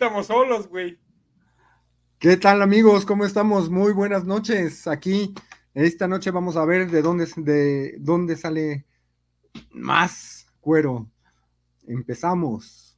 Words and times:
Estamos 0.00 0.28
solos, 0.28 0.68
güey. 0.68 0.96
¿Qué 2.20 2.36
tal 2.36 2.62
amigos? 2.62 3.04
¿Cómo 3.04 3.24
estamos? 3.24 3.68
Muy 3.68 3.92
buenas 3.92 4.24
noches. 4.24 4.86
Aquí 4.86 5.34
esta 5.74 6.06
noche 6.06 6.30
vamos 6.30 6.56
a 6.56 6.64
ver 6.64 6.88
de 6.88 7.02
dónde, 7.02 7.26
de 7.38 7.96
dónde 7.98 8.36
sale 8.36 8.86
más 9.72 10.46
cuero. 10.60 11.10
Empezamos. 11.88 12.96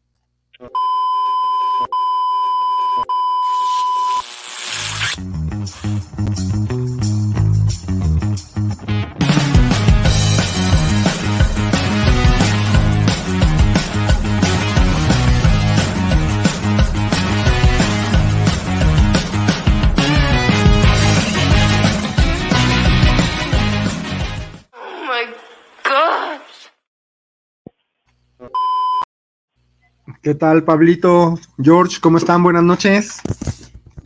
¿Qué 30.23 30.34
tal 30.34 30.65
Pablito? 30.65 31.38
George, 31.56 31.97
¿cómo 31.98 32.19
están? 32.19 32.42
Buenas 32.42 32.62
noches. 32.62 33.23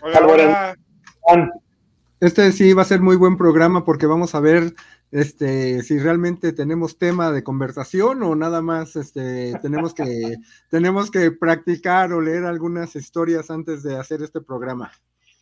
Hola, 0.00 0.76
Hola. 1.22 1.52
Este 2.20 2.52
sí 2.52 2.72
va 2.72 2.82
a 2.82 2.84
ser 2.84 3.00
muy 3.00 3.16
buen 3.16 3.36
programa 3.36 3.84
porque 3.84 4.06
vamos 4.06 4.36
a 4.36 4.40
ver 4.40 4.74
este 5.10 5.82
si 5.82 5.98
realmente 5.98 6.52
tenemos 6.52 6.98
tema 6.98 7.32
de 7.32 7.42
conversación 7.42 8.22
o 8.22 8.36
nada 8.36 8.62
más 8.62 8.94
este 8.94 9.58
tenemos 9.60 9.92
que 9.92 10.36
tenemos 10.70 11.10
que 11.10 11.32
practicar 11.32 12.12
o 12.12 12.20
leer 12.20 12.44
algunas 12.44 12.94
historias 12.94 13.50
antes 13.50 13.82
de 13.82 13.96
hacer 13.98 14.22
este 14.22 14.40
programa. 14.40 14.92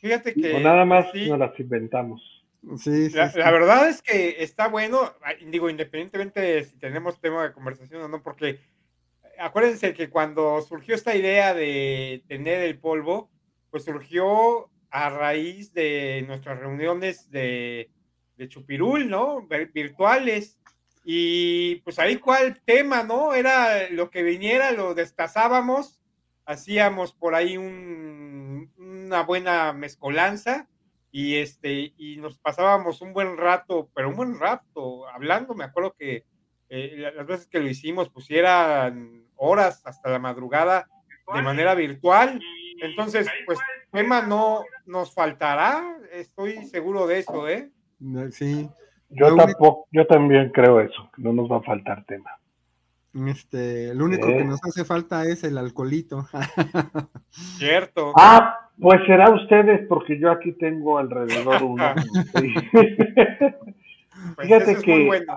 Fíjate 0.01 0.33
que. 0.33 0.55
O 0.55 0.61
nada 0.61 0.87
más 0.87 1.05
sí, 1.13 1.29
nos 1.29 1.39
las 1.39 1.61
inventamos. 1.61 2.47
Sí, 2.79 3.11
sí, 3.11 3.17
la, 3.17 3.31
sí. 3.31 3.39
la 3.39 3.51
verdad 3.51 3.91
es 3.91 4.01
que 4.01 4.43
está 4.43 4.69
bueno, 4.69 5.13
digo, 5.51 5.69
independientemente 5.69 6.41
de 6.41 6.65
si 6.65 6.79
tenemos 6.79 7.21
tema 7.21 7.43
de 7.43 7.53
conversación 7.53 8.01
o 8.01 8.09
no, 8.09 8.23
porque 8.23 8.59
acuérdense 9.39 9.95
que 9.95 10.11
cuando 10.11 10.61
surgió 10.63 10.95
esta 10.95 11.15
idea 11.15 11.55
de 11.55 12.25
tener 12.29 12.63
el 12.63 12.79
polvo, 12.79 13.31
pues 13.71 13.85
surgió 13.85 14.71
a 14.91 15.09
raíz 15.11 15.73
de 15.73 16.23
nuestras 16.27 16.59
reuniones 16.59 17.31
de, 17.31 17.91
de 18.37 18.49
Chupirul, 18.49 19.09
¿no? 19.09 19.47
Vir- 19.49 19.73
Virtuales. 19.73 20.59
Y 21.05 21.77
pues 21.77 21.99
ahí 21.99 22.17
cuál 22.17 22.61
tema, 22.65 23.03
¿no? 23.03 23.35
Era 23.35 23.89
lo 23.91 24.11
que 24.11 24.23
viniera, 24.23 24.71
lo 24.73 24.95
destazábamos, 24.95 26.01
hacíamos 26.45 27.13
por 27.15 27.35
ahí 27.35 27.57
un- 27.57 28.71
una 28.79 29.23
buena 29.23 29.73
mezcolanza 29.73 30.69
y 31.11 31.37
este 31.37 31.93
y 31.97 32.17
nos 32.19 32.39
pasábamos 32.39 33.01
un 33.03 33.13
buen 33.13 33.37
rato, 33.37 33.91
pero 33.95 34.09
un 34.11 34.17
buen 34.17 34.39
rato 34.39 35.09
hablando. 35.09 35.55
Me 35.55 35.65
acuerdo 35.65 35.95
que 35.99 36.25
eh, 36.75 36.95
la- 36.97 37.11
las 37.13 37.27
veces 37.27 37.47
que 37.49 37.61
lo 37.61 37.69
hicimos, 37.69 38.09
pues 38.09 38.31
eran 38.31 39.25
horas 39.37 39.83
hasta 39.85 40.09
la 40.11 40.19
madrugada 40.19 40.89
de 41.35 41.43
manera 41.43 41.75
virtual. 41.75 42.41
Entonces, 42.81 43.29
pues 43.47 43.59
tema 43.91 44.23
no 44.23 44.65
nos 44.87 45.13
faltará, 45.15 45.85
estoy 46.13 46.65
seguro 46.65 47.07
de 47.07 47.19
eso, 47.19 47.47
¿eh? 47.49 47.71
Sí. 48.31 48.69
Yo 49.11 49.29
Lo 49.29 49.35
único- 49.35 49.47
tampoco, 49.49 49.89
yo 49.93 50.07
también 50.07 50.51
creo 50.51 50.81
eso, 50.81 51.11
que 51.15 51.21
no 51.23 51.33
nos 51.35 51.51
va 51.51 51.59
a 51.59 51.63
faltar 51.63 52.05
tema. 52.07 52.31
Este, 53.27 53.95
lo 53.95 54.07
único 54.07 54.27
Eh. 54.29 54.39
que 54.39 54.45
nos 54.45 54.65
hace 54.65 54.85
falta 54.87 55.27
es 55.27 55.45
el 55.45 55.59
alcoholito. 55.59 56.27
Cierto. 57.31 58.13
Ah, 58.17 58.71
pues 58.81 59.01
será 59.07 59.29
ustedes, 59.31 59.87
porque 59.87 60.19
yo 60.19 60.31
aquí 60.31 60.53
tengo 60.53 60.97
alrededor 60.99 61.63
uno. 61.63 61.95
Pues 64.37 64.47
Fíjate 64.47 64.77
que 64.77 64.93
muy 64.95 65.07
bueno. 65.07 65.35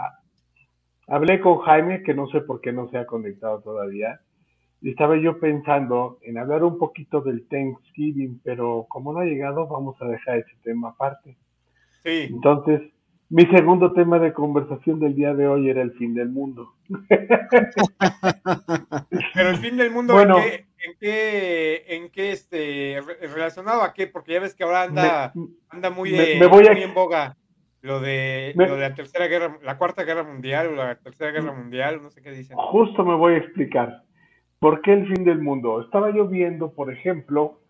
Hablé 1.07 1.39
con 1.39 1.59
Jaime, 1.59 2.03
que 2.03 2.13
no 2.13 2.27
sé 2.27 2.41
por 2.41 2.61
qué 2.61 2.71
no 2.71 2.89
se 2.89 2.97
ha 2.97 3.05
conectado 3.05 3.61
todavía, 3.61 4.19
y 4.81 4.91
estaba 4.91 5.17
yo 5.17 5.39
pensando 5.39 6.19
en 6.21 6.37
hablar 6.37 6.63
un 6.63 6.77
poquito 6.77 7.21
del 7.21 7.47
Thanksgiving, 7.47 8.41
pero 8.43 8.85
como 8.89 9.13
no 9.13 9.19
ha 9.19 9.25
llegado, 9.25 9.67
vamos 9.67 9.95
a 10.01 10.05
dejar 10.05 10.39
ese 10.39 10.55
tema 10.63 10.89
aparte. 10.89 11.35
Sí. 12.03 12.27
Entonces, 12.29 12.81
mi 13.29 13.45
segundo 13.47 13.93
tema 13.93 14.19
de 14.19 14.33
conversación 14.33 14.99
del 14.99 15.15
día 15.15 15.33
de 15.33 15.47
hoy 15.47 15.69
era 15.69 15.81
el 15.81 15.91
fin 15.93 16.13
del 16.13 16.29
mundo. 16.29 16.73
Pero 19.33 19.49
el 19.49 19.57
fin 19.57 19.77
del 19.77 19.91
mundo, 19.91 20.13
Bueno. 20.13 20.37
¿en 20.37 20.43
qué, 20.43 20.65
en 20.85 20.93
qué, 20.99 21.83
en 21.87 22.09
qué, 22.11 22.31
este, 22.31 23.01
re- 23.05 23.27
relacionado 23.27 23.81
a 23.81 23.93
qué? 23.93 24.07
Porque 24.07 24.33
ya 24.33 24.39
ves 24.39 24.53
que 24.53 24.63
ahora 24.63 24.83
anda, 24.83 25.31
Me- 25.33 25.47
anda 25.69 25.89
muy, 25.89 26.11
me- 26.11 26.17
de, 26.17 26.39
me 26.39 26.45
voy 26.47 26.67
a- 26.67 26.73
muy 26.73 26.83
en 26.83 26.93
boga 26.93 27.35
lo 27.85 27.99
de, 27.99 28.53
Me- 28.55 28.67
lo 28.67 28.75
de 28.75 28.81
la 28.89 28.95
tercera 28.95 29.27
guerra, 29.27 29.57
la 29.63 29.77
cuarta 29.77 30.03
guerra 30.03 30.23
mundial 30.23 30.67
o 30.67 30.75
la 30.75 30.95
tercera 30.95 31.31
guerra 31.31 31.53
mundial, 31.53 32.01
no 32.01 32.09
sé 32.09 32.21
qué 32.21 32.31
dicen. 32.31 32.57
Justo 32.57 33.05
me 33.05 33.15
voy 33.15 33.35
a 33.35 33.37
explicar. 33.37 34.01
¿Por 34.59 34.81
qué 34.81 34.93
el 34.93 35.07
fin 35.15 35.23
del 35.25 35.39
mundo? 35.41 35.81
Estaba 35.81 36.13
yo 36.13 36.27
viendo, 36.27 36.73
por 36.73 36.91
ejemplo, 36.91 37.61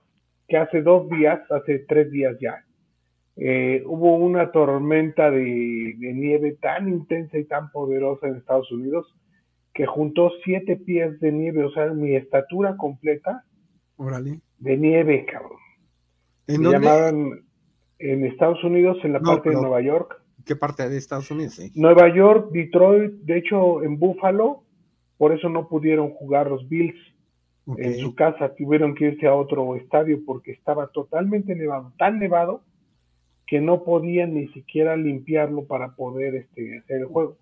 que 0.48 0.58
hace 0.58 0.82
dos 0.82 1.10
días, 1.10 1.40
hace 1.52 1.80
tres 1.80 2.10
días 2.12 2.36
ya, 2.40 2.64
eh, 3.38 3.84
hubo 3.86 4.16
una 4.16 4.52
tormenta 4.52 5.30
de, 5.30 5.94
de 5.98 6.14
nieve 6.14 6.58
tan 6.62 6.88
intensa 6.88 7.38
y 7.38 7.44
tan 7.46 7.70
poderosa 7.72 8.28
en 8.28 8.38
Estados 8.38 8.72
Unidos 8.72 9.14
que 9.74 9.86
juntó 9.86 10.32
siete 10.46 10.78
pies 10.78 11.20
de 11.20 11.34
nieve, 11.34 11.66
o 11.66 11.72
sea, 11.72 11.88
mi 11.88 12.16
estatura 12.16 12.78
completa 12.78 13.44
Órale. 13.98 14.40
de 14.60 14.78
nieve, 14.78 15.26
cabrón. 15.26 15.60
¿En 16.48 16.62
Me 16.62 16.70
dónde? 16.70 16.88
llamaban 16.88 17.45
en 18.00 18.26
Estados 18.26 18.64
Unidos, 18.64 18.98
en 19.04 19.14
la 19.14 19.20
No, 19.20 19.32
parte 19.32 19.50
de 19.50 19.56
Nueva 19.56 19.82
York. 19.82 20.22
¿Qué 20.46 20.56
parte 20.56 20.88
de 20.88 20.98
Estados 20.98 21.30
Unidos? 21.32 21.56
Sí. 21.56 21.72
Nueva 21.76 22.14
York, 22.14 22.52
Detroit, 22.52 23.14
de 23.24 23.38
hecho 23.38 23.84
en 23.84 23.98
Buffalo, 23.98 24.64
por 25.18 25.32
eso 25.32 25.50
no 25.50 25.68
pudieron 25.68 26.12
jugar 26.12 26.50
los 26.50 26.68
Bills 26.70 26.96
en 27.78 27.98
su 27.98 28.14
casa, 28.14 28.54
tuvieron 28.54 28.94
que 28.94 29.06
irse 29.06 29.26
a 29.26 29.34
otro 29.34 29.76
estadio 29.76 30.20
porque 30.24 30.52
estaba 30.52 30.88
totalmente 30.88 31.56
nevado, 31.56 31.94
tan 31.98 32.20
nevado 32.20 32.62
que 33.48 33.60
no 33.60 33.84
podían 33.84 34.36
ni 34.36 34.48
siquiera 34.50 34.96
limpiarlo 34.96 35.66
para 35.66 35.96
poder 35.96 36.36
este, 36.36 36.78
hacer 36.78 37.02
el 37.02 37.06
juego. 37.06 37.38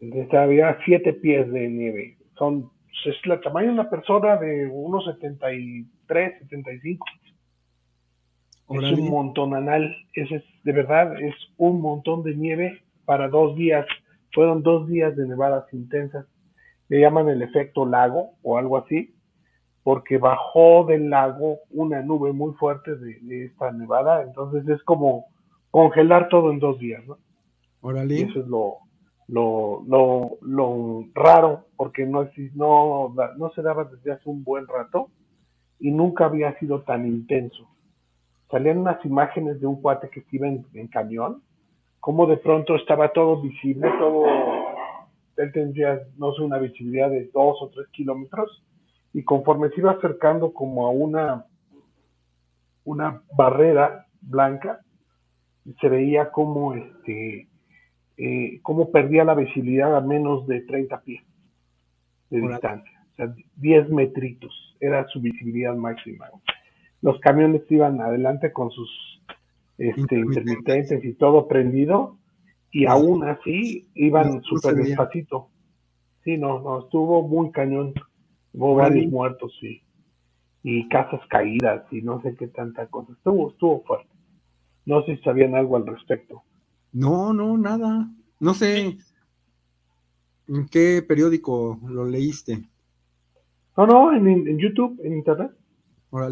Entonces 0.00 0.32
había 0.32 0.78
siete 0.86 1.12
pies 1.12 1.50
de 1.50 1.68
nieve, 1.68 2.16
son 2.38 2.70
es 3.04 3.26
la 3.26 3.40
tamaño 3.40 3.68
de 3.68 3.74
una 3.74 3.90
persona 3.90 4.36
de 4.36 4.66
unos 4.66 5.04
73, 5.04 6.38
75. 6.40 7.06
Es 8.68 8.98
un 8.98 9.10
montón 9.10 9.54
anal, 9.54 9.94
es 10.14 10.28
de 10.64 10.72
verdad, 10.72 11.20
es 11.20 11.34
un 11.56 11.80
montón 11.80 12.24
de 12.24 12.34
nieve 12.34 12.82
para 13.04 13.28
dos 13.28 13.54
días. 13.56 13.86
Fueron 14.32 14.62
dos 14.62 14.88
días 14.88 15.16
de 15.16 15.26
nevadas 15.26 15.72
intensas. 15.72 16.26
Le 16.88 17.00
llaman 17.00 17.28
el 17.28 17.42
efecto 17.42 17.86
lago 17.86 18.32
o 18.42 18.58
algo 18.58 18.76
así, 18.76 19.14
porque 19.82 20.18
bajó 20.18 20.84
del 20.84 21.10
lago 21.10 21.58
una 21.70 22.02
nube 22.02 22.32
muy 22.32 22.54
fuerte 22.54 22.96
de, 22.96 23.20
de 23.20 23.44
esta 23.46 23.70
nevada. 23.70 24.22
Entonces 24.22 24.68
es 24.68 24.82
como 24.82 25.26
congelar 25.70 26.28
todo 26.28 26.50
en 26.50 26.58
dos 26.58 26.78
días, 26.80 27.06
¿no? 27.06 27.18
Órale. 27.82 28.22
eso 28.22 28.40
es 28.40 28.46
lo, 28.48 28.78
lo, 29.28 29.84
lo, 29.86 30.38
lo 30.40 31.04
raro, 31.14 31.66
porque 31.76 32.04
no, 32.04 32.28
no, 32.54 33.14
no 33.36 33.50
se 33.50 33.62
daba 33.62 33.84
desde 33.84 34.12
hace 34.12 34.28
un 34.28 34.42
buen 34.42 34.66
rato 34.66 35.10
y 35.78 35.92
nunca 35.92 36.24
había 36.24 36.58
sido 36.58 36.82
tan 36.82 37.06
intenso. 37.06 37.68
Salían 38.50 38.78
unas 38.78 39.04
imágenes 39.04 39.60
de 39.60 39.66
un 39.66 39.80
cuate 39.80 40.08
que 40.08 40.24
iba 40.30 40.46
en, 40.46 40.64
en 40.74 40.86
camión, 40.88 41.42
como 42.00 42.26
de 42.26 42.36
pronto 42.36 42.76
estaba 42.76 43.08
todo 43.08 43.42
visible, 43.42 43.90
todo, 43.98 44.26
él 45.36 45.52
tendría, 45.52 46.00
no 46.16 46.32
sé, 46.34 46.42
una 46.42 46.58
visibilidad 46.58 47.10
de 47.10 47.28
dos 47.34 47.58
o 47.60 47.68
tres 47.68 47.88
kilómetros, 47.88 48.62
y 49.12 49.24
conforme 49.24 49.70
se 49.70 49.80
iba 49.80 49.92
acercando 49.92 50.52
como 50.52 50.86
a 50.86 50.90
una, 50.90 51.46
una 52.84 53.22
barrera 53.36 54.06
blanca, 54.20 54.80
se 55.80 55.88
veía 55.88 56.30
como 56.30 56.74
este, 56.74 57.48
eh, 58.18 58.60
cómo 58.62 58.90
perdía 58.92 59.24
la 59.24 59.34
visibilidad 59.34 59.96
a 59.96 60.00
menos 60.00 60.46
de 60.46 60.60
30 60.60 61.00
pies 61.00 61.24
de 62.30 62.40
distancia, 62.40 63.04
o 63.12 63.16
sea, 63.16 63.34
10 63.56 63.90
metritos, 63.90 64.76
era 64.80 65.06
su 65.08 65.20
visibilidad 65.20 65.74
máxima. 65.74 66.28
Los 67.02 67.20
camiones 67.20 67.62
iban 67.70 68.00
adelante 68.00 68.52
con 68.52 68.70
sus 68.70 68.90
este, 69.78 70.16
Intermitentes. 70.18 71.04
y 71.04 71.14
todo 71.14 71.48
prendido, 71.48 72.18
y 72.70 72.86
aún 72.86 73.24
así 73.24 73.88
iban 73.94 74.28
No, 74.28 74.34
no 74.36 74.42
súper 74.42 74.74
despacito. 74.74 75.48
Sí, 76.24 76.36
no, 76.36 76.60
no, 76.60 76.80
estuvo 76.80 77.26
muy 77.26 77.50
cañón. 77.52 77.94
Hubo 78.52 78.74
varios 78.74 79.10
muertos. 79.10 79.52
Y 80.62 80.88
casas 80.88 81.20
caídas 81.28 81.84
y 81.92 82.02
no 82.02 82.20
sé 82.22 82.34
qué 82.34 82.48
tanta 82.48 82.86
cosa. 82.88 83.12
Estuvo, 83.12 83.50
estuvo 83.50 83.84
fuerte. 83.84 84.10
No 84.84 85.02
sé 85.04 85.16
si 85.16 85.22
sabían 85.22 85.54
algo 85.54 85.76
al 85.76 85.86
respecto. 85.86 86.42
No, 86.92 87.32
no, 87.32 87.56
nada. 87.56 88.08
No 88.40 88.54
sé 88.54 88.98
en 90.48 90.68
qué 90.68 91.04
periódico 91.06 91.78
lo 91.86 92.06
leíste. 92.06 92.62
No, 93.76 93.86
no, 93.86 94.12
en, 94.12 94.26
en 94.26 94.58
YouTube, 94.58 94.98
en 95.04 95.14
internet. 95.14 95.52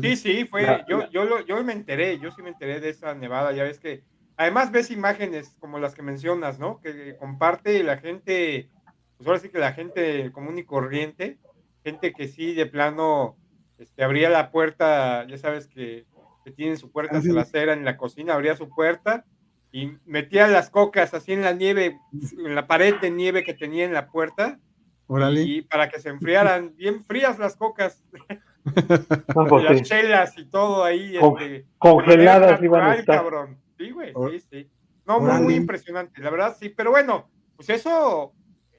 Sí, 0.02 0.16
sí, 0.16 0.44
fue, 0.44 0.84
yo, 0.88 1.10
yo, 1.10 1.24
lo, 1.24 1.44
yo 1.44 1.62
me 1.64 1.72
enteré, 1.72 2.18
yo 2.18 2.30
sí 2.30 2.42
me 2.42 2.50
enteré 2.50 2.80
de 2.80 2.90
esa 2.90 3.14
nevada, 3.14 3.52
ya 3.52 3.64
ves 3.64 3.78
que, 3.78 4.04
además 4.36 4.70
ves 4.70 4.90
imágenes 4.90 5.56
como 5.60 5.78
las 5.78 5.94
que 5.94 6.02
mencionas, 6.02 6.58
¿no? 6.58 6.80
Que 6.80 7.16
comparte 7.16 7.82
la 7.82 7.98
gente, 7.98 8.70
pues 9.16 9.26
ahora 9.26 9.40
sí 9.40 9.48
que 9.48 9.58
la 9.58 9.72
gente 9.72 10.30
común 10.32 10.58
y 10.58 10.64
corriente, 10.64 11.38
gente 11.84 12.12
que 12.12 12.28
sí 12.28 12.54
de 12.54 12.66
plano 12.66 13.36
este, 13.78 14.04
abría 14.04 14.30
la 14.30 14.50
puerta, 14.50 15.26
ya 15.26 15.38
sabes 15.38 15.66
que, 15.66 16.06
que 16.44 16.50
tienen 16.50 16.76
su 16.76 16.90
puerta 16.90 17.20
trasera 17.20 17.72
en 17.72 17.84
la 17.84 17.96
cocina, 17.96 18.34
abría 18.34 18.56
su 18.56 18.68
puerta 18.68 19.24
y 19.72 19.92
metía 20.04 20.46
las 20.46 20.70
cocas 20.70 21.14
así 21.14 21.32
en 21.32 21.42
la 21.42 21.52
nieve, 21.52 21.98
en 22.12 22.54
la 22.54 22.66
pared 22.66 22.94
de 23.00 23.10
nieve 23.10 23.42
que 23.42 23.54
tenía 23.54 23.84
en 23.84 23.92
la 23.92 24.08
puerta, 24.08 24.60
y 25.32 25.62
para 25.62 25.88
que 25.88 26.00
se 26.00 26.08
enfriaran, 26.08 26.74
bien 26.76 27.04
frías 27.04 27.38
las 27.38 27.56
cocas. 27.56 28.02
las 29.68 29.82
chelas 29.82 30.38
y 30.38 30.46
todo 30.46 30.84
ahí. 30.84 31.16
Este, 31.16 31.66
congeladas 31.78 32.62
iban 32.62 32.82
a 32.82 32.94
estar. 32.94 33.16
Cabrón. 33.16 33.58
Sí, 33.78 33.90
güey, 33.90 34.12
sí, 34.30 34.40
sí. 34.50 34.70
No, 35.06 35.20
muy, 35.20 35.40
muy, 35.42 35.54
impresionante, 35.54 36.22
la 36.22 36.30
verdad 36.30 36.56
sí, 36.58 36.70
pero 36.70 36.90
bueno, 36.90 37.28
pues 37.56 37.68
eso, 37.68 38.32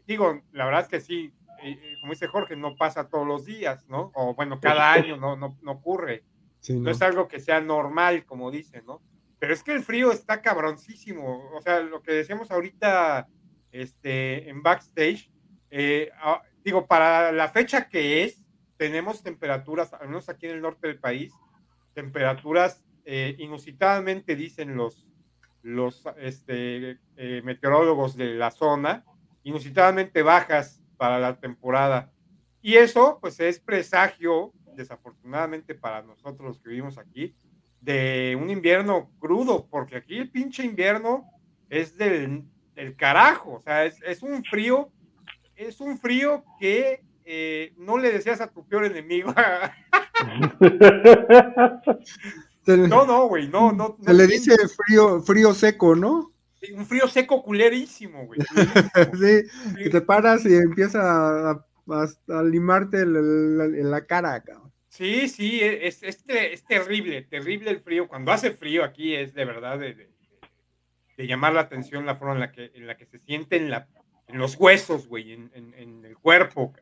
digo, 0.07 0.41
la 0.53 0.65
verdad 0.65 0.81
es 0.81 0.87
que 0.87 0.99
sí, 0.99 1.31
eh, 1.61 1.77
eh, 1.79 1.95
como 2.01 2.13
dice 2.13 2.25
Jorge, 2.25 2.55
no 2.55 2.75
pasa 2.75 3.09
todos 3.09 3.27
los 3.27 3.45
días, 3.45 3.87
¿no? 3.89 4.11
O 4.15 4.33
bueno, 4.33 4.59
cada 4.59 4.91
año 4.93 5.17
no, 5.17 5.35
no, 5.35 5.57
no 5.61 5.71
ocurre. 5.71 6.23
no. 6.69 6.79
no. 6.79 6.89
es 6.89 7.01
algo 7.03 7.27
que 7.27 7.39
sea 7.39 7.61
normal, 7.61 8.25
como 8.25 8.49
dicen, 8.49 8.85
¿no? 8.87 9.01
Pero 9.39 9.53
es 9.53 9.63
que 9.63 9.73
el 9.73 9.83
frío 9.83 10.11
está 10.11 10.41
cabroncísimo. 10.41 11.51
O 11.55 11.61
sea, 11.61 11.79
lo 11.81 12.01
que 12.01 12.13
decíamos 12.13 12.49
ahorita 12.51 13.27
este, 13.71 14.49
en 14.49 14.63
backstage, 14.63 15.29
eh, 15.69 16.09
ah, 16.21 16.41
digo, 16.63 16.87
para 16.87 17.31
la 17.31 17.49
fecha 17.49 17.89
que 17.89 18.23
es, 18.23 18.41
tenemos 18.77 19.23
temperaturas, 19.23 19.93
al 19.93 20.07
menos 20.07 20.29
aquí 20.29 20.45
en 20.47 20.53
el 20.53 20.61
norte 20.61 20.87
del 20.87 20.99
país, 20.99 21.33
temperaturas 21.93 22.83
eh, 23.05 23.35
inusitadamente, 23.39 24.35
dicen 24.35 24.75
los, 24.75 25.07
los 25.61 26.03
este, 26.17 26.99
eh, 27.15 27.41
meteorólogos 27.43 28.15
de 28.15 28.33
la 28.35 28.51
zona, 28.51 29.05
inusitadamente 29.43 30.21
bajas 30.21 30.81
para 30.97 31.19
la 31.19 31.39
temporada. 31.39 32.11
Y 32.61 32.75
eso, 32.75 33.19
pues, 33.21 33.39
es 33.39 33.59
presagio, 33.59 34.53
desafortunadamente 34.75 35.75
para 35.75 36.01
nosotros 36.01 36.59
que 36.59 36.69
vivimos 36.69 36.97
aquí, 36.97 37.35
de 37.79 38.37
un 38.41 38.49
invierno 38.49 39.11
crudo, 39.19 39.67
porque 39.69 39.97
aquí 39.97 40.17
el 40.17 40.31
pinche 40.31 40.65
invierno 40.65 41.29
es 41.69 41.95
del, 41.97 42.43
del 42.73 42.95
carajo, 42.95 43.53
o 43.53 43.59
sea, 43.61 43.85
es, 43.85 44.01
es 44.01 44.23
un 44.23 44.43
frío 44.43 44.91
es 45.55 45.79
un 45.79 45.97
frío 45.97 46.43
que 46.59 47.03
eh, 47.25 47.73
no 47.77 47.97
le 47.97 48.11
deseas 48.11 48.39
a 48.41 48.51
tu 48.51 48.67
peor 48.67 48.85
enemigo. 48.85 49.33
no, 52.67 53.05
no, 53.05 53.27
güey, 53.27 53.47
no, 53.47 53.71
no. 53.71 53.97
Se 54.03 54.13
le 54.13 54.27
dice 54.27 54.55
frío, 54.67 55.21
frío 55.21 55.53
seco, 55.53 55.95
¿no? 55.95 56.31
un 56.73 56.85
frío 56.85 57.07
seco 57.07 57.43
culerísimo, 57.43 58.25
güey. 58.25 58.39
sí, 59.19 59.43
que 59.77 59.89
te 59.89 60.01
paras 60.01 60.45
y 60.45 60.55
empieza 60.55 61.51
a, 61.51 61.63
limarte 62.43 63.01
en 63.01 63.91
la, 63.91 64.05
cara, 64.05 64.41
cabrón. 64.41 64.71
Sí, 64.89 65.27
sí, 65.27 65.59
es, 65.61 66.01
es, 66.01 66.23
terrible, 66.65 67.21
terrible 67.23 67.69
el 67.69 67.81
frío. 67.81 68.07
Cuando 68.07 68.31
hace 68.31 68.51
frío 68.51 68.83
aquí 68.83 69.13
es 69.13 69.33
de 69.33 69.45
verdad 69.45 69.77
de, 69.77 70.09
de, 71.17 71.27
llamar 71.27 71.53
la 71.53 71.61
atención 71.61 72.05
la 72.05 72.15
forma 72.15 72.33
en 72.33 72.39
la 72.39 72.51
que, 72.51 72.71
en 72.73 72.87
la 72.87 72.97
que 72.97 73.05
se 73.05 73.19
siente 73.19 73.57
en 73.57 73.69
la 73.69 73.87
en 74.27 74.37
los 74.39 74.55
huesos, 74.55 75.07
güey, 75.07 75.33
en, 75.33 76.01
el 76.03 76.17
cuerpo. 76.17 76.73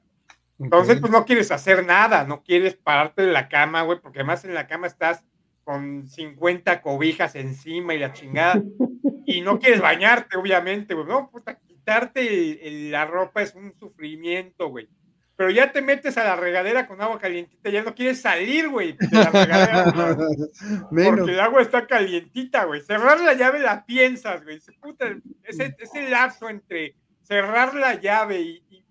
Entonces, 0.59 0.99
pues 0.99 1.11
no 1.11 1.25
quieres 1.25 1.51
hacer 1.51 1.85
nada, 1.85 2.25
no 2.25 2.43
quieres 2.43 2.75
pararte 2.75 3.23
de 3.23 3.31
la 3.31 3.49
cama, 3.49 3.81
güey, 3.81 3.99
porque 3.99 4.19
además 4.19 4.45
en 4.45 4.53
la 4.53 4.67
cama 4.67 4.87
estás 4.87 5.23
con 5.63 6.07
50 6.07 6.81
cobijas 6.81 7.35
encima 7.35 7.93
y 7.93 7.99
la 7.99 8.13
chingada, 8.13 8.61
y 9.25 9.41
no 9.41 9.59
quieres 9.59 9.81
bañarte, 9.81 10.37
obviamente, 10.37 10.93
güey, 10.93 11.07
no, 11.07 11.29
puta, 11.29 11.59
quitarte 11.59 12.59
la 12.89 13.05
ropa 13.05 13.41
es 13.41 13.55
un 13.55 13.73
sufrimiento, 13.79 14.69
güey. 14.69 14.87
Pero 15.35 15.49
ya 15.49 15.71
te 15.71 15.81
metes 15.81 16.15
a 16.17 16.23
la 16.23 16.35
regadera 16.35 16.87
con 16.87 17.01
agua 17.01 17.17
calientita, 17.17 17.69
ya 17.71 17.81
no 17.81 17.95
quieres 17.95 18.21
salir, 18.21 18.69
güey, 18.69 18.93
de 18.93 19.07
la 19.11 19.31
regadera, 19.31 19.85
porque 20.89 21.31
el 21.31 21.39
agua 21.39 21.63
está 21.63 21.87
calientita, 21.87 22.65
güey. 22.65 22.81
Cerrar 22.81 23.19
la 23.19 23.33
llave 23.33 23.59
la 23.59 23.83
piensas, 23.83 24.43
güey. 24.43 24.59
Puta, 24.79 25.07
ese, 25.43 25.75
ese 25.79 26.09
lapso 26.09 26.49
entre 26.49 26.95
cerrar 27.23 27.73
la 27.73 27.99
llave 27.99 28.41
y, 28.41 28.82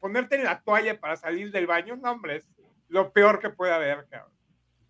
ponerte 0.00 0.36
en 0.36 0.44
la 0.44 0.60
toalla 0.60 0.98
para 0.98 1.16
salir 1.16 1.50
del 1.50 1.66
baño, 1.66 1.96
no, 1.96 2.12
hombre, 2.12 2.36
es 2.36 2.48
lo 2.88 3.12
peor 3.12 3.38
que 3.38 3.50
puede 3.50 3.72
haber, 3.72 4.06
cabrón. 4.08 4.32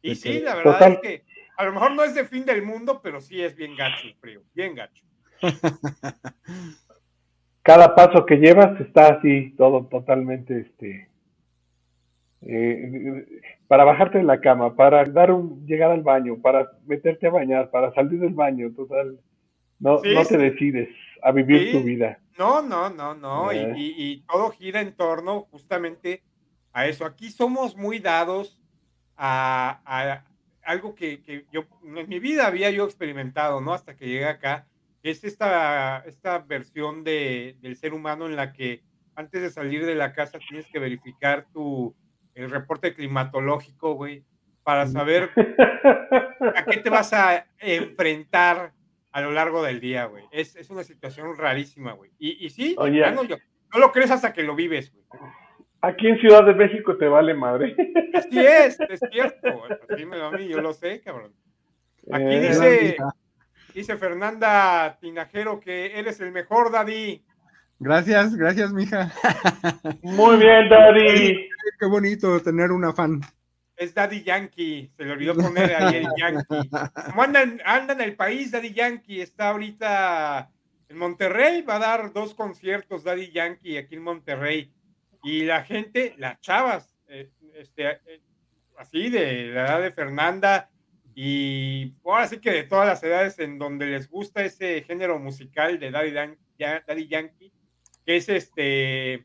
Y 0.02 0.14
sí, 0.14 0.40
la 0.40 0.54
verdad 0.54 0.92
es 0.92 0.98
que 1.00 1.24
a 1.56 1.64
lo 1.64 1.72
mejor 1.72 1.92
no 1.92 2.04
es 2.04 2.14
de 2.14 2.24
fin 2.24 2.44
del 2.44 2.62
mundo, 2.62 3.00
pero 3.02 3.20
sí 3.20 3.42
es 3.42 3.56
bien 3.56 3.74
gacho 3.76 4.06
el 4.06 4.14
frío, 4.14 4.42
bien 4.54 4.74
gacho. 4.74 5.04
Cada 7.62 7.94
paso 7.94 8.24
que 8.24 8.36
llevas 8.36 8.80
está 8.80 9.14
así, 9.14 9.54
todo 9.56 9.86
totalmente, 9.86 10.60
este, 10.60 11.08
eh, 12.42 13.26
para 13.66 13.84
bajarte 13.84 14.18
de 14.18 14.24
la 14.24 14.40
cama, 14.40 14.76
para 14.76 15.04
dar 15.04 15.32
un, 15.32 15.66
llegar 15.66 15.90
al 15.90 16.02
baño, 16.02 16.40
para 16.40 16.70
meterte 16.86 17.26
a 17.26 17.30
bañar, 17.30 17.70
para 17.70 17.92
salir 17.92 18.20
del 18.20 18.34
baño, 18.34 18.72
total, 18.72 19.18
no, 19.80 20.00
no 20.02 20.24
te 20.24 20.38
decides 20.38 20.88
a 21.22 21.32
vivir 21.32 21.72
tu 21.72 21.82
vida. 21.82 22.18
No, 22.38 22.62
no, 22.62 22.90
no, 22.90 23.14
no. 23.14 23.52
Y, 23.52 23.94
y, 23.96 24.22
todo 24.22 24.50
gira 24.50 24.80
en 24.80 24.94
torno 24.94 25.42
justamente 25.50 26.22
a 26.72 26.86
eso. 26.86 27.04
Aquí 27.04 27.30
somos 27.30 27.76
muy 27.76 27.98
dados 27.98 28.60
a, 29.16 29.80
a 29.84 30.24
algo 30.62 30.94
que, 30.94 31.22
que, 31.22 31.46
yo 31.52 31.66
en 31.82 32.08
mi 32.08 32.18
vida 32.18 32.46
había 32.46 32.70
yo 32.70 32.84
experimentado, 32.84 33.60
¿no? 33.60 33.72
Hasta 33.72 33.96
que 33.96 34.06
llegué 34.06 34.26
acá, 34.26 34.66
es 35.02 35.24
esta, 35.24 36.02
esta 36.06 36.38
versión 36.38 37.04
de, 37.04 37.56
del 37.60 37.76
ser 37.76 37.94
humano 37.94 38.26
en 38.26 38.36
la 38.36 38.52
que 38.52 38.82
antes 39.14 39.40
de 39.40 39.50
salir 39.50 39.86
de 39.86 39.94
la 39.94 40.12
casa 40.12 40.38
tienes 40.48 40.66
que 40.66 40.78
verificar 40.78 41.46
tu, 41.52 41.94
el 42.34 42.50
reporte 42.50 42.94
climatológico, 42.94 43.94
güey, 43.94 44.24
para 44.62 44.86
saber 44.86 45.30
a 46.56 46.64
qué 46.64 46.78
te 46.78 46.90
vas 46.90 47.12
a 47.12 47.46
enfrentar 47.58 48.72
a 49.16 49.22
lo 49.22 49.32
largo 49.32 49.62
del 49.62 49.80
día, 49.80 50.04
güey. 50.04 50.24
Es, 50.30 50.56
es 50.56 50.68
una 50.68 50.84
situación 50.84 51.38
rarísima, 51.38 51.92
güey. 51.92 52.10
Y, 52.18 52.44
y 52.44 52.50
sí, 52.50 52.76
no, 52.76 53.78
lo 53.78 53.90
crees 53.90 54.10
hasta 54.10 54.34
que 54.34 54.42
lo 54.42 54.54
vives, 54.54 54.92
güey. 54.92 55.06
Aquí 55.80 56.08
en 56.08 56.20
Ciudad 56.20 56.44
de 56.44 56.52
México 56.52 56.98
te 56.98 57.08
vale 57.08 57.32
madre. 57.32 57.74
Así 58.12 58.38
es, 58.38 58.78
es 58.78 59.00
cierto. 59.10 59.62
Dímelo 59.96 60.26
a 60.26 60.32
mí, 60.32 60.46
yo 60.46 60.60
lo 60.60 60.74
sé, 60.74 61.00
cabrón. 61.00 61.32
Aquí 62.12 62.26
eh, 62.26 62.40
dice, 62.40 62.96
dice 63.72 63.96
Fernanda 63.96 64.98
Tinajero 65.00 65.60
que 65.60 65.98
eres 65.98 66.20
el 66.20 66.30
mejor, 66.30 66.70
Daddy. 66.70 67.24
Gracias, 67.78 68.36
gracias, 68.36 68.70
mija. 68.74 69.10
Muy 70.02 70.36
bien, 70.36 70.68
Daddy. 70.68 71.48
Qué 71.80 71.86
bonito 71.86 72.38
tener 72.42 72.70
una 72.70 72.92
fan 72.92 73.22
es 73.76 73.94
Daddy 73.94 74.22
Yankee, 74.22 74.90
se 74.96 75.04
le 75.04 75.12
olvidó 75.12 75.34
poner 75.36 75.74
ahí 75.74 75.96
el 75.96 76.08
Yankee. 76.16 76.68
Como 77.06 77.22
anda, 77.22 77.42
en 77.92 78.00
el 78.00 78.16
país, 78.16 78.50
Daddy 78.50 78.72
Yankee 78.72 79.20
está 79.20 79.50
ahorita 79.50 80.50
en 80.88 80.98
Monterrey, 80.98 81.62
va 81.62 81.76
a 81.76 81.80
dar 81.80 82.12
dos 82.12 82.34
conciertos 82.34 83.04
Daddy 83.04 83.30
Yankee 83.30 83.76
aquí 83.76 83.96
en 83.96 84.02
Monterrey. 84.02 84.72
Y 85.22 85.44
la 85.44 85.64
gente, 85.64 86.14
las 86.18 86.40
chavas, 86.40 86.96
eh, 87.08 87.30
este, 87.54 87.90
eh, 87.90 88.20
así 88.78 89.10
de 89.10 89.48
la 89.48 89.66
edad 89.66 89.82
de 89.82 89.92
Fernanda, 89.92 90.70
y 91.14 91.94
ahora 92.04 92.28
sí 92.28 92.38
que 92.38 92.52
de 92.52 92.64
todas 92.64 92.86
las 92.86 93.02
edades 93.02 93.38
en 93.38 93.58
donde 93.58 93.86
les 93.86 94.08
gusta 94.08 94.44
ese 94.44 94.82
género 94.82 95.18
musical 95.18 95.78
de 95.80 95.90
Daddy, 95.90 96.10
Daddy 96.58 97.08
Yankee, 97.08 97.52
que 98.04 98.16
es 98.16 98.28
este, 98.28 99.24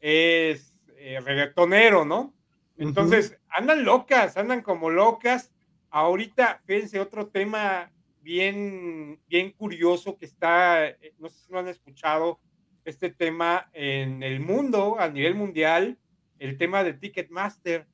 es 0.00 0.80
eh, 0.96 1.20
reggaetonero, 1.20 2.04
¿no? 2.04 2.32
Entonces, 2.76 3.38
andan 3.48 3.84
locas, 3.84 4.36
andan 4.36 4.62
como 4.62 4.90
locas. 4.90 5.52
Ahorita, 5.90 6.60
fíjense, 6.64 6.98
otro 6.98 7.28
tema 7.28 7.92
bien, 8.20 9.20
bien 9.28 9.52
curioso 9.52 10.16
que 10.16 10.26
está, 10.26 10.88
eh, 10.88 11.14
no 11.18 11.28
sé 11.28 11.46
si 11.46 11.52
lo 11.52 11.60
han 11.60 11.68
escuchado, 11.68 12.40
este 12.84 13.10
tema 13.10 13.70
en 13.72 14.22
el 14.22 14.40
mundo, 14.40 14.96
a 14.98 15.08
nivel 15.08 15.34
mundial, 15.34 15.98
el 16.38 16.58
tema 16.58 16.84
de 16.84 16.94
Ticketmaster. 16.94 17.86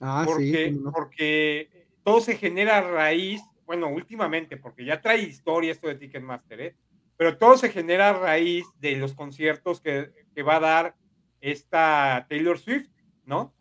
Ah, 0.00 0.24
porque, 0.26 0.72
sí, 0.72 0.80
porque 0.92 1.88
todo 2.02 2.20
se 2.20 2.36
genera 2.36 2.78
a 2.78 2.82
raíz, 2.82 3.42
bueno, 3.64 3.88
últimamente, 3.88 4.56
porque 4.56 4.84
ya 4.84 5.00
trae 5.00 5.22
historia 5.22 5.72
esto 5.72 5.88
de 5.88 5.94
Ticketmaster, 5.94 6.60
¿eh? 6.60 6.76
pero 7.16 7.38
todo 7.38 7.56
se 7.56 7.70
genera 7.70 8.10
a 8.10 8.12
raíz 8.12 8.66
de 8.78 8.96
los 8.96 9.14
conciertos 9.14 9.80
que, 9.80 10.10
que 10.34 10.42
va 10.42 10.56
a 10.56 10.60
dar 10.60 10.96
esta 11.40 12.26
Taylor 12.28 12.58
Swift, 12.58 12.90
¿no? 13.24 13.54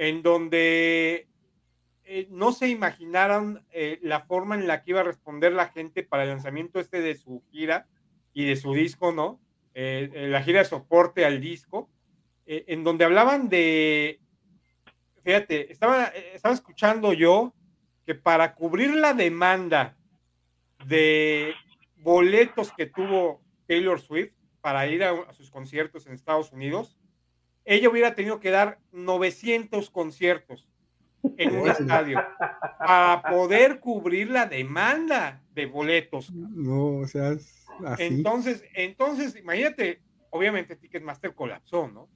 En 0.00 0.22
donde 0.22 1.28
eh, 2.04 2.26
no 2.30 2.52
se 2.52 2.68
imaginaron 2.68 3.66
eh, 3.70 3.98
la 4.00 4.20
forma 4.20 4.54
en 4.54 4.66
la 4.66 4.82
que 4.82 4.92
iba 4.92 5.00
a 5.00 5.04
responder 5.04 5.52
la 5.52 5.68
gente 5.68 6.02
para 6.02 6.22
el 6.22 6.30
lanzamiento 6.30 6.80
este 6.80 7.02
de 7.02 7.14
su 7.16 7.42
gira 7.50 7.86
y 8.32 8.46
de 8.46 8.56
su 8.56 8.72
disco, 8.72 9.12
¿no? 9.12 9.42
Eh, 9.74 10.28
la 10.30 10.42
gira 10.42 10.60
de 10.60 10.64
soporte 10.64 11.26
al 11.26 11.38
disco, 11.42 11.90
en 12.46 12.82
donde 12.82 13.04
hablaban 13.04 13.50
de 13.50 14.20
fíjate, 15.22 15.70
estaba, 15.70 16.10
escuchando 16.50 17.12
yo 17.12 17.52
que 18.06 18.14
para 18.14 18.54
cubrir 18.54 18.94
la 18.94 19.12
demanda 19.12 19.98
de 20.86 21.52
boletos 21.98 22.72
que 22.72 22.86
tuvo 22.86 23.42
Taylor 23.68 24.00
Swift 24.00 24.32
para 24.62 24.86
ir 24.86 25.04
a, 25.04 25.10
a 25.10 25.34
sus 25.34 25.50
conciertos 25.50 26.06
en 26.06 26.14
Estados 26.14 26.52
Unidos, 26.52 26.99
ella 27.70 27.88
hubiera 27.88 28.16
tenido 28.16 28.40
que 28.40 28.50
dar 28.50 28.80
900 28.90 29.90
conciertos 29.90 30.68
en 31.36 31.54
un 31.54 31.68
estadio 31.68 32.20
para 32.80 33.22
poder 33.22 33.78
cubrir 33.78 34.28
la 34.28 34.46
demanda 34.46 35.40
de 35.54 35.66
boletos. 35.66 36.32
No, 36.32 36.96
o 36.96 37.06
sea, 37.06 37.30
es 37.30 37.64
así. 37.86 38.02
Entonces, 38.02 38.64
entonces, 38.74 39.36
imagínate, 39.36 40.00
obviamente 40.30 40.74
Ticketmaster 40.74 41.32
colapsó, 41.32 41.86
¿no? 41.86 42.08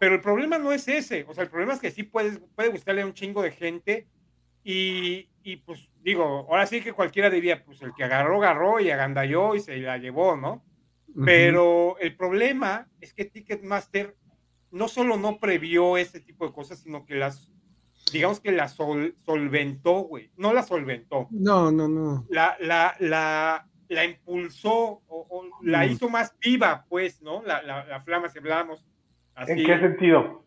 Pero 0.00 0.14
el 0.14 0.22
problema 0.22 0.56
no 0.56 0.72
es 0.72 0.88
ese, 0.88 1.26
o 1.28 1.34
sea, 1.34 1.44
el 1.44 1.50
problema 1.50 1.74
es 1.74 1.80
que 1.80 1.90
sí 1.90 2.04
puedes, 2.04 2.40
puede 2.56 2.70
gustarle 2.70 3.02
a 3.02 3.06
un 3.06 3.12
chingo 3.12 3.42
de 3.42 3.50
gente 3.50 4.06
y, 4.64 5.28
y, 5.42 5.56
pues 5.56 5.90
digo, 6.02 6.24
ahora 6.48 6.64
sí 6.66 6.80
que 6.80 6.94
cualquiera 6.94 7.28
diría, 7.28 7.62
pues 7.62 7.82
el 7.82 7.92
que 7.94 8.04
agarró, 8.04 8.38
agarró 8.38 8.80
y 8.80 8.90
agandalló 8.90 9.56
y 9.56 9.60
se 9.60 9.76
la 9.76 9.98
llevó, 9.98 10.36
¿no? 10.36 10.64
Pero 11.26 11.98
el 11.98 12.16
problema 12.16 12.88
es 13.02 13.12
que 13.12 13.26
Ticketmaster 13.26 14.16
no 14.72 14.88
solo 14.88 15.16
no 15.16 15.38
previó 15.38 15.96
ese 15.96 16.20
tipo 16.20 16.46
de 16.46 16.52
cosas, 16.52 16.80
sino 16.80 17.04
que 17.06 17.14
las, 17.14 17.52
digamos 18.12 18.40
que 18.40 18.50
las 18.52 18.72
sol- 18.74 19.14
solventó, 19.24 20.00
güey. 20.00 20.30
No 20.36 20.52
la 20.52 20.62
solventó, 20.64 21.28
No, 21.30 21.70
no, 21.70 21.86
no. 21.88 22.26
la, 22.30 22.56
la, 22.60 22.96
la, 22.98 23.68
la 23.88 24.04
impulsó 24.04 24.74
o, 25.06 25.26
o 25.30 25.48
la 25.62 25.86
Mm. 25.86 25.90
hizo 25.90 26.08
más 26.08 26.34
viva, 26.40 26.84
pues, 26.88 27.22
¿no? 27.22 27.42
La, 27.44 27.62
la, 27.62 27.84
la 27.84 28.00
flama, 28.02 28.28
si 28.28 28.38
hablamos 28.38 28.84
así. 29.34 29.52
¿En 29.52 29.66
qué 29.66 29.78
sentido? 29.78 30.44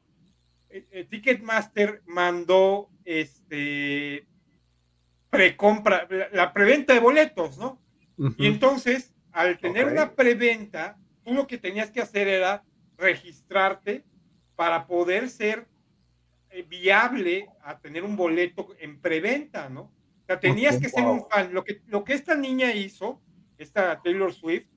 Eh, 0.70 0.88
eh, 0.92 1.04
Ticketmaster 1.06 2.02
mandó 2.06 2.90
este 3.06 4.28
precompra, 5.30 6.08
la, 6.10 6.30
la 6.32 6.54
preventa 6.54 6.94
de 6.94 7.00
boletos, 7.00 7.58
¿no? 7.58 7.82
Y 8.38 8.48
entonces, 8.48 9.14
al 9.34 9.58
tener 9.60 9.88
una 9.88 10.14
preventa, 10.16 10.98
tú 11.24 11.34
lo 11.34 11.48
que 11.48 11.58
tenías 11.58 11.92
que 11.92 12.02
hacer 12.02 12.28
era 12.30 12.64
registrarte 12.98 14.06
para 14.56 14.88
poder 14.88 15.30
ser 15.30 15.68
eh, 16.50 16.64
viable 16.64 17.50
a 17.62 17.80
tener 17.80 18.04
un 18.04 18.16
boleto 18.16 18.76
en 18.80 19.00
preventa, 19.00 19.70
¿no? 19.70 19.82
O 19.82 20.26
sea, 20.26 20.40
tenías 20.40 20.78
que 20.78 20.90
ser 20.90 21.04
un 21.04 21.28
fan. 21.30 21.54
Lo 21.54 21.64
que, 21.64 21.82
lo 21.88 22.04
que 22.04 22.14
esta 22.14 22.36
niña 22.36 22.74
hizo, 22.74 23.22
esta 23.58 24.02
Taylor 24.02 24.34
Swift, 24.34 24.68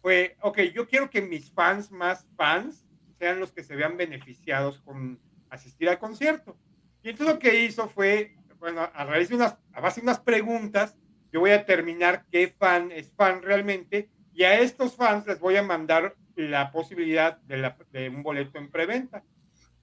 fue, 0.00 0.36
ok, 0.40 0.60
yo 0.74 0.86
quiero 0.86 1.10
que 1.10 1.20
mis 1.20 1.50
fans 1.50 1.90
más 1.90 2.26
fans 2.36 2.86
sean 3.18 3.40
los 3.40 3.52
que 3.52 3.62
se 3.62 3.76
vean 3.76 3.96
beneficiados 3.96 4.80
con 4.80 5.20
asistir 5.50 5.88
al 5.88 5.98
concierto. 5.98 6.56
Y 7.02 7.10
entonces 7.10 7.34
lo 7.34 7.38
que 7.38 7.60
hizo 7.64 7.88
fue, 7.88 8.36
bueno, 8.58 8.80
a 8.80 9.04
raíz 9.04 9.28
de 9.28 9.36
unas, 9.36 9.58
a 9.72 9.80
base 9.80 10.00
de 10.00 10.06
unas 10.06 10.20
preguntas, 10.20 10.96
yo 11.32 11.40
voy 11.40 11.50
a 11.50 11.58
determinar 11.58 12.24
qué 12.30 12.48
fan 12.48 12.92
es 12.92 13.10
fan 13.12 13.42
realmente 13.42 14.08
y 14.32 14.44
a 14.44 14.60
estos 14.60 14.96
fans 14.96 15.26
les 15.26 15.38
voy 15.38 15.56
a 15.56 15.62
mandar 15.62 16.16
la 16.36 16.70
posibilidad 16.72 17.38
de, 17.42 17.56
la- 17.58 17.76
de 17.92 18.08
un 18.08 18.22
boleto 18.22 18.58
en 18.58 18.70
preventa. 18.70 19.24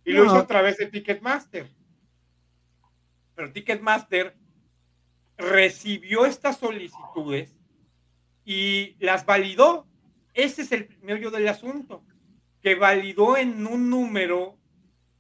Y 0.04 0.12
lo 0.14 0.26
hizo 0.26 0.36
a 0.38 0.48
través 0.48 0.78
de 0.78 0.88
Ticketmaster. 0.88 1.70
Pero 3.36 3.52
Ticketmaster 3.52 4.36
recibió 5.38 6.26
estas 6.26 6.58
solicitudes 6.58 7.56
y 8.46 8.96
las 9.00 9.26
validó. 9.26 9.88
Ese 10.34 10.62
es 10.64 10.72
el 10.72 10.98
meollo 11.02 11.30
del 11.32 11.48
asunto, 11.48 12.04
que 12.62 12.76
validó 12.76 13.38
en 13.38 13.66
un 13.68 13.90
número 13.90 14.58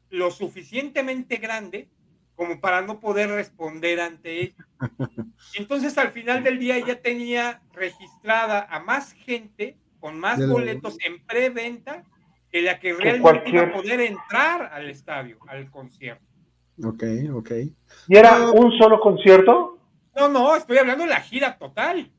lo 0.09 0.31
suficientemente 0.31 1.37
grande 1.37 1.89
como 2.35 2.59
para 2.59 2.81
no 2.81 2.99
poder 2.99 3.29
responder 3.29 3.99
ante 3.99 4.41
ello. 4.41 4.55
Entonces 5.55 5.97
al 5.97 6.11
final 6.11 6.43
del 6.43 6.59
día 6.59 6.79
ya 6.79 7.01
tenía 7.01 7.61
registrada 7.73 8.61
a 8.69 8.79
más 8.79 9.13
gente 9.13 9.77
con 10.01 10.19
más 10.19 10.37
De 10.39 10.47
la- 10.47 10.51
boletos 10.53 10.97
en 11.05 11.25
preventa 11.25 12.03
que 12.51 12.61
la 12.61 12.77
que 12.81 12.93
realmente 12.93 13.49
iba 13.49 13.61
a 13.61 13.71
cualquier- 13.71 13.71
poder 13.71 14.01
entrar 14.01 14.69
al 14.73 14.89
estadio, 14.89 15.37
al 15.47 15.71
concierto. 15.71 16.25
Ok, 16.83 17.03
ok. 17.33 17.51
¿Y 18.09 18.17
era 18.17 18.37
No. 18.39 18.51
un 18.53 18.71
solo 18.77 18.99
concierto? 18.99 19.77
No, 20.15 20.27
no, 20.27 20.55
estoy 20.57 20.77
hablando 20.77 21.05
de 21.05 21.09
la 21.11 21.21
gira 21.21 21.57
total. 21.57 22.11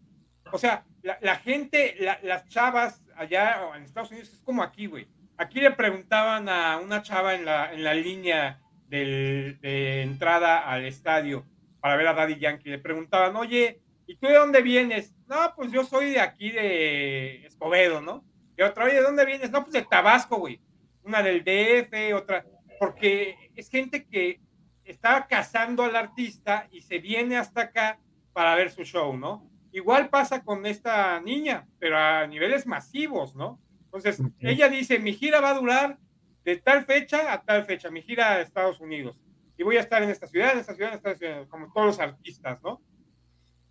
O 0.50 0.56
sea, 0.56 0.84
la, 1.02 1.18
la 1.20 1.36
gente, 1.36 1.96
la- 2.00 2.18
las 2.22 2.48
chavas 2.48 3.04
allá 3.16 3.56
en 3.76 3.82
Estados 3.82 4.10
Unidos 4.10 4.32
es 4.32 4.40
como 4.40 4.62
aquí, 4.62 4.86
güey. 4.86 5.06
Aquí 5.36 5.60
le 5.60 5.72
preguntaban 5.72 6.48
a 6.48 6.78
una 6.78 7.02
chava 7.02 7.34
en 7.34 7.44
la, 7.44 7.72
en 7.74 7.82
la 7.84 7.92
línea 7.94 8.60
del- 8.88 9.58
de 9.60 10.02
entrada 10.02 10.58
al 10.60 10.84
estadio 10.84 11.44
para 11.80 11.96
ver 11.96 12.06
a 12.06 12.14
Daddy 12.14 12.38
Yankee. 12.38 12.70
Le 12.70 12.78
preguntaban, 12.78 13.34
oye, 13.36 13.80
¿y 14.06 14.16
tú 14.16 14.28
de 14.28 14.34
dónde 14.34 14.62
vienes? 14.62 15.14
No, 15.32 15.54
pues 15.56 15.72
yo 15.72 15.82
soy 15.82 16.10
de 16.10 16.20
aquí 16.20 16.50
de 16.50 17.46
Escobedo, 17.46 18.02
¿no? 18.02 18.22
Y 18.54 18.60
otra, 18.60 18.84
oye, 18.84 18.96
¿de 18.96 19.02
dónde 19.02 19.24
vienes? 19.24 19.50
No, 19.50 19.62
pues 19.62 19.72
de 19.72 19.80
Tabasco, 19.80 20.36
güey. 20.36 20.60
Una 21.04 21.22
del 21.22 21.42
DF, 21.42 22.14
otra. 22.14 22.44
Porque 22.78 23.50
es 23.56 23.70
gente 23.70 24.04
que 24.04 24.42
está 24.84 25.26
cazando 25.26 25.84
al 25.84 25.96
artista 25.96 26.68
y 26.70 26.82
se 26.82 26.98
viene 26.98 27.38
hasta 27.38 27.62
acá 27.62 27.98
para 28.34 28.54
ver 28.56 28.70
su 28.70 28.84
show, 28.84 29.16
¿no? 29.16 29.50
Igual 29.72 30.10
pasa 30.10 30.44
con 30.44 30.66
esta 30.66 31.18
niña, 31.22 31.66
pero 31.78 31.96
a 31.96 32.26
niveles 32.26 32.66
masivos, 32.66 33.34
¿no? 33.34 33.58
Entonces, 33.84 34.20
ella 34.38 34.68
dice, 34.68 34.98
mi 34.98 35.14
gira 35.14 35.40
va 35.40 35.52
a 35.52 35.58
durar 35.58 35.98
de 36.44 36.56
tal 36.58 36.84
fecha 36.84 37.32
a 37.32 37.42
tal 37.42 37.64
fecha, 37.64 37.90
mi 37.90 38.02
gira 38.02 38.32
a 38.32 38.40
Estados 38.42 38.80
Unidos. 38.80 39.18
Y 39.56 39.62
voy 39.62 39.78
a 39.78 39.80
estar 39.80 40.02
en 40.02 40.10
esta 40.10 40.26
ciudad, 40.26 40.52
en 40.52 40.58
esta 40.58 40.74
ciudad, 40.74 40.90
en 40.90 40.96
esta 40.98 41.14
ciudad, 41.14 41.48
como 41.48 41.72
todos 41.72 41.86
los 41.86 42.00
artistas, 42.00 42.62
¿no? 42.62 42.82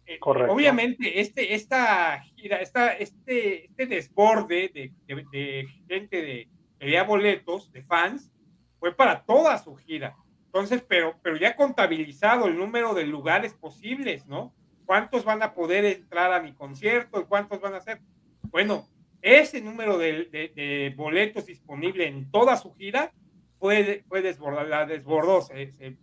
Eh, 0.05 0.19
Correcto. 0.19 0.53
Obviamente, 0.53 1.21
este, 1.21 1.53
esta 1.53 2.21
gira, 2.35 2.57
esta, 2.57 2.93
este, 2.93 3.65
este 3.65 3.85
desborde 3.85 4.69
de, 4.73 4.91
de- 5.07 5.25
de 5.31 5.67
gente 5.87 6.17
de, 6.21 6.27
que 6.45 6.49
quería 6.79 7.03
boletos, 7.03 7.71
de 7.71 7.83
fans, 7.83 8.31
fue 8.79 8.93
para 8.95 9.23
toda 9.23 9.57
su 9.57 9.75
gira. 9.75 10.15
Entonces, 10.47 10.83
pero, 10.87 11.15
pero 11.21 11.37
ya 11.37 11.55
contabilizado 11.55 12.47
el 12.47 12.57
número 12.57 12.93
de 12.93 13.05
lugares 13.05 13.53
posibles, 13.53 14.25
¿no? 14.27 14.53
¿Cuántos 14.85 15.23
van 15.23 15.41
a 15.43 15.53
poder 15.53 15.85
entrar 15.85 16.33
a 16.33 16.41
mi 16.41 16.53
concierto 16.53 17.21
y 17.21 17.25
cuántos 17.25 17.61
van 17.61 17.75
a 17.75 17.79
ser? 17.81 18.01
Bueno, 18.49 18.85
ese 19.21 19.61
número 19.61 19.97
de, 19.97 20.25
de- 20.25 20.51
de 20.53 20.93
boletos 20.97 21.45
disponible 21.45 22.07
en 22.07 22.29
toda 22.31 22.57
su 22.57 22.73
gira 22.73 23.13
fue, 23.59 24.03
fue 24.09 24.21
desbordada, 24.21 24.67
la 24.67 24.85
desbordó, 24.85 25.41
se, 25.43 25.71
se 25.71 25.95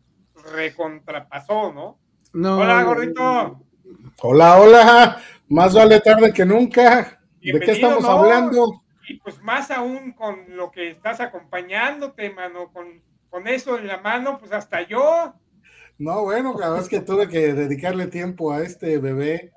recontrapasó, 0.55 1.73
¿no? 1.73 1.99
No, 2.33 2.59
Hola, 2.59 2.83
gordito. 2.85 3.65
Hola, 4.21 4.59
hola, 4.61 5.21
más 5.49 5.75
vale 5.75 6.01
tarde 6.01 6.33
que 6.33 6.45
nunca. 6.45 7.21
¿De 7.41 7.61
qué 7.61 7.73
estamos 7.73 8.03
¿no? 8.03 8.11
hablando? 8.11 8.83
Y 9.09 9.15
pues 9.21 9.41
más 9.43 9.71
aún 9.71 10.13
con 10.13 10.45
lo 10.57 10.71
que 10.71 10.91
estás 10.91 11.21
acompañándote, 11.21 12.31
mano, 12.31 12.71
con, 12.73 13.03
con 13.31 13.47
eso 13.49 13.79
en 13.79 13.87
la 13.87 13.99
mano, 13.99 14.39
pues 14.39 14.53
hasta 14.53 14.83
yo. 14.83 15.35
No, 15.99 16.23
bueno, 16.25 16.53
la 16.59 16.69
verdad 16.69 16.83
es 16.85 16.89
que 16.89 17.01
tuve 17.01 17.29
que 17.29 17.55
dedicarle 17.55 18.07
tiempo 18.07 18.53
a 18.53 18.63
este 18.63 18.99
bebé. 18.99 19.53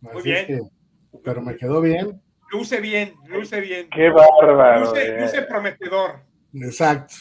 Muy 0.00 0.20
Así 0.20 0.32
es 0.32 0.46
bien. 0.48 0.60
que- 0.60 0.76
pero 1.24 1.40
me 1.42 1.56
quedó 1.56 1.80
bien. 1.80 2.20
Luce 2.50 2.80
bien, 2.80 3.14
luce 3.26 3.60
bien. 3.60 3.88
Qué 3.90 4.08
bárbaro. 4.10 4.80
Luce, 4.80 5.06
eh. 5.06 5.20
luce 5.20 5.42
prometedor. 5.42 6.20
Exacto. 6.54 7.14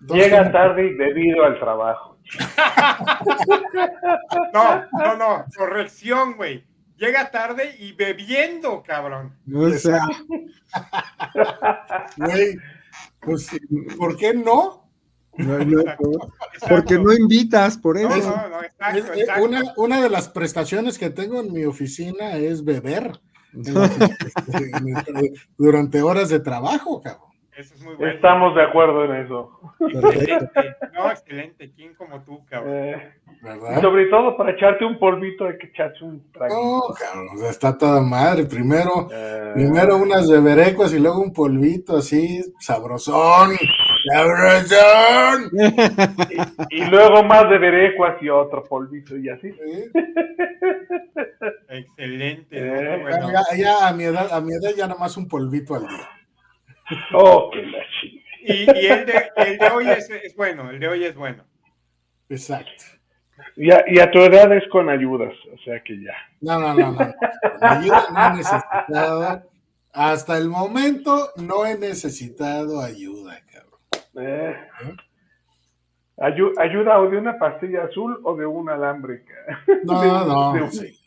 Entonces, 0.00 0.26
Llega 0.26 0.52
tarde 0.52 0.94
debido 0.96 1.44
al 1.44 1.58
trabajo. 1.58 2.07
No, 4.52 4.84
no, 4.92 5.16
no, 5.16 5.44
corrección, 5.56 6.36
güey. 6.36 6.64
Llega 6.96 7.30
tarde 7.30 7.76
y 7.78 7.92
bebiendo, 7.92 8.82
cabrón. 8.82 9.32
O 9.54 9.70
sea, 9.70 10.00
güey, 12.16 12.56
pues, 13.20 13.48
¿por 13.96 14.16
qué 14.16 14.34
no? 14.34 14.90
no, 15.36 15.58
no, 15.58 15.80
Exacto. 15.80 16.32
porque 16.68 16.98
no 16.98 17.12
invitas, 17.12 17.78
por 17.78 18.00
No, 18.00 18.12
eso. 18.12 18.28
no, 18.50 18.62
exacto, 18.62 19.12
exacto. 19.14 19.44
una, 19.44 19.62
una 19.76 20.02
de 20.02 20.10
las 20.10 20.28
prestaciones 20.28 20.98
que 20.98 21.10
tengo 21.10 21.38
en 21.40 21.52
mi 21.52 21.64
oficina 21.64 22.32
es 22.32 22.64
beber 22.64 23.12
en 23.54 23.74
la- 23.74 23.84
en- 23.86 25.34
durante 25.56 26.02
horas 26.02 26.28
de 26.30 26.40
trabajo, 26.40 27.00
cabrón. 27.00 27.27
Eso 27.58 27.74
es 27.74 27.82
muy 27.82 27.96
bueno. 27.96 28.14
Estamos 28.14 28.54
de 28.54 28.62
acuerdo 28.62 29.04
en 29.04 29.24
eso. 29.24 29.58
Excelente. 29.80 30.76
No, 30.94 31.10
excelente. 31.10 31.72
¿Quién 31.74 31.92
como 31.96 32.22
tú, 32.22 32.44
cabrón? 32.46 32.72
Eh, 32.72 33.12
sobre 33.80 34.06
todo 34.06 34.36
para 34.36 34.52
echarte 34.52 34.84
un 34.84 34.96
polvito 34.96 35.44
hay 35.44 35.58
que 35.58 35.66
echarse 35.66 36.04
un 36.04 36.30
trago. 36.30 36.54
No, 36.54 36.94
cabrón, 36.94 37.28
o 37.34 37.38
sea, 37.38 37.50
está 37.50 37.76
toda 37.76 38.00
madre. 38.00 38.44
Primero, 38.44 39.08
Eh, 39.12 39.50
primero 39.54 39.96
unas 39.96 40.30
beberecos 40.30 40.94
y 40.94 41.00
luego 41.00 41.20
un 41.20 41.32
polvito 41.32 41.96
así, 41.96 42.40
sabrosón, 42.60 43.56
sabrosón. 44.12 45.50
y, 46.70 46.82
y 46.82 46.84
luego 46.90 47.24
más 47.24 47.50
de 47.50 47.58
berecuas 47.58 48.22
y 48.22 48.28
otro 48.28 48.62
polvito 48.62 49.16
y 49.16 49.30
así. 49.30 49.50
Sí, 49.52 49.90
Excelente. 51.68 52.46
Eh, 52.56 52.98
bueno. 53.02 53.32
Ya, 53.32 53.56
ya 53.56 53.88
a 53.88 53.92
mi 53.92 54.04
edad, 54.04 54.32
a 54.32 54.40
mi 54.40 54.52
edad 54.52 54.70
ya 54.76 54.86
nada 54.86 55.00
más 55.00 55.16
un 55.16 55.26
polvito 55.26 55.74
al 55.74 55.88
día. 55.88 56.08
Oh, 57.12 57.50
qué 57.52 57.62
la 57.66 57.78
Y, 58.42 58.62
y 58.64 58.86
el, 58.86 59.06
de, 59.06 59.30
el 59.36 59.58
de 59.58 59.68
hoy 59.68 59.88
es, 59.88 60.08
es 60.10 60.34
bueno, 60.36 60.70
el 60.70 60.78
de 60.80 60.88
hoy 60.88 61.04
es 61.04 61.14
bueno. 61.14 61.44
Exacto. 62.28 62.84
Y 63.56 63.70
a, 63.70 63.84
y 63.86 63.98
a 63.98 64.10
tu 64.10 64.18
edad 64.20 64.52
es 64.52 64.66
con 64.68 64.88
ayudas, 64.88 65.32
o 65.52 65.58
sea 65.64 65.82
que 65.82 66.00
ya. 66.02 66.14
No, 66.40 66.58
no, 66.58 66.74
no, 66.74 66.92
no. 66.92 67.14
Ayuda 67.60 68.06
no 68.12 68.26
he 68.26 68.36
necesitado. 68.38 69.42
Hasta 69.92 70.38
el 70.38 70.48
momento 70.48 71.30
no 71.36 71.66
he 71.66 71.76
necesitado 71.76 72.80
ayuda, 72.80 73.40
cabrón. 73.52 73.80
Eh, 74.20 74.56
ayu- 76.18 76.52
ayuda 76.58 77.00
o 77.00 77.08
de 77.10 77.16
una 77.18 77.38
pastilla 77.38 77.84
azul 77.84 78.20
o 78.24 78.36
de 78.36 78.46
un 78.46 78.68
alambre. 78.70 79.24
ca- 79.24 79.60
No, 79.84 80.00
de 80.00 80.08
no. 80.08 80.52
de 80.54 80.62
un 80.62 80.72
sí. 80.72 80.98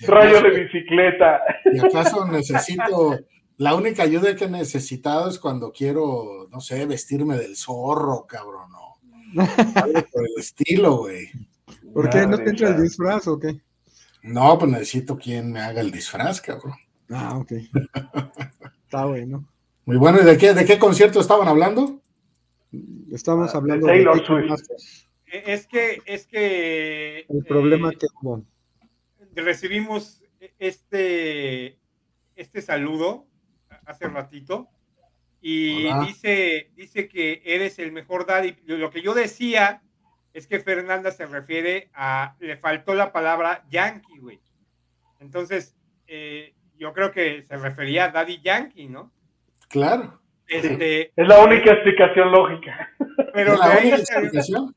¿Y 0.00 0.06
rayo 0.06 0.40
de 0.42 0.50
bicicleta. 0.50 1.42
¿Y 1.72 1.78
acaso 1.80 2.24
necesito? 2.26 3.18
La 3.58 3.74
única 3.74 4.04
ayuda 4.04 4.34
que 4.36 4.44
he 4.44 4.50
necesitado 4.50 5.28
es 5.28 5.38
cuando 5.38 5.72
quiero, 5.72 6.48
no 6.50 6.60
sé, 6.60 6.86
vestirme 6.86 7.36
del 7.36 7.56
zorro, 7.56 8.26
cabrón, 8.26 8.70
no. 8.72 9.42
Algo 9.74 10.02
por 10.12 10.24
el 10.24 10.34
estilo, 10.38 10.96
güey. 10.98 11.28
¿Por 11.92 12.08
qué 12.08 12.26
no 12.26 12.38
te 12.38 12.50
entra 12.50 12.68
el 12.70 12.82
disfraz 12.82 13.26
o 13.28 13.38
qué? 13.38 13.60
No, 14.22 14.58
pues 14.58 14.70
necesito 14.70 15.16
quien 15.16 15.50
me 15.52 15.60
haga 15.60 15.80
el 15.80 15.90
disfraz, 15.90 16.40
cabrón. 16.40 16.74
Ah, 17.10 17.36
ok. 17.38 17.52
Está 18.84 19.04
bueno. 19.06 19.46
Muy 19.84 19.96
bueno, 19.96 20.20
¿y 20.20 20.24
de 20.24 20.36
qué, 20.38 20.54
de 20.54 20.64
qué 20.64 20.78
concierto 20.78 21.20
estaban 21.20 21.48
hablando? 21.48 22.00
Estamos 23.12 23.54
Ah, 23.54 23.58
hablando 23.58 23.86
de 23.86 23.92
Taylor 23.92 24.24
Swift. 24.24 24.60
Eh, 25.26 25.42
Es 25.46 25.66
que, 25.66 25.98
es 26.06 26.26
que 26.26 27.26
el 27.28 27.44
problema 27.44 27.90
eh, 27.90 27.96
que 27.98 28.06
hubo. 28.22 28.44
recibimos 29.34 30.22
este, 30.58 31.78
este 32.36 32.62
saludo 32.62 33.26
hace 33.88 34.06
ratito 34.08 34.68
y 35.40 35.86
Hola. 35.86 36.04
dice, 36.06 36.70
dice 36.74 37.08
que 37.08 37.42
eres 37.44 37.78
el 37.78 37.92
mejor 37.92 38.26
daddy. 38.26 38.56
Lo 38.66 38.90
que 38.90 39.02
yo 39.02 39.14
decía 39.14 39.82
es 40.32 40.46
que 40.46 40.60
Fernanda 40.60 41.10
se 41.10 41.26
refiere 41.26 41.90
a, 41.94 42.36
le 42.38 42.56
faltó 42.56 42.94
la 42.94 43.12
palabra 43.12 43.64
yankee, 43.70 44.18
güey. 44.18 44.40
Entonces, 45.20 45.76
eh, 46.06 46.54
yo 46.76 46.92
creo 46.92 47.10
que 47.12 47.42
se 47.42 47.56
refería 47.56 48.04
a 48.04 48.08
daddy 48.10 48.40
yankee, 48.42 48.88
¿no? 48.88 49.12
Claro. 49.68 50.20
Este, 50.46 51.12
Es 51.14 51.28
la 51.28 51.44
única 51.44 51.72
explicación 51.72 52.30
lógica. 52.30 52.90
pero 53.32 53.54
¿Es 53.54 53.58
la 53.58 53.68
de 53.68 53.72
ahí, 53.74 53.88
única 53.88 54.04
salió, 54.04 54.20
explicación? 54.22 54.74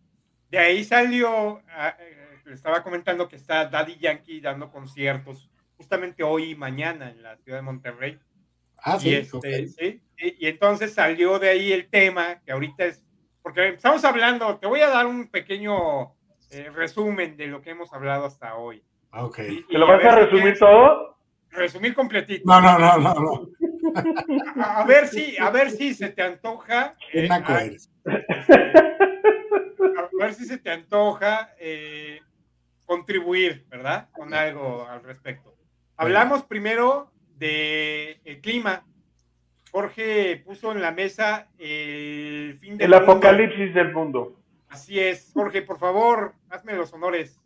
de 0.50 0.58
ahí 0.60 0.84
salió, 0.84 1.60
eh, 2.00 2.40
le 2.46 2.54
estaba 2.54 2.84
comentando 2.84 3.28
que 3.28 3.36
está 3.36 3.66
Daddy 3.66 3.98
Yankee 4.00 4.42
dando 4.42 4.72
conciertos 4.72 5.50
justamente 5.78 6.24
hoy 6.24 6.52
y 6.52 6.56
mañana 6.56 7.10
en 7.10 7.24
la 7.24 7.38
ciudad 7.38 7.58
de 7.60 7.64
Monterrey. 7.64 8.20
Ah, 8.84 8.98
y, 9.02 9.14
este, 9.14 9.38
ok. 9.38 9.46
sí, 9.78 10.02
y, 10.18 10.46
y 10.46 10.50
entonces 10.50 10.94
salió 10.94 11.38
de 11.40 11.50
ahí 11.50 11.72
el 11.72 11.88
tema, 11.90 12.42
que 12.44 12.52
ahorita 12.52 12.86
es, 12.86 13.04
porque 13.44 13.70
estamos 13.70 14.04
hablando, 14.06 14.58
te 14.58 14.68
voy 14.68 14.82
a 14.82 14.90
dar 14.90 15.06
un 15.06 15.30
pequeño 15.30 16.16
eh, 16.52 16.70
resumen 16.74 17.38
de 17.38 17.48
lo 17.48 17.62
que 17.62 17.72
hemos 17.72 17.94
hablado 17.94 18.26
hasta 18.26 18.56
hoy. 18.56 18.84
Ok. 19.14 19.40
Y- 19.40 19.52
y 19.60 19.64
¿Te 19.68 19.78
lo 19.78 19.88
vas 19.88 20.04
a 20.04 20.16
resumir 20.16 20.58
todo? 20.58 21.18
Resumir 21.52 21.94
completito. 21.94 22.44
No, 22.46 22.62
no, 22.62 22.80
no, 22.80 22.98
no, 22.98 23.14
no. 23.14 23.48
A, 24.64 24.82
a 24.82 24.86
ver 24.86 25.08
si, 25.08 25.38
a 25.38 25.50
ver 25.50 25.72
si 25.72 25.94
se 25.94 26.10
te 26.10 26.22
antoja. 26.22 26.94
Qué 27.12 27.26
eh, 27.26 27.30
a- 27.30 27.64
eres. 27.64 27.90
a 28.06 30.10
ver 30.20 30.34
si 30.34 30.46
se 30.46 30.58
te 30.58 30.72
antoja 30.72 31.54
eh, 31.60 32.20
contribuir, 32.86 33.66
¿verdad? 33.70 34.10
Con 34.12 34.34
algo 34.34 34.88
al 34.88 35.04
respecto. 35.04 35.56
Hablamos 35.98 36.44
primero 36.44 37.12
del 37.42 38.18
el 38.24 38.42
clima. 38.42 38.84
Jorge 39.72 40.42
puso 40.46 40.72
en 40.72 40.82
la 40.82 40.92
mesa 40.92 41.48
el 41.58 42.58
fin 42.60 42.78
del 42.78 42.94
El 42.94 43.00
mundo. 43.00 43.12
apocalipsis 43.14 43.74
del 43.74 43.94
mundo. 43.94 44.38
Así 44.70 45.00
es. 45.00 45.32
Jorge, 45.34 45.62
por 45.62 45.80
favor, 45.80 46.34
hazme 46.50 46.74
los 46.76 46.94
honores. 46.94 47.40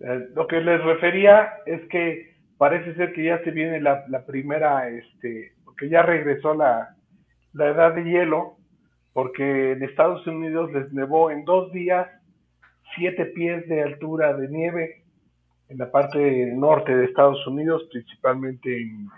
Eh, 0.00 0.28
lo 0.34 0.46
que 0.46 0.60
les 0.60 0.82
refería 0.82 1.54
es 1.66 1.80
que 1.88 2.34
parece 2.58 2.94
ser 2.94 3.12
que 3.12 3.24
ya 3.24 3.42
se 3.44 3.50
viene 3.50 3.80
la, 3.80 4.04
la 4.08 4.24
primera, 4.26 4.88
este, 4.88 5.52
porque 5.64 5.88
ya 5.88 6.02
regresó 6.02 6.54
la, 6.54 6.96
la 7.52 7.68
edad 7.68 7.94
de 7.94 8.04
hielo, 8.04 8.56
porque 9.12 9.72
en 9.72 9.82
Estados 9.84 10.26
Unidos 10.26 10.72
les 10.72 10.92
nevó 10.92 11.30
en 11.30 11.44
dos 11.44 11.72
días 11.72 12.08
siete 12.96 13.26
pies 13.26 13.66
de 13.68 13.82
altura 13.82 14.34
de 14.34 14.48
nieve 14.48 15.01
en 15.72 15.78
la 15.78 15.90
parte 15.90 16.52
norte 16.54 16.94
de 16.94 17.06
Estados 17.06 17.44
Unidos, 17.46 17.82
principalmente 17.90 18.68
en, 18.82 19.08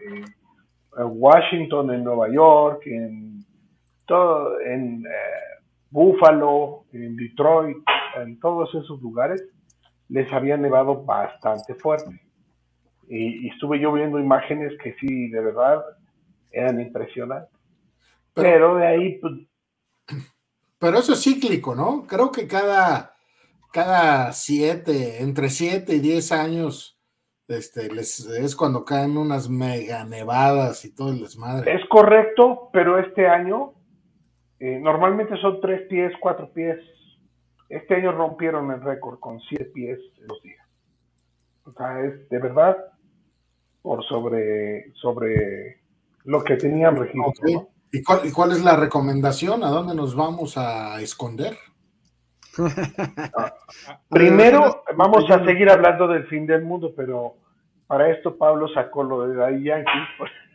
en 0.96 1.06
Washington, 1.10 1.92
en 1.92 2.04
Nueva 2.04 2.28
York, 2.30 2.82
en 2.86 3.44
todo, 4.06 4.60
en 4.60 5.04
eh, 5.04 5.10
Buffalo, 5.90 6.84
en 6.92 7.16
Detroit, 7.16 7.76
en 8.16 8.38
todos 8.38 8.72
esos 8.74 9.00
lugares 9.02 9.42
les 10.08 10.32
había 10.32 10.56
nevado 10.56 11.02
bastante 11.04 11.74
fuerte. 11.74 12.20
Y, 13.08 13.46
y 13.46 13.48
estuve 13.48 13.80
yo 13.80 13.92
viendo 13.92 14.18
imágenes 14.18 14.72
que 14.82 14.94
sí, 14.94 15.28
de 15.30 15.40
verdad, 15.40 15.82
eran 16.52 16.80
impresionantes. 16.80 17.50
Pero- 18.32 18.48
Pero, 18.48 18.74
de 18.76 18.86
ahí, 18.86 19.18
pues, 19.18 19.32
Pero 20.78 20.98
eso 20.98 21.14
es 21.14 21.22
cíclico, 21.22 21.74
¿no? 21.74 22.06
Creo 22.06 22.30
que 22.30 22.46
cada, 22.46 23.13
cada 23.74 24.30
siete, 24.30 25.20
entre 25.20 25.50
siete 25.50 25.96
y 25.96 25.98
diez 25.98 26.30
años, 26.30 26.96
este, 27.48 27.92
les, 27.92 28.20
es 28.20 28.54
cuando 28.54 28.84
caen 28.84 29.16
unas 29.16 29.50
mega 29.50 30.04
nevadas 30.04 30.84
y 30.84 30.94
todo 30.94 31.10
el 31.10 31.18
desmadre. 31.18 31.74
es 31.74 31.82
correcto, 31.88 32.70
pero 32.72 33.00
este 33.00 33.26
año, 33.26 33.72
eh, 34.60 34.78
normalmente 34.78 35.36
son 35.38 35.60
tres 35.60 35.88
pies, 35.88 36.12
cuatro 36.20 36.52
pies. 36.52 36.78
Este 37.68 37.96
año 37.96 38.12
rompieron 38.12 38.70
el 38.70 38.80
récord 38.80 39.18
con 39.18 39.40
siete 39.40 39.64
pies 39.64 39.98
en 40.20 40.28
los 40.28 40.40
días. 40.40 40.64
O 41.64 41.72
sea, 41.72 42.00
es 42.00 42.28
de 42.28 42.38
verdad 42.38 42.76
por 43.82 44.04
sobre, 44.04 44.92
sobre 44.94 45.80
lo 46.22 46.44
que 46.44 46.56
tenían 46.56 46.94
registro. 46.94 47.70
¿Y 47.90 48.02
cuál, 48.04 48.20
y 48.24 48.30
cuál 48.30 48.52
es 48.52 48.62
la 48.62 48.76
recomendación? 48.76 49.64
¿A 49.64 49.68
dónde 49.68 49.96
nos 49.96 50.14
vamos 50.14 50.56
a 50.56 51.00
esconder? 51.00 51.56
Primero, 54.10 54.82
vamos 54.96 55.30
a 55.30 55.44
seguir 55.44 55.70
hablando 55.70 56.08
del 56.08 56.26
fin 56.26 56.46
del 56.46 56.62
mundo, 56.62 56.92
pero 56.96 57.34
para 57.86 58.10
esto 58.10 58.36
Pablo 58.36 58.68
sacó 58.68 59.02
lo 59.02 59.26
de 59.26 59.34
Daddy 59.34 59.64
Yankee. 59.64 59.90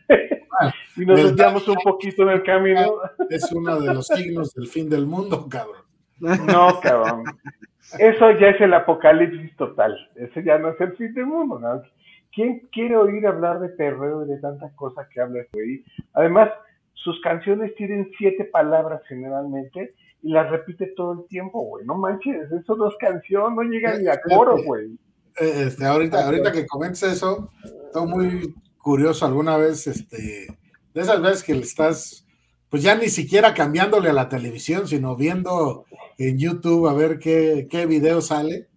y 0.96 1.06
nos 1.06 1.22
desviamos 1.22 1.66
un 1.68 1.76
poquito 1.82 2.22
en 2.22 2.28
el 2.30 2.42
camino. 2.42 2.96
Es 3.30 3.50
uno 3.52 3.80
de 3.80 3.94
los 3.94 4.06
signos 4.06 4.52
del 4.54 4.66
fin 4.66 4.88
del 4.88 5.06
mundo, 5.06 5.46
cabrón. 5.48 5.82
No, 6.20 6.80
cabrón. 6.80 7.24
Eso 7.98 8.30
ya 8.32 8.48
es 8.48 8.60
el 8.60 8.74
apocalipsis 8.74 9.56
total. 9.56 9.96
Eso 10.16 10.40
ya 10.40 10.58
no 10.58 10.70
es 10.70 10.80
el 10.80 10.96
fin 10.96 11.14
del 11.14 11.26
mundo. 11.26 11.58
¿no? 11.58 11.82
¿Quién 12.32 12.68
quiere 12.72 12.96
oír 12.96 13.26
hablar 13.26 13.60
de 13.60 13.70
perreo 13.70 14.24
y 14.24 14.28
de 14.28 14.38
tanta 14.38 14.70
cosa 14.74 15.08
que 15.12 15.20
habla 15.20 15.40
este? 15.40 15.84
Además, 16.12 16.50
sus 16.94 17.20
canciones 17.22 17.74
tienen 17.76 18.10
siete 18.18 18.44
palabras 18.44 19.02
generalmente 19.08 19.94
y 20.22 20.32
las 20.32 20.50
repite 20.50 20.92
todo 20.96 21.12
el 21.12 21.28
tiempo, 21.28 21.60
güey. 21.62 21.84
No 21.86 21.96
manches, 21.96 22.50
eso 22.52 22.76
no 22.76 22.88
es 22.88 22.94
canción, 22.98 23.54
no 23.54 23.62
llega 23.62 23.98
ni 23.98 24.06
a 24.08 24.20
coro, 24.20 24.62
güey. 24.64 24.98
Este, 25.36 25.86
ahorita, 25.86 26.24
ahorita 26.26 26.52
que 26.52 26.66
comentes 26.66 27.02
eso, 27.02 27.50
estoy 27.86 28.06
muy 28.06 28.54
curioso 28.78 29.24
alguna 29.24 29.56
vez, 29.56 29.86
este, 29.86 30.48
de 30.92 31.00
esas 31.00 31.22
veces 31.22 31.42
que 31.42 31.54
le 31.54 31.62
estás, 31.62 32.26
pues 32.68 32.82
ya 32.82 32.94
ni 32.94 33.08
siquiera 33.08 33.54
cambiándole 33.54 34.10
a 34.10 34.14
la 34.14 34.28
televisión, 34.28 34.86
sino 34.86 35.16
viendo 35.16 35.84
en 36.18 36.38
YouTube 36.38 36.88
a 36.88 36.94
ver 36.94 37.18
qué, 37.18 37.66
qué 37.70 37.86
video 37.86 38.20
sale. 38.20 38.68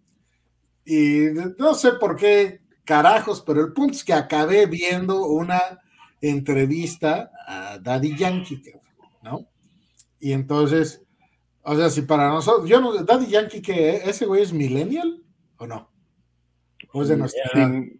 Y 0.85 1.27
no 1.57 1.73
sé 1.73 1.93
por 1.93 2.15
qué 2.15 2.61
carajos, 2.85 3.41
pero 3.41 3.61
el 3.61 3.73
punto 3.73 3.93
es 3.93 4.03
que 4.03 4.13
acabé 4.13 4.65
viendo 4.65 5.25
una 5.25 5.61
entrevista 6.21 7.31
a 7.45 7.79
Daddy 7.79 8.17
Yankee, 8.17 8.61
¿no? 9.21 9.47
Y 10.19 10.31
entonces, 10.31 11.01
o 11.63 11.75
sea, 11.75 11.89
si 11.89 12.03
para 12.03 12.29
nosotros, 12.29 12.69
yo 12.69 12.79
no, 12.79 12.93
Daddy 13.03 13.27
Yankee, 13.27 13.61
que 13.61 13.95
ese 13.97 14.25
güey 14.25 14.43
es 14.43 14.53
millennial 14.53 15.21
o 15.57 15.65
no? 15.67 15.91
¿O 16.91 17.01
es 17.01 17.09
de 17.09 17.17
nuestra 17.17 17.41
edad? 17.53 17.67
Sin- 17.69 17.99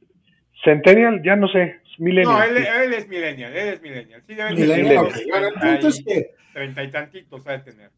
Centennial, 0.64 1.22
ya 1.26 1.36
no 1.36 1.48
sé, 1.50 1.82
Millennial. 1.98 2.34
No, 2.34 2.44
él, 2.44 2.58
sí. 2.58 2.70
él 2.84 2.94
es 2.94 3.08
millennial, 3.08 3.56
él 3.56 3.74
es 3.74 3.82
millennial. 3.82 4.24
Sí, 4.28 4.34
debe 4.34 4.54
Millennial. 4.54 5.10
Bueno, 5.30 5.48
el 5.48 5.54
punto 5.54 5.88
es 5.88 6.04
que 6.04 6.32
treinta 6.54 6.84
y 6.84 6.92
tantitos 6.92 7.48
ha 7.48 7.52
de 7.52 7.60
tener. 7.60 7.92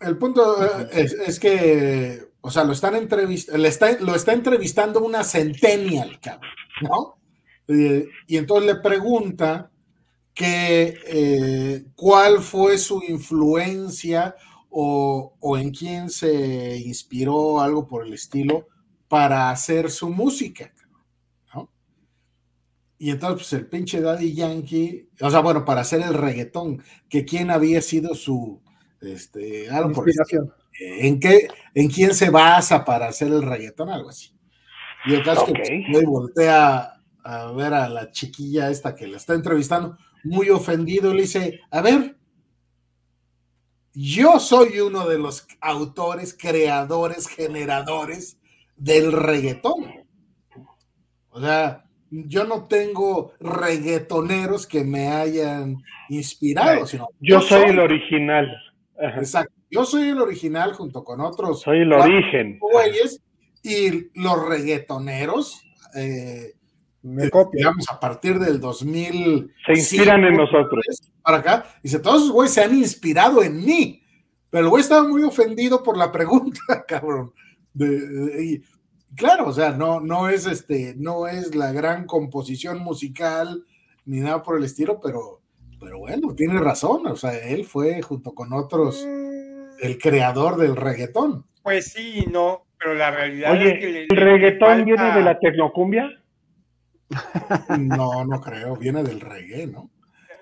El 0.00 0.16
punto 0.16 0.64
eh, 0.64 0.88
es, 0.92 1.12
es 1.12 1.38
que, 1.38 2.22
o 2.40 2.50
sea, 2.50 2.64
lo 2.64 2.72
están 2.72 2.96
entrevistando, 2.96 3.66
está, 3.66 4.00
lo 4.00 4.14
está 4.14 4.32
entrevistando 4.32 5.00
una 5.00 5.22
centennial, 5.24 6.18
cabrón, 6.20 6.50
¿no? 6.80 7.18
Eh, 7.68 8.08
y 8.26 8.36
entonces 8.36 8.74
le 8.74 8.80
pregunta 8.80 9.70
que 10.34 10.98
eh, 11.06 11.84
cuál 11.94 12.38
fue 12.40 12.78
su 12.78 13.02
influencia 13.06 14.34
o, 14.70 15.36
o 15.40 15.58
en 15.58 15.70
quién 15.70 16.10
se 16.10 16.78
inspiró, 16.78 17.60
algo 17.60 17.86
por 17.86 18.06
el 18.06 18.14
estilo, 18.14 18.68
para 19.08 19.50
hacer 19.50 19.90
su 19.90 20.08
música, 20.08 20.72
¿no? 21.54 21.70
Y 22.98 23.10
entonces, 23.10 23.38
pues 23.38 23.52
el 23.60 23.66
pinche 23.66 24.00
Daddy 24.00 24.34
Yankee, 24.34 25.08
o 25.20 25.30
sea, 25.30 25.40
bueno, 25.40 25.64
para 25.64 25.80
hacer 25.80 26.00
el 26.02 26.14
reggaetón, 26.14 26.82
que 27.08 27.24
quién 27.24 27.50
había 27.50 27.82
sido 27.82 28.14
su, 28.14 28.62
este, 29.00 29.68
algo 29.68 29.92
por 29.92 30.04
el 30.04 30.14
Inspiración. 30.14 30.52
¿en 30.72 31.20
qué, 31.20 31.48
en 31.74 31.88
quién 31.88 32.14
se 32.14 32.30
basa 32.30 32.84
para 32.84 33.08
hacer 33.08 33.28
el 33.28 33.42
reggaetón? 33.42 33.90
Algo 33.90 34.10
así. 34.10 34.32
Y 35.06 35.14
el 35.14 35.24
caso 35.24 35.46
es 35.46 35.52
que 35.52 35.84
pues, 35.90 36.04
voltea 36.04 37.00
a 37.24 37.52
ver 37.52 37.74
a 37.74 37.88
la 37.88 38.10
chiquilla 38.10 38.70
esta 38.70 38.94
que 38.94 39.06
la 39.06 39.16
está 39.16 39.34
entrevistando, 39.34 39.96
muy 40.24 40.50
ofendido, 40.50 41.10
y 41.10 41.14
le 41.14 41.22
dice, 41.22 41.60
a 41.70 41.80
ver, 41.80 42.16
yo 43.94 44.38
soy 44.38 44.80
uno 44.80 45.08
de 45.08 45.18
los 45.18 45.46
autores, 45.60 46.36
creadores, 46.38 47.28
generadores 47.28 48.38
del 48.76 49.12
reggaetón. 49.12 50.06
O 51.30 51.40
sea, 51.40 51.84
yo 52.10 52.44
no 52.44 52.66
tengo 52.66 53.32
reggaetoneros 53.40 54.66
que 54.66 54.84
me 54.84 55.08
hayan 55.08 55.82
inspirado, 56.08 56.86
sino 56.86 57.08
yo, 57.20 57.40
soy, 57.40 57.70
el 57.70 57.78
original. 57.78 58.48
Exacto. 58.98 59.54
Yo 59.70 59.84
soy 59.84 60.08
el 60.08 60.18
original 60.18 60.72
junto 60.72 61.04
con 61.04 61.20
otros. 61.20 61.60
Soy 61.62 61.80
el 61.80 61.92
origen. 61.92 62.58
y 63.62 64.20
los 64.20 64.48
reggaetoneros, 64.48 65.62
eh, 65.94 66.54
me 67.02 67.24
eh, 67.24 67.30
digamos, 67.52 67.86
a 67.90 67.98
partir 67.98 68.38
del 68.38 68.60
2000. 68.60 69.54
Se 69.66 69.72
inspiran 69.72 70.24
en 70.24 70.36
nosotros. 70.36 70.84
Para 71.22 71.38
acá. 71.38 71.66
Dice, 71.82 71.98
todos 71.98 72.22
esos 72.22 72.32
güeyes 72.32 72.54
se 72.54 72.62
han 72.62 72.76
inspirado 72.76 73.42
en 73.42 73.64
mí. 73.64 74.02
Pero 74.50 74.64
el 74.64 74.70
güey 74.70 74.82
estaba 74.82 75.06
muy 75.06 75.22
ofendido 75.22 75.82
por 75.82 75.96
la 75.96 76.10
pregunta, 76.10 76.60
cabrón. 76.88 77.32
De, 77.72 78.60
claro, 79.14 79.46
o 79.46 79.52
sea, 79.52 79.70
no, 79.70 80.00
no 80.00 80.28
es 80.28 80.46
este, 80.46 80.94
no 80.96 81.26
es 81.26 81.54
la 81.54 81.72
gran 81.72 82.04
composición 82.04 82.80
musical 82.80 83.64
ni 84.04 84.20
nada 84.20 84.42
por 84.42 84.58
el 84.58 84.64
estilo, 84.64 84.98
pero, 85.00 85.40
pero 85.78 86.00
bueno, 86.00 86.34
tiene 86.34 86.58
razón. 86.58 87.06
O 87.06 87.16
sea, 87.16 87.32
él 87.32 87.64
fue 87.64 88.02
junto 88.02 88.34
con 88.34 88.52
otros 88.52 89.06
mm. 89.06 89.84
el 89.84 89.98
creador 89.98 90.56
del 90.56 90.76
reggaetón. 90.76 91.46
Pues 91.62 91.92
sí, 91.92 92.26
no, 92.30 92.64
pero 92.78 92.94
la 92.94 93.10
realidad 93.10 93.54
es 93.54 93.78
que 93.78 94.06
¿el 94.10 94.16
reggaetón 94.16 94.84
viene 94.84 95.14
de 95.14 95.22
la 95.22 95.38
tecnocumbia? 95.38 96.19
No, 97.78 98.24
no 98.24 98.40
creo, 98.40 98.76
viene 98.76 99.02
del 99.02 99.20
reggae, 99.20 99.66
¿no? 99.66 99.90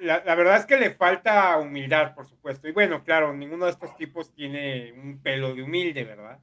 La, 0.00 0.22
la, 0.24 0.34
verdad 0.34 0.58
es 0.58 0.66
que 0.66 0.76
le 0.76 0.90
falta 0.90 1.56
humildad, 1.58 2.14
por 2.14 2.26
supuesto. 2.26 2.68
Y 2.68 2.72
bueno, 2.72 3.02
claro, 3.02 3.32
ninguno 3.32 3.64
de 3.64 3.72
estos 3.72 3.96
tipos 3.96 4.32
tiene 4.32 4.92
un 4.92 5.20
pelo 5.20 5.54
de 5.54 5.62
humilde, 5.62 6.04
¿verdad? 6.04 6.38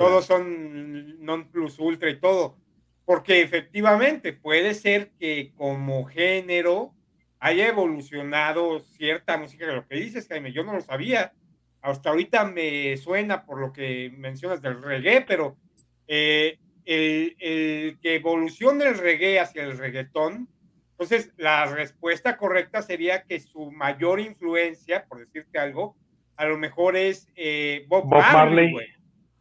todos 0.00 0.24
son 0.24 1.20
non 1.20 1.50
plus 1.52 1.78
ultra 1.78 2.08
y 2.08 2.18
todo, 2.18 2.56
porque 3.04 3.42
efectivamente 3.42 4.32
puede 4.32 4.72
ser 4.72 5.10
que 5.18 5.52
como 5.56 6.06
género 6.06 6.94
haya 7.38 7.68
evolucionado 7.68 8.80
cierta 8.80 9.36
música, 9.36 9.66
lo 9.66 9.86
que 9.86 9.96
dices, 9.96 10.26
Jaime, 10.26 10.52
yo 10.52 10.64
no 10.64 10.72
lo 10.72 10.80
sabía, 10.80 11.34
hasta 11.82 12.08
ahorita 12.08 12.46
me 12.46 12.96
suena 12.96 13.44
por 13.44 13.60
lo 13.60 13.74
que 13.74 14.10
mencionas 14.16 14.62
del 14.62 14.82
reggae, 14.82 15.20
pero 15.20 15.58
eh, 16.06 16.58
el, 16.94 17.36
el, 17.38 17.98
que 18.00 18.16
evolucione 18.16 18.84
el 18.84 18.98
reggae 18.98 19.38
hacia 19.38 19.62
el 19.62 19.78
reggaetón, 19.78 20.48
entonces 20.92 21.32
la 21.36 21.66
respuesta 21.66 22.36
correcta 22.36 22.82
sería 22.82 23.22
que 23.22 23.40
su 23.40 23.70
mayor 23.70 24.20
influencia, 24.20 25.06
por 25.06 25.20
decirte 25.20 25.58
algo, 25.58 25.96
a 26.36 26.46
lo 26.46 26.58
mejor 26.58 26.96
es 26.96 27.28
eh, 27.36 27.84
Bob, 27.88 28.06
Marley 28.06 28.74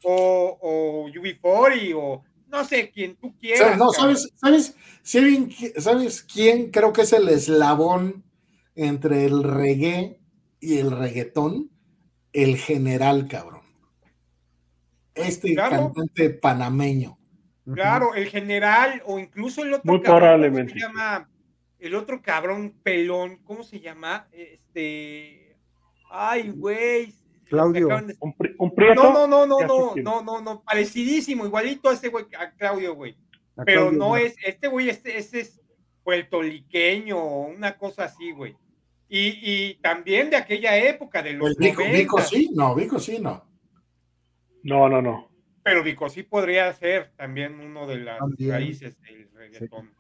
o, 0.04 0.58
o 0.62 1.10
UB40 1.10 1.94
o 1.96 2.24
no 2.48 2.66
sé, 2.66 2.92
quien 2.92 3.16
tú 3.16 3.36
quieras. 3.38 3.78
No, 3.78 3.92
¿sabes, 3.92 4.32
sabes, 4.36 4.76
¿sabes 5.04 6.24
quién 6.24 6.72
creo 6.72 6.94
que 6.94 7.02
es 7.02 7.14
el 7.14 7.30
eslabón 7.30 8.24
entre 8.76 9.26
el 9.26 9.44
reggae 9.44 10.20
y 10.60 10.78
el 10.78 10.92
reggaetón? 10.92 11.72
El 12.32 12.58
general, 12.58 13.28
cabrón. 13.28 13.62
Este 15.14 15.56
cantante 15.56 16.30
panameño. 16.30 17.19
Claro, 17.74 18.16
el 18.16 18.28
general 18.28 19.02
o 19.06 19.20
incluso 19.20 19.64
el 19.64 19.74
otro 19.74 19.92
Muy 19.92 20.00
probablemente. 20.00 20.74
se 20.74 20.80
llama? 20.80 21.30
El 21.80 21.96
otro 21.96 22.22
cabrón 22.22 22.76
pelón, 22.84 23.38
¿cómo 23.44 23.64
se 23.64 23.80
llama? 23.80 24.28
Este. 24.32 25.58
Ay, 26.12 26.50
güey, 26.50 27.14
Claudio. 27.50 27.88
¿Un, 27.88 28.36
un 28.58 28.76
prieto? 28.76 29.04
No, 29.04 29.28
no, 29.28 29.28
no, 29.28 29.46
no, 29.46 29.60
no, 29.68 29.94
no, 29.96 30.22
no, 30.22 30.42
no, 30.42 30.64
parecidísimo, 30.64 31.46
igualito 31.46 31.90
a 31.90 31.94
ese 31.94 32.10
güey, 32.10 32.26
a 32.38 32.52
Claudio, 32.52 32.96
güey. 32.96 33.16
Pero 33.66 33.92
no 33.92 34.16
es, 34.16 34.36
este 34.46 34.68
güey, 34.68 34.90
este, 34.90 35.18
este 35.18 35.42
es 35.42 35.62
puertoliqueño, 36.04 37.22
una 37.22 37.78
cosa 37.78 38.06
así, 38.06 38.32
güey. 38.32 38.56
Y, 39.10 39.40
y, 39.42 39.74
también 39.82 40.30
de 40.30 40.38
aquella 40.38 40.78
época, 40.78 41.24
de 41.24 41.34
los 41.34 41.56
pues 41.56 41.58
Vico, 41.58 41.84
Vico, 41.84 42.22
sí, 42.22 42.52
no, 42.54 42.76
Vico 42.76 43.00
sí, 43.00 43.20
no. 43.20 43.44
No, 44.64 44.88
no, 44.88 45.02
no. 45.02 45.29
Pero 45.64 45.84
Vico 45.84 46.10
sí 46.10 46.24
podría 46.24 46.72
ser 46.74 47.12
también 47.16 47.60
uno 47.60 47.88
de 47.88 47.98
las 47.98 48.20
raíces 48.40 49.00
del 49.02 49.30
reggaetón. 49.34 49.94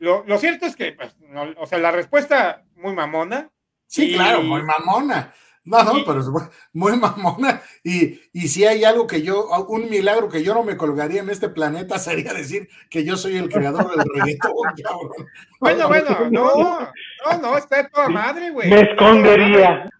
Lo, 0.00 0.24
lo, 0.26 0.38
cierto 0.38 0.64
es 0.66 0.76
que, 0.76 0.92
pues, 0.92 1.14
no, 1.20 1.52
o 1.58 1.66
sea, 1.66 1.78
la 1.78 1.90
respuesta 1.90 2.64
muy 2.76 2.94
mamona. 2.94 3.50
Sí, 3.86 4.14
claro, 4.14 4.42
muy 4.42 4.62
mamona. 4.62 5.34
No, 5.68 5.84
no, 5.84 6.04
pero 6.06 6.20
es 6.20 6.26
muy, 6.72 6.96
mamona. 6.96 7.60
Y, 7.84 8.20
y 8.32 8.48
si 8.48 8.64
hay 8.64 8.84
algo 8.84 9.06
que 9.06 9.22
yo, 9.22 9.46
un 9.68 9.90
milagro 9.90 10.28
que 10.28 10.42
yo 10.42 10.54
no 10.54 10.64
me 10.64 10.78
colgaría 10.78 11.20
en 11.20 11.28
este 11.28 11.50
planeta 11.50 11.98
sería 11.98 12.32
decir 12.32 12.68
que 12.88 13.04
yo 13.04 13.16
soy 13.16 13.36
el 13.36 13.50
creador 13.50 13.90
del 13.90 14.06
reggaetón, 14.14 14.54
cabrón. 14.82 15.26
Bueno, 15.60 15.88
bueno, 15.88 16.30
no, 16.30 16.80
no, 16.80 17.38
no, 17.42 17.58
está 17.58 17.82
de 17.82 17.88
toda 17.90 18.08
madre, 18.08 18.50
güey. 18.50 18.70
Me 18.70 18.80
escondería. 18.80 19.90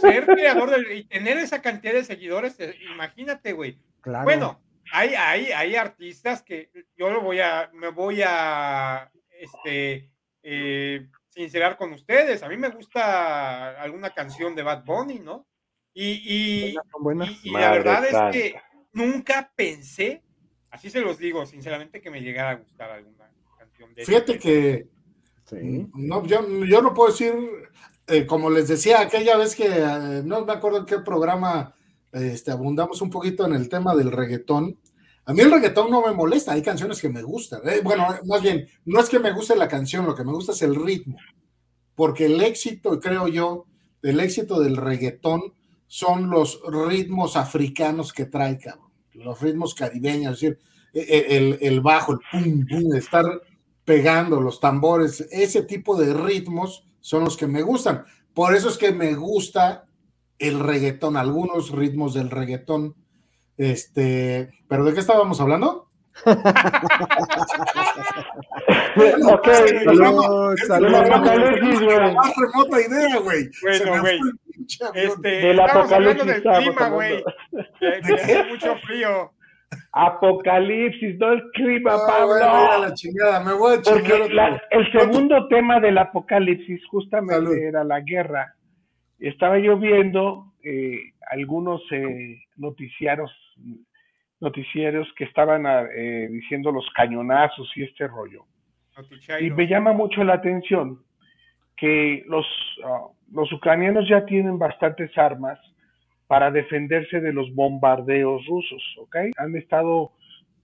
ser 0.00 0.24
creador 0.26 0.70
del, 0.70 0.90
y 0.90 1.04
tener 1.04 1.36
esa 1.36 1.60
cantidad 1.60 1.92
de 1.92 2.04
seguidores, 2.04 2.58
eh, 2.58 2.74
imagínate, 2.92 3.52
güey. 3.52 3.78
Claro. 4.00 4.24
Bueno, 4.24 4.60
hay, 4.92 5.14
hay, 5.14 5.52
hay 5.52 5.76
artistas 5.76 6.42
que 6.42 6.70
yo 6.96 7.10
lo 7.10 7.20
voy 7.20 7.40
a, 7.40 7.70
me 7.74 7.88
voy 7.88 8.22
a, 8.24 9.10
este, 9.38 10.10
eh, 10.42 11.06
sincerar 11.30 11.76
con 11.76 11.92
ustedes. 11.92 12.42
A 12.42 12.48
mí 12.48 12.56
me 12.56 12.68
gusta 12.68 13.80
alguna 13.80 14.10
canción 14.10 14.54
de 14.54 14.62
Bad 14.62 14.84
Bunny, 14.84 15.20
¿no? 15.20 15.46
Y, 15.92 16.72
y, 16.72 17.50
la 17.50 17.72
verdad 17.72 18.04
es 18.04 18.32
que 18.32 18.54
nunca 18.92 19.50
pensé, 19.56 20.22
así 20.70 20.88
se 20.88 21.00
los 21.00 21.18
digo, 21.18 21.44
sinceramente, 21.46 22.00
que 22.00 22.10
me 22.10 22.20
llegara 22.20 22.50
a 22.50 22.54
gustar 22.54 22.90
alguna 22.90 23.30
canción 23.58 23.94
de 23.94 24.04
Fíjate 24.04 24.38
que 24.38 24.86
no, 25.94 26.24
yo, 26.26 26.42
no 26.82 26.94
puedo 26.94 27.10
decir, 27.10 27.34
eh, 28.06 28.24
como 28.26 28.50
les 28.50 28.68
decía 28.68 29.00
aquella 29.00 29.36
vez 29.36 29.56
que 29.56 29.66
eh, 29.66 30.22
no 30.24 30.44
me 30.44 30.52
acuerdo 30.52 30.78
en 30.78 30.86
qué 30.86 30.98
programa 31.00 31.74
este, 32.12 32.50
abundamos 32.50 33.02
un 33.02 33.10
poquito 33.10 33.46
en 33.46 33.54
el 33.54 33.68
tema 33.68 33.94
del 33.94 34.12
reggaetón. 34.12 34.78
A 35.26 35.32
mí 35.32 35.40
el 35.40 35.50
reggaetón 35.50 35.90
no 35.90 36.04
me 36.04 36.12
molesta, 36.12 36.52
hay 36.52 36.62
canciones 36.62 37.00
que 37.00 37.08
me 37.08 37.22
gustan. 37.22 37.60
Eh, 37.68 37.80
bueno, 37.84 38.06
más 38.26 38.42
bien, 38.42 38.66
no 38.84 39.00
es 39.00 39.08
que 39.08 39.18
me 39.18 39.32
guste 39.32 39.54
la 39.56 39.68
canción, 39.68 40.06
lo 40.06 40.14
que 40.14 40.24
me 40.24 40.32
gusta 40.32 40.52
es 40.52 40.62
el 40.62 40.74
ritmo. 40.74 41.18
Porque 41.94 42.26
el 42.26 42.40
éxito, 42.40 42.98
creo 42.98 43.28
yo, 43.28 43.66
el 44.02 44.20
éxito 44.20 44.60
del 44.60 44.76
reggaetón 44.76 45.54
son 45.86 46.30
los 46.30 46.60
ritmos 46.66 47.36
africanos 47.36 48.12
que 48.12 48.24
trae, 48.24 48.58
cabrón. 48.58 48.90
Los 49.12 49.40
ritmos 49.40 49.74
caribeños, 49.74 50.34
es 50.34 50.40
decir, 50.40 50.58
e, 50.92 51.00
e, 51.00 51.36
el, 51.36 51.58
el 51.60 51.80
bajo, 51.80 52.12
el 52.12 52.20
pum, 52.30 52.66
pum, 52.66 52.94
estar 52.94 53.26
pegando 53.84 54.40
los 54.40 54.60
tambores, 54.60 55.20
ese 55.30 55.62
tipo 55.62 55.96
de 55.96 56.14
ritmos 56.14 56.84
son 57.00 57.24
los 57.24 57.36
que 57.36 57.46
me 57.46 57.62
gustan. 57.62 58.04
Por 58.34 58.54
eso 58.54 58.68
es 58.68 58.78
que 58.78 58.92
me 58.92 59.14
gusta 59.14 59.86
el 60.38 60.60
reggaetón, 60.60 61.16
algunos 61.16 61.70
ritmos 61.70 62.14
del 62.14 62.30
reggaetón 62.30 62.94
este, 63.60 64.50
¿pero 64.68 64.84
de 64.84 64.94
qué 64.94 65.00
estábamos 65.00 65.38
hablando? 65.38 65.86
ok, 66.24 66.34
salud, 70.66 70.88
más 72.14 72.32
remota 72.36 72.80
idea, 72.80 73.18
güey. 73.18 73.50
Bueno, 73.60 74.00
güey. 74.00 74.18
Este, 74.94 75.28
del 75.28 75.60
apocalipsis 75.60 76.26
del 76.26 76.42
clima, 76.42 76.88
güey. 76.88 77.22
Que, 77.80 78.44
mucho 78.50 78.76
frío. 78.86 79.30
Apocalipsis, 79.92 81.18
no 81.18 81.32
el 81.32 81.42
clima, 81.52 81.96
ah, 81.96 82.06
Pablo. 82.06 82.80
la 82.80 82.94
chingada, 82.94 83.44
me 83.44 83.52
voy 83.52 83.76
a 83.76 83.82
Porque 83.82 84.26
el 84.70 84.90
segundo 84.92 85.48
tema 85.48 85.80
del 85.80 85.98
apocalipsis 85.98 86.80
justamente 86.90 87.68
era 87.68 87.84
la 87.84 88.00
guerra. 88.00 88.54
Estaba 89.18 89.58
yo 89.58 89.76
viendo 89.76 90.46
eh, 90.64 91.12
algunos 91.30 91.82
eh, 91.92 92.40
noticiarios 92.56 93.30
noticieros 94.40 95.08
que 95.16 95.24
estaban 95.24 95.66
ah, 95.66 95.84
eh, 95.94 96.28
diciendo 96.30 96.72
los 96.72 96.88
cañonazos 96.94 97.70
y 97.76 97.82
este 97.82 98.08
rollo. 98.08 98.44
Y 99.40 99.50
me 99.50 99.66
llama 99.66 99.92
mucho 99.92 100.24
la 100.24 100.34
atención 100.34 101.00
que 101.76 102.24
los, 102.26 102.46
ah, 102.84 103.06
los 103.32 103.52
ucranianos 103.52 104.08
ya 104.08 104.24
tienen 104.26 104.58
bastantes 104.58 105.16
armas 105.16 105.58
para 106.26 106.50
defenderse 106.50 107.20
de 107.20 107.32
los 107.32 107.52
bombardeos 107.54 108.46
rusos, 108.46 108.82
¿ok? 108.98 109.16
Han 109.36 109.56
estado, 109.56 110.12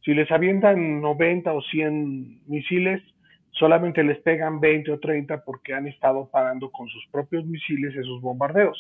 si 0.05 0.15
les 0.15 0.31
avientan 0.31 1.01
90 1.01 1.53
o 1.53 1.61
100 1.61 2.43
misiles, 2.47 3.03
solamente 3.51 4.05
les 4.05 4.19
pegan 4.19 4.61
20 4.61 4.93
o 4.93 5.01
30 5.01 5.43
porque 5.45 5.75
han 5.75 5.87
estado 5.87 6.29
parando 6.31 6.71
con 6.71 6.87
sus 6.89 7.05
propios 7.11 7.45
misiles 7.47 7.97
esos 7.97 8.21
bombardeos. 8.21 8.79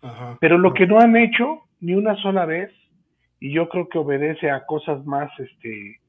Ajá. 0.00 0.38
Pero 0.40 0.58
lo 0.58 0.72
que 0.72 0.86
no 0.86 1.00
han 1.00 1.16
hecho 1.16 1.64
ni 1.80 1.94
una 1.94 2.16
sola 2.16 2.46
vez, 2.46 2.70
y 3.40 3.52
yo 3.52 3.68
creo 3.68 3.88
que 3.88 3.98
obedece 3.98 4.50
a 4.50 4.64
cosas 4.66 5.04
más, 5.06 5.30
este, 5.38 6.00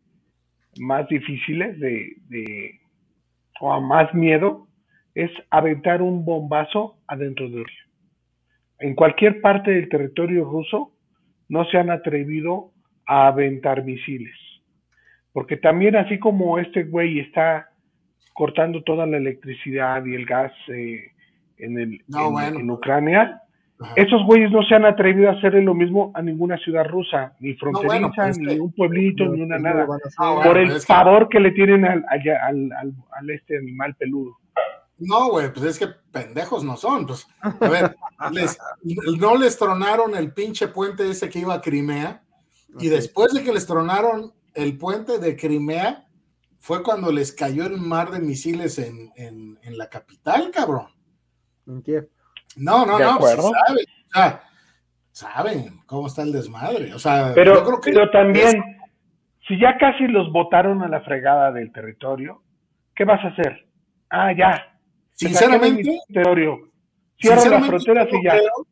más 0.79 1.07
difíciles 1.09 1.79
de, 1.79 2.13
de 2.29 2.79
o 3.59 3.73
a 3.73 3.79
más 3.81 4.13
miedo, 4.13 4.67
es 5.15 5.31
aventar 5.49 6.01
un 6.01 6.23
bombazo 6.25 6.97
adentro 7.07 7.49
de 7.49 7.57
Rusia. 7.63 7.83
En 8.79 8.93
cualquier 8.93 9.41
parte 9.41 9.71
del 9.71 9.89
territorio 9.89 10.45
ruso 10.45 10.93
no 11.49 11.65
se 11.65 11.77
han 11.77 11.89
atrevido 11.89 12.71
a 13.07 13.27
aventar 13.27 13.83
misiles. 13.83 14.35
Porque 15.33 15.57
también 15.57 15.95
así 15.95 16.19
como 16.19 16.59
este 16.59 16.83
güey 16.83 17.19
está 17.19 17.69
cortando 18.33 18.83
toda 18.83 19.07
la 19.07 19.17
electricidad 19.17 20.05
y 20.05 20.13
el 20.13 20.25
gas 20.25 20.53
eh, 20.67 21.11
en, 21.57 21.79
el, 21.79 22.01
No, 22.07 22.27
en- 22.27 22.31
bueno. 22.33 22.59
en 22.59 22.69
Ucrania, 22.71 23.41
Ajá. 23.79 23.93
esos 23.95 24.23
güeyes 24.25 24.49
no 24.51 24.63
se 24.63 24.73
han 24.75 24.85
atrevido 24.85 25.29
a 25.29 25.33
hacerle 25.33 25.61
lo 25.61 25.73
mismo 25.75 26.11
a 26.15 26.21
ninguna 26.21 26.57
ciudad 26.57 26.85
rusa, 26.85 27.33
ni 27.39 27.53
fronteriza, 27.53 27.93
bueno, 27.93 28.11
pues, 28.15 28.37
ni 28.39 28.53
eh, 28.53 28.59
un 28.59 28.71
pueblito, 28.73 29.25
No, 29.25 29.31
ni 29.33 29.41
una 29.43 29.57
no 29.57 29.63
nada. 29.63 29.87
Ah, 30.17 30.33
por 30.43 30.53
bueno, 30.53 30.59
el 30.71 30.77
es 30.77 30.85
que- 30.85 30.93
pavor 30.93 31.29
que 31.29 31.39
le 31.39 31.51
tienen 31.51 31.85
al, 31.85 32.03
al, 32.09 32.71
al- 32.71 32.93
al 33.11 33.29
este 33.29 33.57
animal 33.57 33.95
peludo. 33.95 34.37
No, 34.99 35.29
güey, 35.29 35.53
pues 35.53 35.63
es 35.67 35.77
que 35.79 35.87
pendejos 36.11 36.63
no 36.63 36.75
son. 36.75 37.05
Pues, 37.05 37.27
a 37.41 37.69
ver, 37.69 37.95
les- 38.31 38.57
no 39.19 39.37
les 39.37 39.57
tronaron 39.59 40.15
el 40.15 40.33
pinche 40.33 40.69
puente 40.69 41.07
ese 41.07 41.29
que 41.29 41.39
iba 41.39 41.53
a 41.53 41.61
Crimea. 41.61 42.23
Y 42.79 42.87
después 42.89 43.31
de 43.33 43.43
que 43.43 43.53
les 43.53 43.65
tronaron 43.67 44.33
el 44.55 44.75
puente 44.77 45.19
de 45.19 45.35
Crimea, 45.35 46.03
fue 46.59 46.81
cuando 46.81 47.11
les 47.11 47.31
cayó 47.31 47.67
el 47.67 47.77
mar 47.77 48.09
de 48.09 48.19
misiles 48.19 48.79
en, 48.79 49.11
en- 49.15 49.59
en 49.61 49.77
la 49.77 49.87
capital, 49.87 50.49
cabrón. 50.51 50.87
En 51.67 51.83
Kiev. 51.83 52.09
No, 52.57 52.85
no, 52.85 52.97
De 52.97 53.03
no, 53.05 53.17
pues, 53.19 53.37
o 53.39 53.51
sea, 54.13 54.41
saben 55.11 55.79
cómo 55.85 56.07
está 56.07 56.23
el 56.23 56.31
desmadre. 56.31 56.93
O 56.93 56.99
sea, 56.99 57.31
Pero, 57.35 57.55
yo 57.55 57.63
creo 57.65 57.81
que 57.81 57.91
pero 57.91 58.09
también, 58.11 58.63
si 59.47 59.59
ya 59.59 59.77
casi 59.77 60.07
los 60.07 60.31
botaron 60.31 60.81
a 60.83 60.87
la 60.87 61.01
fregada 61.01 61.51
del 61.51 61.71
territorio, 61.71 62.41
¿qué 62.95 63.05
vas 63.05 63.23
a 63.23 63.29
hacer? 63.29 63.67
Ah, 64.09 64.31
ya. 64.37 64.79
sinceramente, 65.13 65.99
territorio. 66.07 66.69
Cierra 67.19 67.45
las 67.49 67.65
fronteras 67.67 68.07
yo 68.07 68.13
no 68.13 68.19
y 68.19 68.23
ya. 68.23 68.31
creo- 68.31 68.67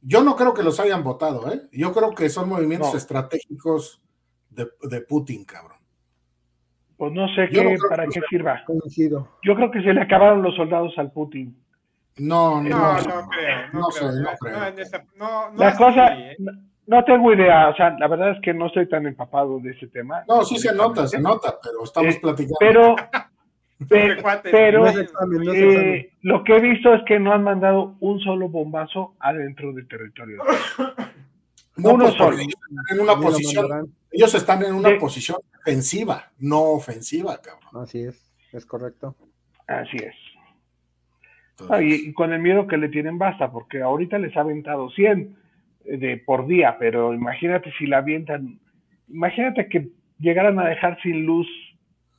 yo 0.00 0.22
no 0.22 0.36
creo 0.36 0.54
que 0.54 0.62
los 0.62 0.78
hayan 0.78 1.02
votado, 1.02 1.50
¿eh? 1.52 1.62
Yo 1.72 1.92
creo 1.92 2.14
que 2.14 2.28
son 2.28 2.48
movimientos 2.48 2.92
No. 2.92 2.98
estratégicos 2.98 4.00
de, 4.50 4.68
de 4.82 5.00
Putin, 5.00 5.44
cabrón. 5.44 5.78
Pues 6.96 7.12
no 7.12 7.26
sé 7.34 7.42
no 7.42 7.48
qué, 7.50 7.76
para 7.88 8.06
qué 8.06 8.20
sirva. 8.28 8.62
Coincido. 8.66 9.28
Yo 9.42 9.54
creo 9.56 9.70
que 9.70 9.82
se 9.82 9.92
le 9.92 10.02
acabaron 10.02 10.42
los 10.42 10.54
soldados 10.56 10.92
al 10.98 11.10
Putin. 11.12 11.56
No, 12.18 12.60
no, 12.62 12.68
No, 12.68 12.92
no 12.94 13.28
creo, 13.28 13.56
no, 13.72 13.80
no 13.80 13.86
creo. 13.88 14.12
sé, 14.12 14.20
no 14.20 14.22
no, 14.30 14.36
creo. 14.38 14.64
en 14.66 14.78
esa- 14.78 15.04
no, 15.16 15.50
no 15.50 15.56
La 15.58 15.68
así, 15.68 15.78
cosa, 15.78 16.14
¿eh? 16.18 16.36
no, 16.38 16.52
no 16.86 17.04
tengo 17.04 17.32
idea, 17.32 17.68
o 17.68 17.74
sea, 17.76 17.90
la 17.98 18.08
verdad 18.08 18.30
es 18.32 18.38
que 18.42 18.52
no 18.54 18.66
estoy 18.66 18.88
tan 18.88 19.06
empapado 19.06 19.58
de 19.60 19.70
ese 19.72 19.86
tema. 19.88 20.24
No, 20.28 20.42
sí 20.44 20.58
se 20.58 20.74
nota, 20.74 21.06
se 21.06 21.20
nota, 21.20 21.58
pero 21.62 21.84
estamos 21.84 22.14
Eh, 22.14 22.18
platicando. 22.20 22.56
Pero, 22.60 22.96
pe- 23.88 24.22
pero 24.50 24.80
No 24.80 24.86
es 24.88 24.96
examen, 24.98 25.42
no 25.44 25.52
es 25.52 25.58
eh, 25.60 26.12
lo 26.22 26.42
que 26.44 26.56
he 26.56 26.60
visto 26.60 26.92
es 26.94 27.02
que 27.06 27.18
no 27.20 27.32
han 27.32 27.44
mandado 27.44 27.94
un 28.00 28.18
solo 28.20 28.48
bombazo 28.48 29.14
adentro 29.20 29.72
del 29.72 29.86
territorio. 29.88 30.42
No, 31.76 31.90
uno 31.90 32.06
pues, 32.06 32.16
solo. 32.16 32.36
ellos 32.36 32.48
están 32.58 32.96
en 32.96 33.00
una 33.00 33.14
posición, 33.20 33.94
ellos 34.10 34.34
están 34.34 34.62
en 34.64 34.74
una 34.74 34.88
Sí. 34.88 34.94
posición 34.96 35.38
defensiva, 35.64 36.24
no 36.40 36.60
ofensiva, 36.72 37.40
cabrón. 37.40 37.84
Así 37.84 38.02
es, 38.02 38.20
es 38.52 38.66
correcto. 38.66 39.14
Así 39.68 39.96
es. 39.98 40.12
Entonces, 41.60 41.76
Ah, 41.76 41.82
y, 41.82 42.08
y 42.08 42.12
con 42.12 42.32
el 42.32 42.40
miedo 42.40 42.66
que 42.66 42.76
le 42.76 42.88
tienen 42.88 43.18
basta, 43.18 43.50
porque 43.50 43.82
ahorita 43.82 44.18
les 44.18 44.36
ha 44.36 44.40
aventado 44.42 44.90
100 44.90 45.36
de, 45.84 46.16
por 46.24 46.46
día, 46.46 46.76
pero 46.78 47.14
imagínate 47.14 47.72
si 47.78 47.86
la 47.86 47.98
avientan, 47.98 48.58
imagínate 49.08 49.68
que 49.68 49.88
llegaran 50.18 50.58
a 50.58 50.68
dejar 50.68 51.00
sin 51.02 51.24
luz 51.24 51.46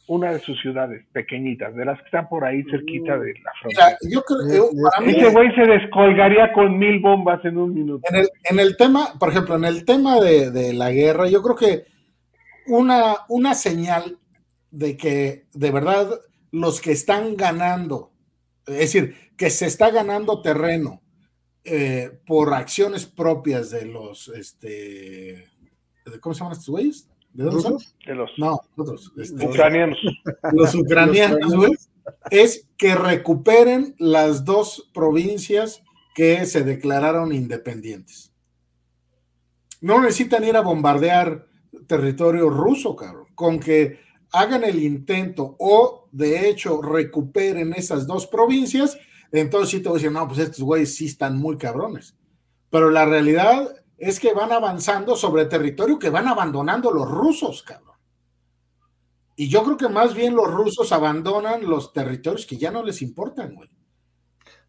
una 0.08 0.34
de 0.34 0.40
sus 0.40 0.60
ciudades 0.60 1.06
pequeñitas, 1.14 1.76
de 1.76 1.86
las 1.86 2.00
que 2.00 2.06
están 2.06 2.28
por 2.30 2.44
ahí 2.44 2.64
cerquita 2.64 3.18
de 3.20 3.34
la 3.44 3.52
frontera. 3.62 3.98
Mira, 4.02 4.12
yo 4.12 4.22
creo, 4.24 4.72
yo- 4.74 4.90
para 4.90 5.06
mí, 5.06 5.12
Ese 5.16 5.30
güey 5.30 5.54
se 5.54 5.62
descolgaría 5.68 6.52
con 6.52 6.80
mil 6.80 7.00
bombas 7.00 7.46
en 7.46 7.58
un 7.60 7.76
minuto. 7.76 8.08
en 8.12 8.16
el, 8.22 8.30
en 8.50 8.60
el 8.60 8.76
tema, 8.76 9.14
por 9.20 9.30
ejemplo, 9.30 9.56
en 9.56 9.66
el 9.66 9.86
tema 9.86 10.20
de, 10.20 10.50
de 10.50 10.74
la 10.74 10.92
guerra, 10.92 11.28
yo 11.30 11.44
creo 11.44 11.56
que 11.56 11.84
una, 12.68 13.18
una 13.30 13.54
señal 13.54 14.18
de 14.72 14.98
que 14.98 15.44
de 15.54 15.72
verdad 15.72 16.08
los 16.52 16.82
que 16.82 16.92
están 16.92 17.36
ganando, 17.36 18.10
es 18.68 18.78
decir, 18.78 19.16
que 19.38 19.50
se 19.50 19.66
está 19.66 19.90
ganando 19.92 20.42
terreno 20.42 21.02
eh, 21.64 22.20
por 22.26 22.54
acciones 22.54 23.06
propias 23.06 23.70
de 23.70 23.86
los, 23.86 24.28
este, 24.30 25.46
¿cómo 26.20 26.34
se 26.34 26.40
llaman 26.40 26.54
estos 26.54 26.70
güeyes? 26.70 27.10
¿De 27.34 27.44
dónde 27.44 27.62
son? 27.62 27.78
Los 28.06 28.32
No, 28.38 28.60
otros. 28.76 29.12
este, 29.18 29.46
ucranianos. 29.46 29.98
los 30.54 30.76
ucranianos, 30.76 31.56
güey, 31.56 31.72
es 32.32 32.68
que 32.78 32.96
recuperen 32.96 33.96
las 34.00 34.46
dos 34.46 34.90
provincias 34.94 35.84
que 36.16 36.46
se 36.46 36.64
declararon 36.64 37.32
independientes. 37.34 38.34
No 39.82 40.02
necesitan 40.02 40.44
ir 40.44 40.58
a 40.58 40.62
bombardear 40.62 41.48
territorio 41.88 42.50
ruso, 42.50 42.96
cabrón. 42.96 43.28
Con 43.36 43.60
que 43.60 44.00
hagan 44.32 44.64
el 44.64 44.82
intento 44.82 45.56
o 45.60 46.08
de 46.12 46.50
hecho 46.50 46.82
recuperen 46.82 47.74
esas 47.74 48.08
dos 48.08 48.28
provincias, 48.28 48.98
entonces 49.32 49.70
sí 49.70 49.80
te 49.82 49.90
voy 49.90 49.98
a 49.98 50.00
decir, 50.00 50.12
no, 50.12 50.28
pues 50.28 50.40
estos 50.40 50.62
güeyes 50.62 50.96
sí 50.96 51.06
están 51.06 51.38
muy 51.38 51.58
cabrones. 51.58 52.16
Pero 52.70 52.90
la 52.90 53.06
realidad 53.06 53.76
es 53.98 54.20
que 54.20 54.34
van 54.34 54.52
avanzando 54.52 55.16
sobre 55.16 55.46
territorio 55.46 56.00
que 56.00 56.10
van 56.10 56.28
abandonando 56.28 56.92
los 56.92 57.10
rusos, 57.10 57.64
cabrón. 57.64 57.90
Y 59.36 59.48
yo 59.48 59.64
creo 59.64 59.78
que 59.78 59.88
más 59.88 60.14
bien 60.14 60.36
los 60.36 60.52
rusos 60.52 60.92
abandonan 60.92 61.66
los 61.66 61.94
territorios 61.94 62.46
que 62.46 62.58
ya 62.58 62.72
no 62.72 62.84
les 62.84 63.02
importan, 63.02 63.56
güey. 63.56 63.70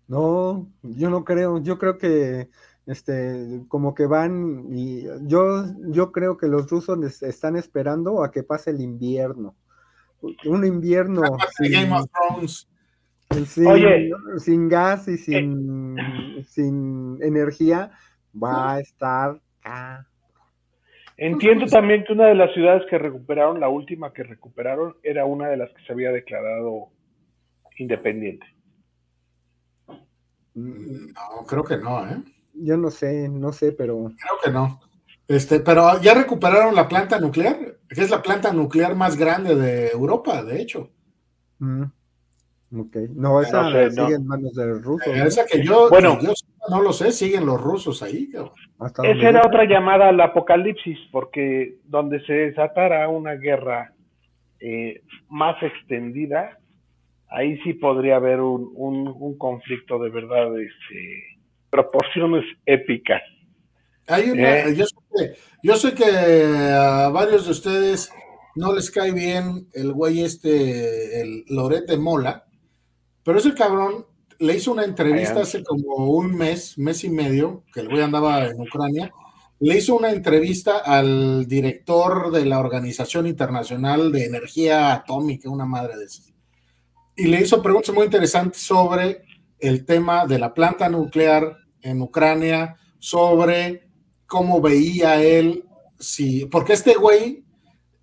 No, 0.07 0.69
yo 0.83 1.11
no 1.11 1.25
creo. 1.25 1.59
Yo 1.63 1.79
creo 1.79 1.99
que 1.99 2.51
este, 2.87 3.63
como 3.69 3.95
que 3.95 4.07
van 4.07 4.67
y 4.71 5.05
yo, 5.27 5.65
yo 5.89 6.13
creo 6.13 6.37
que 6.37 6.49
los 6.49 6.69
rusos 6.71 6.99
les 6.99 7.23
están 7.23 7.57
esperando 7.57 8.23
a 8.25 8.31
que 8.31 8.43
pase 8.43 8.71
el 8.71 8.81
invierno. 8.81 9.55
Un 10.45 10.67
invierno 10.67 11.23
sin, 11.57 11.73
Game 11.73 11.93
of 11.95 12.07
Thrones. 12.11 12.69
sin- 13.47 13.67
Oye. 13.67 14.11
sin 14.39 14.69
gas 14.69 15.09
y 15.09 15.17
sin, 15.17 15.97
sin 16.45 17.19
energía 17.23 17.91
va 18.35 18.75
a 18.75 18.81
estar 18.81 19.41
acá. 19.63 20.07
Entiendo 21.17 21.67
también 21.67 22.05
que 22.05 22.15
una 22.15 22.27
de 22.27 22.35
las 22.35 22.53
ciudades 22.55 22.83
que 22.89 22.97
recuperaron, 22.99 23.61
la 23.61 23.69
última 23.69 24.13
que 24.13 24.23
recuperaron, 24.23 24.97
era 25.03 25.27
una 25.27 25.49
de 25.49 25.59
las 25.59 25.71
que 25.75 25.83
se 25.85 25.93
había 25.93 26.13
declarado 26.13 26.89
independiente. 27.77 28.47
No, 30.55 31.47
creo 31.47 31.63
que 31.65 31.77
no, 31.77 32.07
¿eh? 32.09 32.23
Yo 32.63 32.77
no 32.77 32.91
sé, 32.91 33.29
no 33.29 33.53
sé, 33.53 33.73
pero 33.73 33.97
Creo 34.19 34.39
que 34.45 34.51
no. 34.51 34.81
Este, 35.29 35.61
pero 35.61 36.01
ya 36.01 36.15
recuperaron 36.15 36.75
la 36.75 36.89
planta 36.89 37.21
nuclear, 37.21 37.57
que 37.89 38.01
es 38.03 38.11
la 38.11 38.21
planta 38.23 38.53
nuclear 38.53 38.95
más 38.97 39.17
grande 39.17 39.55
de 39.55 39.89
Europa, 39.89 40.43
de 40.43 40.61
hecho. 40.61 40.91
mm, 41.59 41.83
ok. 42.81 42.97
No, 43.15 43.41
esa 43.41 43.63
No 43.63 43.71
sé, 43.71 43.91
no. 43.95 44.05
sigue 44.07 44.17
en 44.17 44.27
manos 44.27 44.53
de 44.55 44.75
rusos. 44.75 45.07
¿no? 45.07 45.25
Esa 45.25 45.47
que 45.47 45.63
yo, 45.65 45.89
Bueno. 45.89 46.19
que 46.19 46.27
yo 46.27 46.33
no 46.69 46.81
lo 46.83 46.93
sé, 46.93 47.13
siguen 47.13 47.47
los 47.47 47.61
rusos 47.61 48.03
ahí. 48.03 48.31
Hasta 48.81 49.03
donde 49.03 49.19
Esa 49.19 49.29
era 49.31 49.43
yo- 49.43 49.49
otra 49.49 49.65
llamada 49.65 50.09
al 50.09 50.21
apocalipsis, 50.21 50.99
porque 51.13 51.77
donde 51.85 52.21
se 52.27 52.33
desatara 52.33 53.09
una 53.09 53.35
guerra 53.35 53.93
eh, 54.63 55.03
más 55.31 55.57
extendida, 55.63 56.59
ahí 57.31 57.59
sí 57.63 57.73
podría 57.75 58.17
haber 58.17 58.41
un, 58.41 58.71
un- 58.75 59.09
un 59.17 59.39
conflicto 59.39 59.99
de 59.99 60.11
verdad, 60.11 60.49
este, 60.61 61.23
proporciones 61.71 62.45
épicas. 62.67 63.23
Hay 64.07 64.31
una, 64.31 64.59
Eh. 64.59 64.75
yo, 64.77 64.85
sé 64.87 64.97
que, 65.15 65.35
yo 65.63 65.77
sé 65.77 65.95
que 65.95 66.05
a 66.05 67.09
varios 67.11 67.45
de 67.45 67.53
ustedes 67.53 68.11
no 68.57 68.73
les 68.75 68.91
cae 68.91 69.13
bien 69.13 69.69
el 69.73 69.93
güey 69.93 70.23
este, 70.23 71.21
el 71.21 71.45
Lorete 71.49 71.97
Mola, 71.97 72.45
pero 73.23 73.39
ese 73.39 73.55
cabrón 73.55 74.07
le 74.41 74.57
hizo 74.57 74.73
una 74.73 74.85
entrevista 74.85 75.43
hace 75.43 75.63
como 75.63 76.07
un 76.11 76.35
mes, 76.35 76.77
mes 76.79 77.05
y 77.05 77.11
medio, 77.11 77.63
que 77.73 77.81
el 77.81 77.89
güey 77.89 78.03
andaba 78.03 78.47
en 78.47 78.61
Ucrania, 78.61 79.13
le 79.61 79.77
hizo 79.77 79.95
una 79.95 80.11
entrevista 80.11 80.79
al 80.79 81.47
director 81.47 82.33
de 82.33 82.47
la 82.47 82.59
Organización 82.59 83.27
Internacional 83.27 84.11
de 84.11 84.25
Energía 84.25 84.95
Atómica, 84.95 85.51
una 85.51 85.67
madre 85.67 85.99
de 85.99 86.07
esas. 86.07 86.33
Y 87.15 87.27
le 87.27 87.43
hizo 87.43 87.63
preguntas 87.63 87.95
muy 87.95 88.07
interesantes 88.07 88.63
sobre 88.63 89.23
el 89.61 89.85
tema 89.85 90.27
de 90.27 90.39
la 90.39 90.55
planta 90.55 90.89
nuclear 90.89 91.57
en 91.83 92.03
Ucrania, 92.03 92.77
sobre 92.99 93.89
cómo 94.27 94.61
veía 94.61 95.23
él, 95.23 95.65
si, 95.99 96.47
porque 96.47 96.75
este 96.75 96.95
güey, 96.95 97.45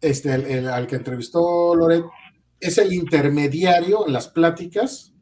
este, 0.01 0.33
el- 0.33 0.67
al 0.69 0.87
que 0.87 0.95
entrevistó 0.97 1.75
Loret, 1.75 2.03
es 2.59 2.77
el 2.77 2.93
intermediario 2.93 4.07
en 4.07 4.13
las 4.13 4.27
pláticas 4.27 5.13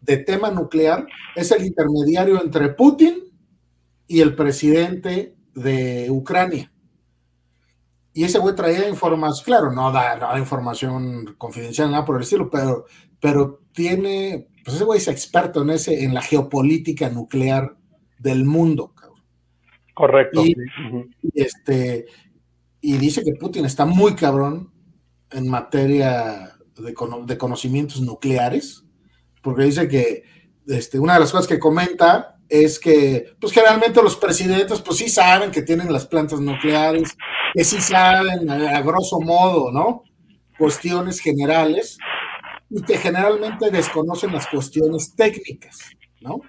de 0.00 0.18
tema 0.18 0.50
nuclear, 0.50 1.06
es 1.34 1.50
el 1.50 1.66
intermediario 1.66 2.40
entre 2.40 2.68
Putin 2.70 3.24
y 4.06 4.20
el 4.20 4.36
presidente 4.36 5.34
de 5.54 6.08
Ucrania. 6.10 6.72
Y 8.16 8.24
ese 8.24 8.38
güey 8.38 8.54
traía 8.54 8.88
información, 8.88 9.44
claro, 9.44 9.70
no 9.72 9.92
da, 9.92 10.16
no 10.16 10.28
da 10.28 10.38
información 10.38 11.34
confidencial, 11.36 11.90
nada 11.90 12.04
por 12.06 12.16
el 12.16 12.22
estilo, 12.22 12.48
pero, 12.48 12.86
pero 13.20 13.60
tiene, 13.72 14.48
pues 14.64 14.76
ese 14.76 14.84
güey 14.84 14.98
es 14.98 15.08
experto 15.08 15.60
en 15.60 15.68
ese, 15.70 16.02
en 16.02 16.14
la 16.14 16.22
geopolítica 16.22 17.10
nuclear 17.10 17.76
del 18.18 18.46
mundo, 18.46 18.94
cabrón. 18.94 19.22
Correcto. 19.92 20.42
Y. 20.46 20.54
Ujú. 20.88 21.10
y 21.22 21.42
este, 21.42 22.06
y 22.80 22.96
dice 22.96 23.22
que 23.22 23.34
Putin 23.34 23.66
está 23.66 23.84
muy 23.84 24.14
cabrón 24.14 24.72
en 25.30 25.48
materia 25.48 26.52
de, 26.74 26.94
cono- 26.94 27.26
de 27.26 27.36
conocimientos 27.36 28.00
nucleares, 28.00 28.82
porque 29.42 29.64
dice 29.64 29.88
que 29.88 30.22
este, 30.66 30.98
una 30.98 31.14
de 31.14 31.20
las 31.20 31.32
cosas 31.32 31.46
que 31.46 31.58
comenta 31.58 32.35
es 32.48 32.78
que, 32.78 33.34
pues 33.40 33.52
generalmente 33.52 34.02
los 34.02 34.16
presidentes, 34.16 34.80
pues 34.80 34.98
sí 34.98 35.08
saben 35.08 35.50
que 35.50 35.62
tienen 35.62 35.92
las 35.92 36.06
plantas 36.06 36.40
nucleares, 36.40 37.16
que 37.54 37.64
sí 37.64 37.80
saben 37.80 38.48
a, 38.50 38.78
a 38.78 38.82
grosso 38.82 39.20
modo, 39.20 39.72
¿no? 39.72 40.02
Cuestiones 40.58 41.20
generales, 41.20 41.98
y 42.70 42.82
que 42.82 42.98
generalmente 42.98 43.70
desconocen 43.70 44.32
las 44.32 44.46
cuestiones 44.48 45.14
técnicas, 45.14 45.78
¿no? 46.20 46.40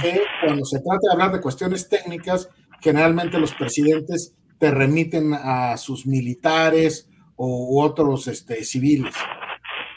que 0.00 0.20
cuando 0.44 0.64
se 0.64 0.78
trata 0.80 0.98
de 1.02 1.12
hablar 1.12 1.32
de 1.32 1.40
cuestiones 1.40 1.88
técnicas, 1.88 2.50
generalmente 2.80 3.38
los 3.38 3.54
presidentes 3.54 4.34
te 4.58 4.70
remiten 4.70 5.32
a 5.32 5.76
sus 5.76 6.06
militares 6.06 7.08
o 7.36 7.74
u 7.74 7.80
otros 7.80 8.28
este, 8.28 8.62
civiles. 8.64 9.14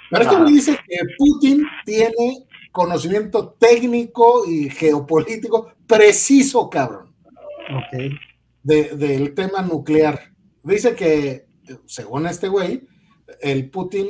Pero 0.09 0.23
esto 0.23 0.39
me 0.39 0.51
dice 0.51 0.77
que 0.87 0.97
Putin 1.17 1.65
tiene 1.85 2.46
conocimiento 2.71 3.55
técnico 3.59 4.43
y 4.47 4.69
geopolítico 4.69 5.73
preciso, 5.87 6.69
cabrón, 6.69 7.13
Ok. 7.69 8.11
de- 8.63 8.95
del 8.95 9.33
tema 9.33 9.61
nuclear. 9.61 10.31
Dice 10.63 10.95
que, 10.95 11.47
según 11.85 12.27
este 12.27 12.47
güey, 12.47 12.87
el 13.41 13.69
Putin, 13.69 14.07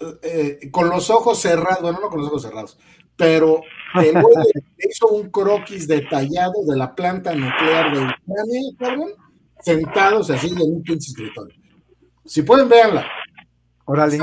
eh, 0.00 0.58
eh, 0.62 0.70
con 0.70 0.88
los 0.88 1.10
ojos 1.10 1.38
cerrados, 1.40 1.82
bueno, 1.82 1.98
no 2.00 2.08
con 2.08 2.20
los 2.20 2.28
ojos 2.28 2.42
cerrados, 2.42 2.78
pero 3.16 3.60
el 4.00 4.12
güey 4.22 4.46
hizo 4.88 5.08
un 5.08 5.30
croquis 5.30 5.88
detallado 5.88 6.52
de 6.66 6.76
la 6.76 6.94
planta 6.94 7.34
nuclear 7.34 7.92
de 7.92 7.98
Ucrania, 8.00 8.62
cabrón, 8.78 9.10
sentados 9.60 10.30
así 10.30 10.48
en 10.48 10.60
un 10.60 10.82
pinche 10.82 11.10
escritorio. 11.10 11.54
Si 12.24 12.42
pueden, 12.42 12.68
véanla. 12.68 13.06
Órale. 13.86 14.18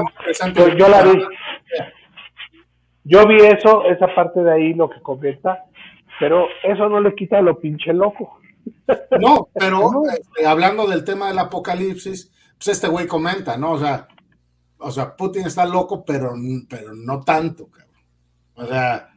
Yo 0.78 0.88
la 0.88 1.02
vi. 1.04 1.20
Yo 3.06 3.26
vi 3.28 3.38
eso, 3.38 3.86
esa 3.86 4.14
parte 4.14 4.42
de 4.42 4.52
ahí, 4.52 4.74
lo 4.74 4.90
que 4.90 5.02
comenta, 5.02 5.66
pero 6.20 6.48
eso 6.64 6.90
no 6.90 7.00
le 7.00 7.14
quita 7.16 7.42
lo 7.42 7.60
pinche 7.60 7.94
loco. 7.94 8.40
No, 9.20 9.48
pero 9.54 10.04
este, 10.12 10.46
hablando 10.46 10.88
del 10.88 11.04
tema 11.04 11.28
del 11.28 11.40
apocalipsis, 11.40 12.32
pues 12.58 12.68
este 12.70 12.88
güey 12.88 13.06
comenta, 13.06 13.58
¿no? 13.58 13.74
O 13.74 13.80
sea, 13.80 14.08
o 14.80 14.92
sea, 14.92 15.16
Putin 15.16 15.46
está 15.46 15.66
loco, 15.66 16.04
pero, 16.04 16.34
pero 16.68 16.94
no 16.94 17.22
tanto, 17.22 17.68
cabrón. 17.68 17.96
O 18.56 18.66
sea, 18.66 19.10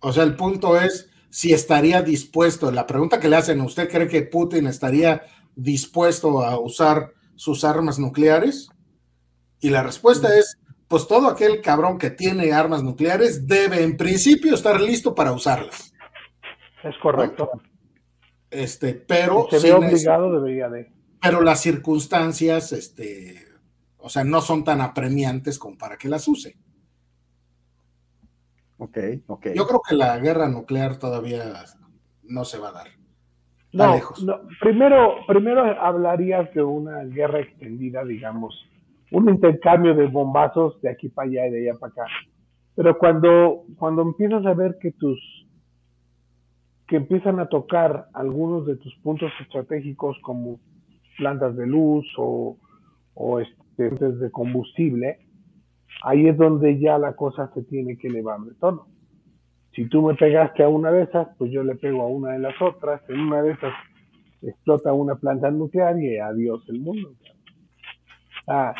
o 0.00 0.12
sea, 0.12 0.24
el 0.24 0.34
punto 0.34 0.76
es 0.76 1.08
si 1.30 1.52
estaría 1.52 2.02
dispuesto. 2.02 2.70
La 2.70 2.86
pregunta 2.86 3.20
que 3.20 3.28
le 3.28 3.36
hacen, 3.36 3.60
¿usted 3.60 3.88
cree 3.88 4.08
que 4.08 4.22
Putin 4.22 4.66
estaría 4.66 5.22
dispuesto 5.54 6.42
a 6.44 6.58
usar 6.58 7.12
sus 7.36 7.64
armas 7.64 7.98
nucleares? 7.98 8.68
Y 9.60 9.70
la 9.70 9.82
respuesta 9.82 10.36
es, 10.36 10.58
pues 10.92 11.08
todo 11.08 11.26
aquel 11.28 11.62
cabrón 11.62 11.96
que 11.96 12.10
tiene 12.10 12.52
armas 12.52 12.82
nucleares 12.82 13.46
debe 13.46 13.82
en 13.82 13.96
principio 13.96 14.54
estar 14.54 14.78
listo 14.78 15.14
para 15.14 15.32
usarlas. 15.32 15.94
Es 16.84 16.94
correcto. 16.98 17.50
Este, 18.50 18.92
pero 18.92 19.46
Se 19.48 19.58
ve 19.58 19.72
obligado, 19.72 20.30
debería 20.30 20.68
de. 20.68 20.92
pero 21.18 21.40
las 21.40 21.62
circunstancias, 21.62 22.72
este, 22.72 23.36
o 23.96 24.10
sea, 24.10 24.22
no 24.22 24.42
son 24.42 24.64
tan 24.64 24.82
apremiantes 24.82 25.58
como 25.58 25.78
para 25.78 25.96
que 25.96 26.10
las 26.10 26.28
use. 26.28 26.58
Ok, 28.76 28.98
ok. 29.28 29.46
Yo 29.54 29.66
creo 29.66 29.80
que 29.80 29.94
la 29.94 30.18
guerra 30.18 30.46
nuclear 30.50 30.98
todavía 30.98 31.64
no 32.24 32.44
se 32.44 32.58
va 32.58 32.68
a 32.68 32.72
dar. 32.72 32.88
No, 33.72 33.94
lejos. 33.94 34.22
no, 34.22 34.42
primero, 34.60 35.24
primero 35.26 35.62
hablarías 35.80 36.52
de 36.52 36.62
una 36.62 37.02
guerra 37.04 37.40
extendida, 37.40 38.04
digamos, 38.04 38.68
un 39.12 39.28
intercambio 39.28 39.94
de 39.94 40.06
bombazos 40.06 40.80
de 40.80 40.90
aquí 40.90 41.08
para 41.08 41.28
allá 41.28 41.46
y 41.46 41.50
de 41.50 41.70
allá 41.70 41.78
para 41.78 41.92
acá. 41.92 42.06
Pero 42.74 42.98
cuando, 42.98 43.64
cuando 43.78 44.02
empiezas 44.02 44.44
a 44.46 44.54
ver 44.54 44.78
que 44.80 44.92
tus 44.92 45.18
que 46.88 46.96
empiezan 46.96 47.40
a 47.40 47.46
tocar 47.46 48.08
algunos 48.12 48.66
de 48.66 48.76
tus 48.76 48.94
puntos 48.96 49.32
estratégicos 49.40 50.18
como 50.20 50.60
plantas 51.16 51.56
de 51.56 51.66
luz 51.66 52.06
o, 52.18 52.58
o 53.14 53.40
este, 53.40 53.88
de 53.88 54.30
combustible, 54.30 55.20
ahí 56.02 56.26
es 56.28 56.36
donde 56.36 56.78
ya 56.78 56.98
la 56.98 57.14
cosa 57.14 57.50
se 57.54 57.62
tiene 57.62 57.96
que 57.96 58.08
elevar 58.08 58.40
de 58.40 58.54
tono. 58.56 58.88
Si 59.74 59.86
tú 59.86 60.02
me 60.02 60.14
pegaste 60.14 60.62
a 60.64 60.68
una 60.68 60.90
de 60.90 61.04
esas, 61.04 61.28
pues 61.38 61.50
yo 61.50 61.62
le 61.62 61.76
pego 61.76 62.02
a 62.02 62.08
una 62.08 62.32
de 62.32 62.40
las 62.40 62.60
otras. 62.60 63.00
En 63.08 63.20
una 63.20 63.42
de 63.42 63.52
esas 63.52 63.72
explota 64.42 64.92
una 64.92 65.14
planta 65.14 65.50
nuclear 65.50 65.98
y 65.98 66.18
adiós 66.18 66.62
el 66.68 66.80
mundo. 66.80 67.14
Ah, 68.46 68.74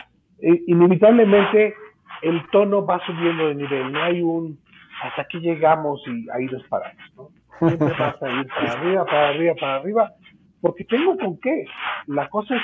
inevitablemente 0.67 1.75
el 2.23 2.43
tono 2.51 2.85
va 2.85 3.05
subiendo 3.07 3.49
de 3.49 3.55
nivel. 3.55 3.93
No 3.93 4.03
hay 4.03 4.21
un 4.23 4.59
hasta 5.03 5.23
aquí 5.23 5.39
llegamos 5.41 6.01
y 6.07 6.29
ahí 6.31 6.45
nos 6.47 6.63
paramos. 6.69 6.97
¿no? 7.17 7.29
Siempre 7.69 7.89
vas 7.99 8.23
a 8.23 8.31
ir 8.31 8.47
para 8.49 8.73
arriba, 8.73 9.05
para 9.05 9.29
arriba, 9.31 9.55
para 9.61 9.77
arriba, 9.77 10.13
porque 10.61 10.85
tengo 10.85 11.17
con 11.17 11.39
qué. 11.41 11.65
La 12.07 12.29
cosa 12.29 12.55
es, 12.57 12.63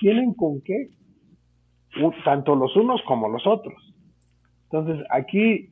tienen 0.00 0.34
con 0.34 0.60
qué, 0.62 0.88
tanto 2.24 2.54
los 2.54 2.74
unos 2.76 3.00
como 3.06 3.28
los 3.28 3.46
otros. 3.46 3.74
Entonces, 4.64 5.04
aquí, 5.10 5.68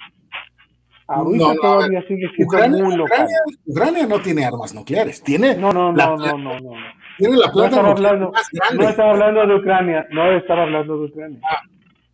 ahorita 1.07 1.55
No, 1.55 1.61
todavía 1.61 2.01
sigue 2.09 2.29
siendo 2.35 2.47
Ucrania, 2.47 2.85
muy 2.85 2.97
local. 2.97 3.27
Ucrania- 3.27 3.39
Ucrania 3.67 4.07
no 4.07 4.21
tiene 4.21 4.45
armas 4.45 4.75
nucleares, 4.75 5.23
tiene, 5.23 5.55
No, 5.57 5.73
no, 5.73 5.93
no, 5.93 6.17
no, 6.17 6.39
no, 6.39 6.39
no. 6.39 6.61
no. 6.61 7.04
Tiene 7.19 7.37
la 7.37 7.51
No 7.55 7.65
estaba 7.65 7.91
hablando, 7.91 8.33
grande. 8.53 8.83
no 8.85 8.89
estaba 8.91 9.11
hablando 9.11 9.47
de 9.47 9.55
Ucrania, 9.57 10.07
no 10.11 10.33
estaba 10.33 10.63
hablando 10.63 10.99
de 10.99 11.05
Ucrania. 11.07 11.41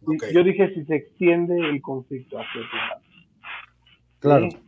ok. 0.07 0.25
Yo 0.35 0.43
dije 0.45 0.75
si 0.75 0.85
se 0.85 0.97
extiende 0.97 1.57
el 1.59 1.81
conflicto 1.83 2.39
hacia 2.39 2.61
otro 2.61 2.79
lado. 2.89 3.01
Claro. 4.21 4.49
Sí. 4.51 4.59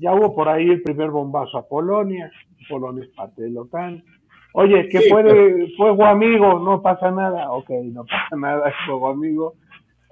Ya 0.00 0.14
hubo 0.14 0.34
por 0.34 0.48
ahí 0.48 0.68
el 0.70 0.82
primer 0.82 1.10
bombazo 1.10 1.58
a 1.58 1.66
Polonia. 1.68 2.30
Polonia 2.68 3.04
es 3.04 3.10
parte 3.10 3.42
de 3.42 3.50
la 3.50 3.62
OTAN. 3.62 4.02
Oye, 4.52 4.88
que 4.88 4.98
Sí, 5.00 5.10
fue 5.10 5.22
de 5.22 5.72
fuego 5.76 6.04
amigo, 6.06 6.58
no 6.58 6.82
pasa 6.82 7.10
nada. 7.10 7.50
Ok, 7.52 7.70
no 7.84 8.04
pasa 8.04 8.36
nada, 8.36 8.68
es 8.68 8.74
fuego 8.86 9.08
amigo. 9.10 9.54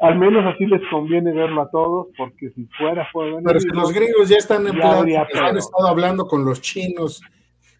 Al 0.01 0.16
menos 0.16 0.44
así 0.55 0.64
les 0.66 0.81
conviene 0.90 1.33
verlo 1.33 1.62
a 1.62 1.71
todos, 1.71 2.07
porque 2.16 2.51
si 2.51 2.66
fuera 2.79 3.05
fuego 3.11 3.40
Pero 3.44 3.59
si 3.59 3.68
los 3.68 3.92
gringos 3.92 4.29
ya 4.29 4.37
están 4.37 4.64
en 4.68 4.75
Ya 4.77 5.27
plan, 5.27 5.44
han 5.49 5.57
estado 5.57 5.88
hablando 5.88 6.27
con 6.27 6.44
los 6.44 6.61
chinos 6.61 7.21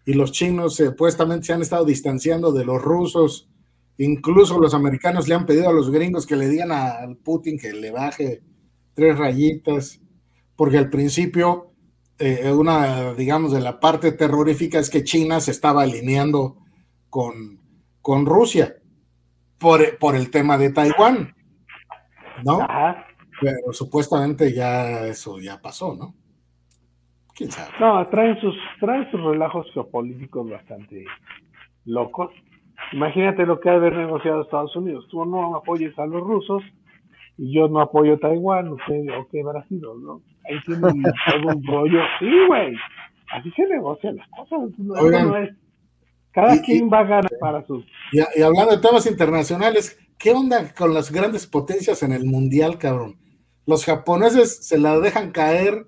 y 0.09 0.13
los 0.13 0.31
chinos 0.31 0.75
supuestamente 0.75 1.45
se 1.45 1.53
han 1.53 1.61
estado 1.61 1.85
distanciando 1.85 2.51
de 2.51 2.65
los 2.65 2.81
rusos. 2.81 3.47
Incluso 3.97 4.59
los 4.59 4.73
americanos 4.73 5.27
le 5.27 5.35
han 5.35 5.45
pedido 5.45 5.69
a 5.69 5.73
los 5.73 5.91
gringos 5.91 6.25
que 6.25 6.35
le 6.35 6.47
digan 6.49 6.71
a- 6.71 6.99
al 7.03 7.15
Putin 7.17 7.59
que 7.59 7.73
le 7.73 7.91
baje 7.91 8.41
tres 8.95 9.17
rayitas, 9.17 10.01
porque 10.55 10.77
al 10.77 10.89
principio 10.89 11.65
eh, 12.17 12.51
una, 12.51 13.13
digamos, 13.13 13.53
de 13.53 13.61
la 13.61 13.79
parte 13.79 14.11
terrorífica 14.11 14.79
es 14.79 14.89
que 14.89 15.03
China 15.05 15.39
se 15.39 15.51
estaba 15.51 15.83
alineando 15.83 16.57
con, 17.09 17.59
con 18.01 18.25
Rusia 18.25 18.75
por, 19.57 19.97
por 19.99 20.15
el 20.15 20.29
tema 20.29 20.57
de 20.57 20.71
Taiwán, 20.71 21.33
¿no? 22.43 22.61
Ajá. 22.61 23.05
Pero 23.41 23.71
supuestamente 23.71 24.53
ya 24.53 25.05
eso 25.07 25.39
ya 25.39 25.61
pasó, 25.61 25.95
¿no? 25.95 26.13
¿Quién 27.39 27.51
sabe? 27.51 27.71
No, 27.79 28.05
traen 28.07 28.39
sus, 28.41 28.55
traen 28.79 29.09
sus 29.09 29.19
relajos 29.23 29.65
geopolíticos 29.73 30.47
bastante 30.49 31.05
locos. 31.85 32.31
Imagínate 32.93 33.45
lo 33.45 33.59
que 33.59 33.69
ha 33.69 33.73
de 33.73 33.77
haber 33.77 33.95
negociado 33.95 34.41
Estados 34.41 34.75
Unidos. 34.75 35.07
Tú 35.09 35.23
no 35.25 35.55
apoyes 35.55 35.97
a 35.97 36.05
los 36.05 36.21
rusos 36.21 36.61
y 37.37 37.53
yo 37.55 37.67
no 37.69 37.81
apoyo 37.81 38.15
a 38.15 38.17
Taiwán, 38.19 38.67
o 38.67 38.77
qué, 38.85 39.07
o 39.17 39.27
qué 39.31 39.41
habrá 39.41 39.65
sido, 39.67 39.95
¿no? 39.97 40.21
Ahí 40.49 40.57
tienen 40.65 41.01
todo 41.03 41.55
un 41.55 41.63
rollo. 41.67 41.99
Sí, 42.19 42.29
güey. 42.47 42.75
Así 43.31 43.51
se 43.51 43.65
negocian 43.67 44.17
las 44.17 44.27
cosas. 44.29 44.59
No, 44.77 44.95
eso 44.95 45.05
Oigan. 45.05 45.27
no 45.29 45.37
es- 45.37 45.55
Cada 46.31 46.55
Y- 46.55 46.59
quien 46.61 46.89
va 46.91 46.99
a 46.99 47.03
ganar 47.03 47.31
para 47.39 47.65
sus... 47.65 47.85
Y, 48.11 48.19
y 48.37 48.41
hablando 48.43 48.75
de 48.75 48.81
temas 48.81 49.05
internacionales, 49.07 49.97
¿qué 50.17 50.31
onda 50.31 50.73
con 50.73 50.93
las 50.93 51.11
grandes 51.11 51.47
potencias 51.47 52.03
en 52.03 52.11
el 52.11 52.25
mundial, 52.25 52.77
cabrón? 52.77 53.15
Los 53.65 53.85
japoneses 53.85 54.67
se 54.67 54.77
la 54.77 54.99
dejan 54.99 55.31
caer 55.31 55.85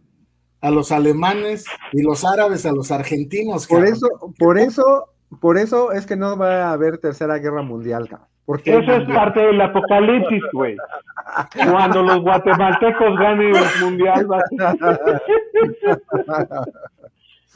a 0.61 0.69
los 0.71 0.91
alemanes 0.91 1.65
y 1.91 2.03
los 2.03 2.23
árabes 2.25 2.65
a 2.65 2.71
los 2.71 2.91
argentinos, 2.91 3.67
Por 3.67 3.85
eso, 3.85 4.07
por 4.37 4.57
eso, 4.57 5.07
por 5.39 5.57
eso 5.57 5.91
es 5.91 6.05
que 6.05 6.15
no 6.15 6.37
va 6.37 6.63
a 6.69 6.73
haber 6.73 6.97
tercera 6.99 7.37
guerra 7.39 7.61
mundial, 7.63 8.07
cabrón. 8.07 8.27
Porque 8.45 8.77
Eso 8.77 8.91
es 8.93 9.07
parte 9.07 9.39
del 9.39 9.61
apocalipsis, 9.61 10.41
güey. 10.51 10.75
Cuando 11.71 12.01
los 12.03 12.21
guatemaltecos 12.21 13.17
ganen 13.17 13.55
el 13.55 13.83
mundial, 13.83 14.27
va 14.29 14.39
a 14.39 14.75
ser- 14.75 15.21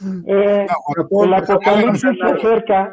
Eh, 0.26 0.66
el 1.22 1.34
apocalipsis 1.34 2.10
se 2.18 2.22
acerca. 2.24 2.92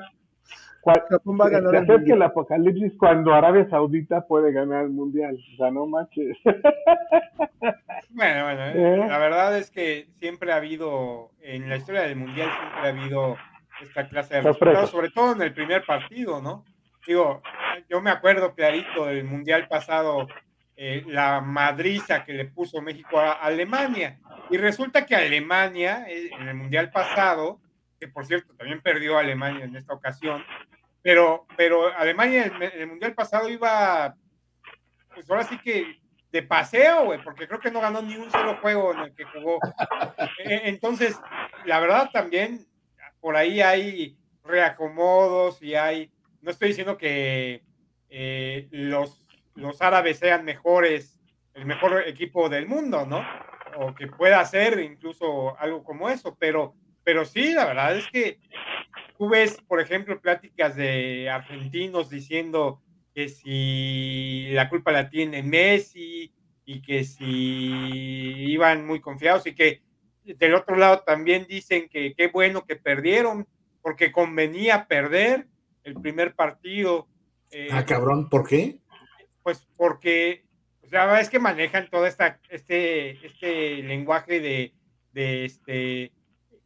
cua- 0.82 1.04
Japón 1.10 1.38
va 1.40 1.46
a 1.46 1.50
ganar 1.50 1.72
se 1.72 1.78
el 1.78 1.84
acerca 1.84 2.14
el 2.14 2.22
apocalipsis 2.22 2.94
cuando 2.98 3.34
Arabia 3.34 3.70
Saudita 3.70 4.26
puede 4.26 4.52
ganar 4.54 4.86
el 4.86 4.92
mundial. 4.92 5.38
O 5.54 5.58
sea, 5.58 5.70
no 5.72 5.86
manches. 5.86 6.38
Bueno, 8.14 8.44
bueno, 8.44 8.62
eh, 8.68 8.74
¿Eh? 8.76 9.08
la 9.08 9.18
verdad 9.18 9.58
es 9.58 9.72
que 9.72 10.08
siempre 10.20 10.52
ha 10.52 10.58
habido, 10.58 11.32
en 11.42 11.68
la 11.68 11.78
historia 11.78 12.04
del 12.04 12.16
Mundial 12.16 12.48
siempre 12.52 12.80
ha 12.80 12.88
habido 12.90 13.38
esta 13.82 14.08
clase 14.08 14.36
de 14.36 14.42
resultados, 14.42 14.92
sobre 14.92 15.10
todo 15.10 15.34
en 15.34 15.42
el 15.42 15.52
primer 15.52 15.84
partido, 15.84 16.40
¿no? 16.40 16.64
Digo, 17.08 17.42
yo 17.90 18.02
me 18.02 18.12
acuerdo 18.12 18.54
clarito 18.54 19.08
del 19.08 19.24
Mundial 19.24 19.68
pasado, 19.68 20.28
eh, 20.76 21.04
la 21.08 21.42
madriza 21.42 22.24
que 22.24 22.34
le 22.34 22.46
puso 22.46 22.84
México 22.84 23.20
a 23.20 23.34
Alemania, 23.34 24.20
y 24.52 24.58
resulta 24.58 25.08
que 25.08 25.16
Alemania, 25.16 26.06
eh, 26.08 26.30
en 26.40 26.48
el 26.48 26.56
Mundial 26.56 26.92
pasado, 26.92 27.60
que 28.00 28.08
por 28.08 28.28
cierto 28.28 28.54
también 28.54 28.80
perdió 28.82 29.18
Alemania 29.18 29.66
en 29.66 29.76
esta 29.76 29.94
ocasión, 29.94 30.46
pero, 31.02 31.48
pero 31.58 31.92
Alemania 31.98 32.46
en 32.46 32.62
el, 32.62 32.74
en 32.74 32.82
el 32.82 32.88
Mundial 32.88 33.16
pasado 33.16 33.50
iba, 33.50 34.16
pues 35.16 35.28
ahora 35.32 35.46
sí 35.46 35.58
que 35.58 36.03
de 36.34 36.42
paseo, 36.42 37.06
güey, 37.06 37.24
porque 37.24 37.48
creo 37.48 37.60
que 37.60 37.70
no 37.70 37.80
ganó 37.80 38.02
ni 38.02 38.16
un 38.16 38.30
solo 38.32 38.58
juego 38.58 38.92
en 38.92 39.00
el 39.02 39.16
que 39.16 39.24
jugó. 39.24 39.60
Eh, 40.46 40.62
Entonces, 40.66 41.18
la 41.66 41.80
verdad 41.80 42.10
también, 42.12 42.66
por 43.22 43.36
ahí 43.36 43.62
hay 43.62 44.18
reacomodos 44.44 45.62
y 45.62 45.76
hay, 45.76 46.12
no 46.42 46.50
estoy 46.50 46.70
diciendo 46.70 46.98
que 46.98 47.64
eh, 48.10 48.68
los, 48.72 49.26
los 49.54 49.82
árabes 49.82 50.18
sean 50.20 50.44
mejores, 50.44 51.20
el 51.54 51.66
mejor 51.66 52.04
equipo 52.08 52.50
del 52.50 52.68
mundo, 52.68 53.06
¿no? 53.06 53.24
O 53.78 53.94
que 53.94 54.08
pueda 54.08 54.44
ser 54.44 54.80
incluso 54.80 55.58
algo 55.60 55.84
como 55.84 56.10
eso, 56.10 56.36
pero, 56.40 56.74
pero 57.04 57.26
sí, 57.26 57.54
la 57.54 57.66
verdad 57.66 57.96
es 57.96 58.08
que 58.08 58.40
tú 59.18 59.30
ves, 59.30 59.62
por 59.68 59.80
ejemplo, 59.80 60.20
pláticas 60.20 60.76
de 60.76 61.30
argentinos 61.30 62.10
diciendo 62.10 62.82
que 63.14 63.30
si 63.30 64.48
la 64.52 64.70
culpa 64.70 64.92
la 64.92 65.10
tiene 65.10 65.44
Messi 65.44 66.34
y 66.66 66.82
que 66.82 67.04
si 67.04 67.26
iban 67.26 68.86
muy 68.86 69.02
confiados 69.02 69.46
y 69.48 69.54
que 69.54 69.82
del 70.24 70.56
otro 70.56 70.76
lado 70.78 71.02
también 71.06 71.46
dicen 71.48 71.90
que 71.90 72.14
qué 72.16 72.28
bueno 72.28 72.66
que 72.66 72.76
perdieron 72.76 73.46
porque 73.82 74.12
convenía 74.12 74.88
perder 74.88 75.48
el 75.84 75.96
primer 75.96 76.34
partido. 76.34 77.08
eh, 77.52 77.68
Ah, 77.72 77.86
cabrón, 77.86 78.30
¿por 78.30 78.48
qué? 78.48 78.80
pues 79.44 79.68
porque, 79.76 80.46
o 80.82 80.88
sea, 80.88 81.20
es 81.20 81.30
que 81.30 81.38
manejan 81.40 81.90
todo 81.90 82.08
esta, 82.08 82.40
este, 82.50 83.26
este 83.26 83.84
lenguaje 83.84 84.40
de, 84.40 84.74
de 85.12 85.44
este, 85.46 86.14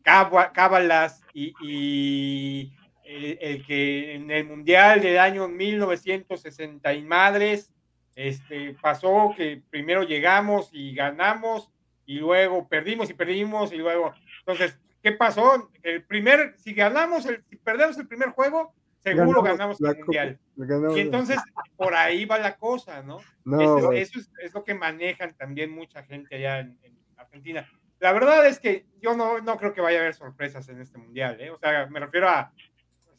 cába- 0.04 0.52
cábalas 0.54 1.26
y, 1.34 1.54
y 1.60 2.72
el, 3.08 3.38
el 3.42 3.66
que 3.66 4.16
en 4.16 4.30
el 4.32 4.46
Mundial 4.46 5.02
del 5.02 5.18
año 5.20 5.48
1960 5.48 6.94
y 6.94 7.02
madres, 7.04 7.72
este, 8.16 8.76
pasó 8.82 9.34
que 9.36 9.62
primero 9.70 10.04
llegamos 10.04 10.70
y 10.74 10.94
ganamos 10.96 11.72
y 12.06 12.20
luego 12.20 12.68
perdimos 12.68 13.10
y 13.10 13.14
perdimos 13.14 13.72
y 13.72 13.78
luego, 13.78 14.14
entonces, 14.40 14.80
¿qué 15.04 15.12
pasó? 15.12 15.70
El 15.84 16.04
primer, 16.04 16.56
si 16.58 16.74
ganamos, 16.74 17.26
el, 17.26 17.44
si 17.50 17.56
perdemos 17.58 17.98
el 17.98 18.08
primer 18.08 18.30
juego, 18.30 18.74
seguro 19.04 19.42
ganamos, 19.42 19.80
la 19.80 19.90
el 19.90 19.96
Copa- 19.96 20.06
Mundial. 20.06 20.40
ganamos- 20.56 20.98
Y 20.98 21.02
entonces, 21.02 21.38
por 21.76 21.94
ahí 21.96 22.26
va 22.26 22.40
la 22.40 22.56
cosa, 22.58 23.04
¿no? 23.04 23.20
no, 23.46 23.62
eso, 23.62 23.92
es, 23.92 24.10
eso 24.10 24.20
es, 24.20 24.32
es 24.44 24.54
lo 24.54 24.64
que 24.64 24.74
manejan 24.74 25.34
también 25.36 25.72
mucha 25.72 26.04
gente 26.04 26.36
allá 26.36 26.60
en, 26.60 26.78
en 26.84 26.98
Argentina. 27.18 27.70
La 28.00 28.14
verdad 28.14 28.46
es 28.46 28.60
que 28.60 28.86
yo 29.02 29.16
no, 29.16 29.40
no 29.42 29.58
creo 29.58 29.74
que 29.74 29.82
vaya 29.82 29.98
a 29.98 30.02
haber 30.02 30.14
sorpresas 30.14 30.68
en 30.70 30.80
este 30.82 30.98
mundial, 30.98 31.40
¿eh? 31.42 31.50
O 31.50 31.58
sea, 31.58 31.88
me 31.88 32.00
refiero 32.00 32.30
a, 32.30 32.52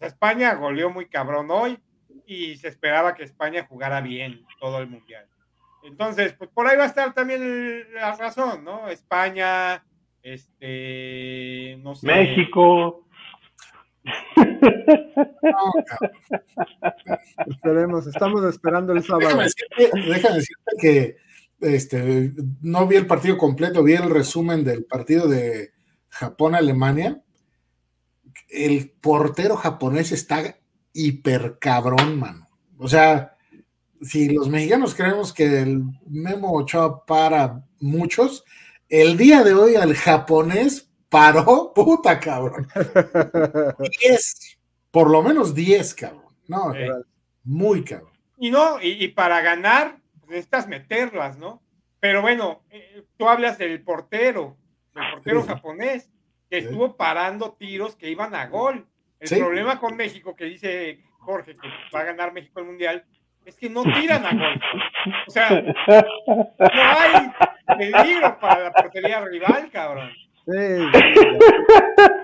España 0.00 0.54
goleó 0.54 0.90
muy 0.90 1.06
cabrón 1.06 1.48
hoy 1.50 1.78
y 2.26 2.56
se 2.56 2.68
esperaba 2.68 3.14
que 3.14 3.24
España 3.24 3.66
jugara 3.68 4.00
bien 4.00 4.44
todo 4.60 4.78
el 4.78 4.88
mundial. 4.88 5.26
Entonces, 5.84 6.32
pues 6.34 6.50
por 6.50 6.66
ahí 6.66 6.76
va 6.76 6.84
a 6.84 6.88
estar 6.88 7.14
también 7.14 7.42
el- 7.42 7.94
la 7.94 8.14
razón, 8.16 8.64
¿no? 8.64 8.88
España, 8.88 9.84
este, 10.22 11.78
no 11.82 11.94
sé. 11.94 12.06
México. 12.06 13.06
No, 14.04 14.12
cabrón. 15.86 16.12
Esperemos, 17.46 18.06
estamos 18.06 18.44
esperando 18.44 18.92
el 18.92 19.02
sábado. 19.02 19.26
Déjame 19.28 19.44
decirte, 19.44 19.90
déjame 20.10 20.34
decirte 20.36 20.72
que 20.80 21.16
este, 21.60 22.32
no 22.62 22.86
vi 22.86 22.96
el 22.96 23.06
partido 23.06 23.36
completo, 23.36 23.82
vi 23.82 23.94
el 23.94 24.10
resumen 24.10 24.64
del 24.64 24.84
partido 24.84 25.28
de 25.28 25.70
Japón-Alemania. 26.10 27.20
El 28.48 28.90
portero 28.90 29.56
japonés 29.56 30.12
está 30.12 30.56
hiper 30.92 31.58
cabrón, 31.58 32.18
mano. 32.18 32.48
O 32.78 32.88
sea, 32.88 33.36
si 34.00 34.30
los 34.30 34.48
mexicanos 34.48 34.94
creemos 34.94 35.32
que 35.32 35.60
el 35.60 35.82
Memo 36.06 36.52
Ochoa 36.52 37.04
para 37.04 37.62
muchos, 37.80 38.44
el 38.88 39.16
día 39.16 39.44
de 39.44 39.54
hoy 39.54 39.74
al 39.76 39.94
japonés 39.94 40.88
paró, 41.08 41.72
puta 41.74 42.18
cabrón. 42.20 42.68
10, 44.00 44.58
por 44.90 45.10
lo 45.10 45.22
menos 45.22 45.54
10, 45.54 45.94
cabrón. 45.94 46.22
No, 46.46 46.74
Eh, 46.74 46.88
muy 47.44 47.84
cabrón. 47.84 48.12
Y 48.38 48.50
no, 48.50 48.80
y, 48.80 49.04
y 49.04 49.08
para 49.08 49.40
ganar 49.40 49.98
pues, 50.20 50.30
necesitas 50.30 50.68
meterlas, 50.68 51.38
¿no? 51.38 51.60
Pero 52.00 52.22
bueno, 52.22 52.62
eh, 52.70 53.04
tú 53.16 53.28
hablas 53.28 53.58
del 53.58 53.82
portero, 53.82 54.56
del 54.94 55.04
portero 55.12 55.42
Sí. 55.42 55.48
japonés, 55.48 56.08
que 56.50 56.58
estuvo 56.58 56.96
parando 56.96 57.52
tiros 57.52 57.96
que 57.96 58.10
iban 58.10 58.34
a 58.34 58.46
gol. 58.46 58.86
El 59.20 59.28
Sí. 59.28 59.36
problema 59.36 59.78
con 59.80 59.96
México, 59.96 60.34
que 60.36 60.44
dice 60.44 61.00
Jorge 61.18 61.54
que 61.54 61.68
va 61.94 62.00
a 62.00 62.04
ganar 62.04 62.32
México 62.32 62.60
el 62.60 62.66
Mundial, 62.66 63.04
es 63.44 63.56
que 63.56 63.68
no 63.70 63.82
tiran 63.82 64.24
a 64.24 64.32
gol. 64.32 64.60
O 65.26 65.30
sea, 65.30 65.50
no 65.50 65.74
hay 66.68 67.30
peligro 67.78 68.38
para 68.40 68.64
la 68.64 68.72
portería 68.72 69.20
rival, 69.24 69.70
cabrón. 69.70 70.10
Sí, 70.46 70.52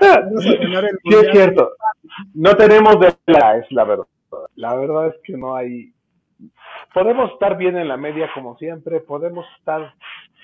vamos 0.01 0.47
a 0.47 0.53
ganar 0.63 0.85
el 0.85 0.99
Sí, 1.03 1.15
es 1.15 1.33
cierto. 1.33 1.73
No 2.35 2.57
tenemos 2.57 2.99
de 3.01 3.15
la, 3.27 3.59
es 3.59 3.67
la 3.71 3.85
verdad. 3.85 4.07
La 4.57 4.75
verdad 4.75 5.09
es 5.09 5.15
que 5.25 5.37
no 5.37 5.55
hay. 5.57 5.94
Podemos 6.93 7.33
estar 7.33 7.57
bien 7.57 7.77
en 7.77 7.89
la 7.89 7.97
media 7.97 8.31
como 8.35 8.57
siempre, 8.59 9.01
podemos 9.01 9.47
estar 9.59 9.95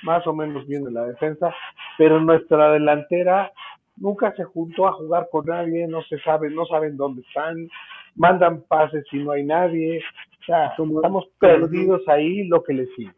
más 0.02 0.26
o 0.26 0.32
menos 0.32 0.66
bien 0.66 0.86
en 0.86 0.94
la 0.94 1.04
defensa, 1.04 1.54
pero 1.98 2.20
nuestra 2.20 2.72
delantera 2.72 3.52
nunca 3.96 4.34
se 4.34 4.44
juntó 4.44 4.86
a 4.88 4.92
jugar 4.94 5.28
con 5.30 5.46
nadie, 5.46 5.86
no 5.86 6.02
se 6.02 6.18
sabe, 6.20 6.50
no 6.50 6.64
saben 6.66 6.96
dónde 6.96 7.22
están, 7.22 7.68
mandan 8.16 8.62
pases 8.62 9.04
y 9.12 9.18
no 9.18 9.32
hay 9.32 9.44
nadie. 9.44 10.00
O 10.40 10.44
sea, 10.44 10.72
Como- 10.76 10.96
estamos 11.00 11.24
como- 11.24 11.38
perdidos 11.38 12.00
ahí 12.08 12.48
lo 12.48 12.62
que 12.62 12.72
les 12.72 12.88
sigue. 12.96 13.12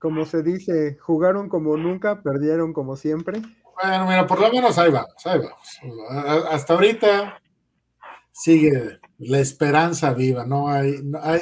Como 0.00 0.24
se 0.24 0.42
dice, 0.42 0.96
jugaron 1.00 1.48
como 1.48 1.76
nunca, 1.76 2.20
perdieron 2.22 2.72
como 2.72 2.96
siempre. 2.96 3.38
Bueno, 3.82 4.06
mira, 4.06 4.26
por 4.26 4.40
lo 4.40 4.50
menos 4.50 4.76
ahí 4.78 4.90
vamos, 4.90 5.26
ahí 5.26 5.38
vamos. 5.38 6.46
Hasta 6.50 6.74
ahorita 6.74 7.38
sigue 8.32 8.98
la 9.18 9.38
esperanza 9.38 10.12
viva, 10.14 10.44
no 10.46 10.68
hay, 10.68 10.94
no 11.04 11.18
hay 11.22 11.40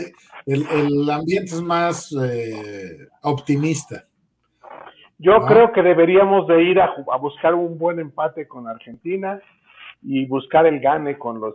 el, 0.49 0.67
el 0.71 1.11
ambiente 1.11 1.53
es 1.55 1.63
más 1.63 2.13
eh, 2.13 3.07
optimista. 3.23 4.05
Yo 5.19 5.35
Ah. 5.37 5.47
creo 5.49 5.73
que 5.73 5.83
deberíamos 5.83 6.47
de 6.47 6.63
ir 6.63 6.81
a, 6.81 6.91
a 7.13 7.17
buscar 7.19 7.55
un 7.55 7.79
buen 7.79 7.99
empate 8.01 8.47
con 8.49 8.67
Argentina 8.69 9.41
y 10.03 10.27
buscar 10.27 10.67
el 10.67 10.81
gane 10.81 11.19
con 11.19 11.41
los 11.41 11.55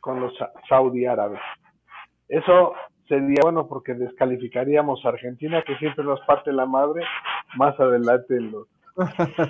con 0.00 0.20
los 0.20 0.36
sa- 0.36 0.52
saudí 0.68 1.06
árabes. 1.06 1.40
Eso 2.28 2.74
sería 3.08 3.40
bueno 3.42 3.66
porque 3.66 3.94
descalificaríamos 3.94 5.04
a 5.04 5.08
Argentina 5.10 5.62
que 5.66 5.76
siempre 5.78 6.04
nos 6.04 6.20
parte 6.22 6.52
la 6.52 6.66
madre 6.66 7.02
más 7.56 7.78
adelante 7.80 8.36
en 8.36 8.52
los, 8.52 8.68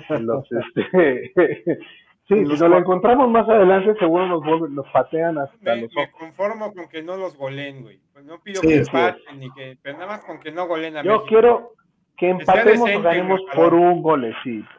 en 0.09 0.25
los, 0.25 0.45
este, 0.75 1.31
sí, 2.27 2.35
si 2.35 2.41
nos 2.43 2.59
lo 2.59 2.77
encontramos 2.77 3.29
más 3.29 3.47
adelante 3.47 3.97
seguro 3.99 4.27
nos 4.27 4.43
vuelven, 4.43 4.75
nos 4.75 4.87
patean 4.91 5.37
hasta 5.37 5.75
Me, 5.75 5.81
los 5.83 5.93
me 5.95 6.03
ojos. 6.03 6.15
conformo 6.19 6.73
con 6.73 6.87
que 6.89 7.03
no 7.03 7.17
los 7.17 7.35
goleen, 7.37 7.83
güey. 7.83 7.99
Pues 8.13 8.25
no 8.25 8.39
pido 8.39 8.61
Sí, 8.61 8.67
que 8.67 8.73
sí. 8.85 8.89
empaten 8.95 9.39
ni 9.39 9.51
que, 9.51 9.77
pero 9.81 9.97
nada 9.97 10.07
más 10.11 10.25
con 10.25 10.39
que 10.39 10.51
no 10.51 10.67
goleen 10.67 10.97
a 10.97 11.03
Yo 11.03 11.11
México. 11.11 11.25
quiero 11.27 11.71
que 12.17 12.29
empatemos 12.29 12.89
o 12.95 13.01
ganemos 13.01 13.41
por 13.53 13.73
un 13.73 14.01
golecito. 14.01 14.69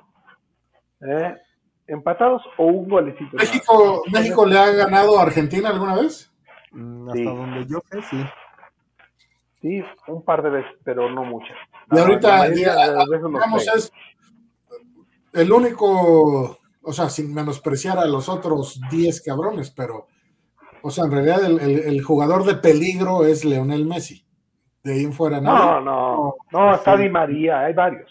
¿Eh? 1.02 1.34
¿Empatados 1.88 2.42
o 2.56 2.64
un 2.66 2.88
golecito? 2.88 3.36
más. 3.36 3.44
¿México, 3.46 4.02
¿México 4.12 4.46
le 4.46 4.58
ha 4.58 4.70
ganado 4.72 5.18
a 5.18 5.22
Argentina 5.22 5.68
alguna 5.68 5.94
vez? 5.96 6.32
Mm, 6.72 7.10
Sí. 7.12 7.26
Hasta 7.26 7.38
donde 7.40 7.66
yo 7.66 7.78
sé, 7.90 8.02
sí. 8.02 8.24
Sí, 9.60 9.84
un 10.08 10.22
par 10.24 10.42
de 10.42 10.50
veces, 10.50 10.72
pero 10.84 11.08
no 11.10 11.24
muchas. 11.24 11.56
Y 11.92 11.98
ahorita, 11.98 12.48
digamos, 12.50 13.66
es 13.74 13.92
el 15.32 15.50
único, 15.52 16.58
o 16.86 16.92
sea, 16.92 17.08
sin 17.10 17.34
menospreciar 17.34 17.98
a 17.98 18.06
los 18.06 18.28
otros 18.28 18.80
10 18.90 19.22
cabrones, 19.22 19.70
pero, 19.70 20.06
o 20.82 20.90
sea, 20.90 21.04
en 21.04 21.10
realidad 21.10 21.44
el, 21.44 21.58
el- 21.60 21.80
el 21.80 22.02
jugador 22.02 22.44
de 22.44 22.54
peligro 22.54 23.26
es 23.26 23.44
Leonel 23.44 23.84
Messi. 23.86 24.24
De 24.84 24.94
ahí 24.94 25.04
en 25.04 25.12
fuera, 25.12 25.40
No, 25.40 25.52
nada. 25.52 25.80
no, 25.80 26.34
no, 26.52 26.74
está 26.74 26.96
Sí. 26.96 27.02
Di 27.02 27.08
María, 27.08 27.60
hay 27.60 27.74
varios. 27.74 28.10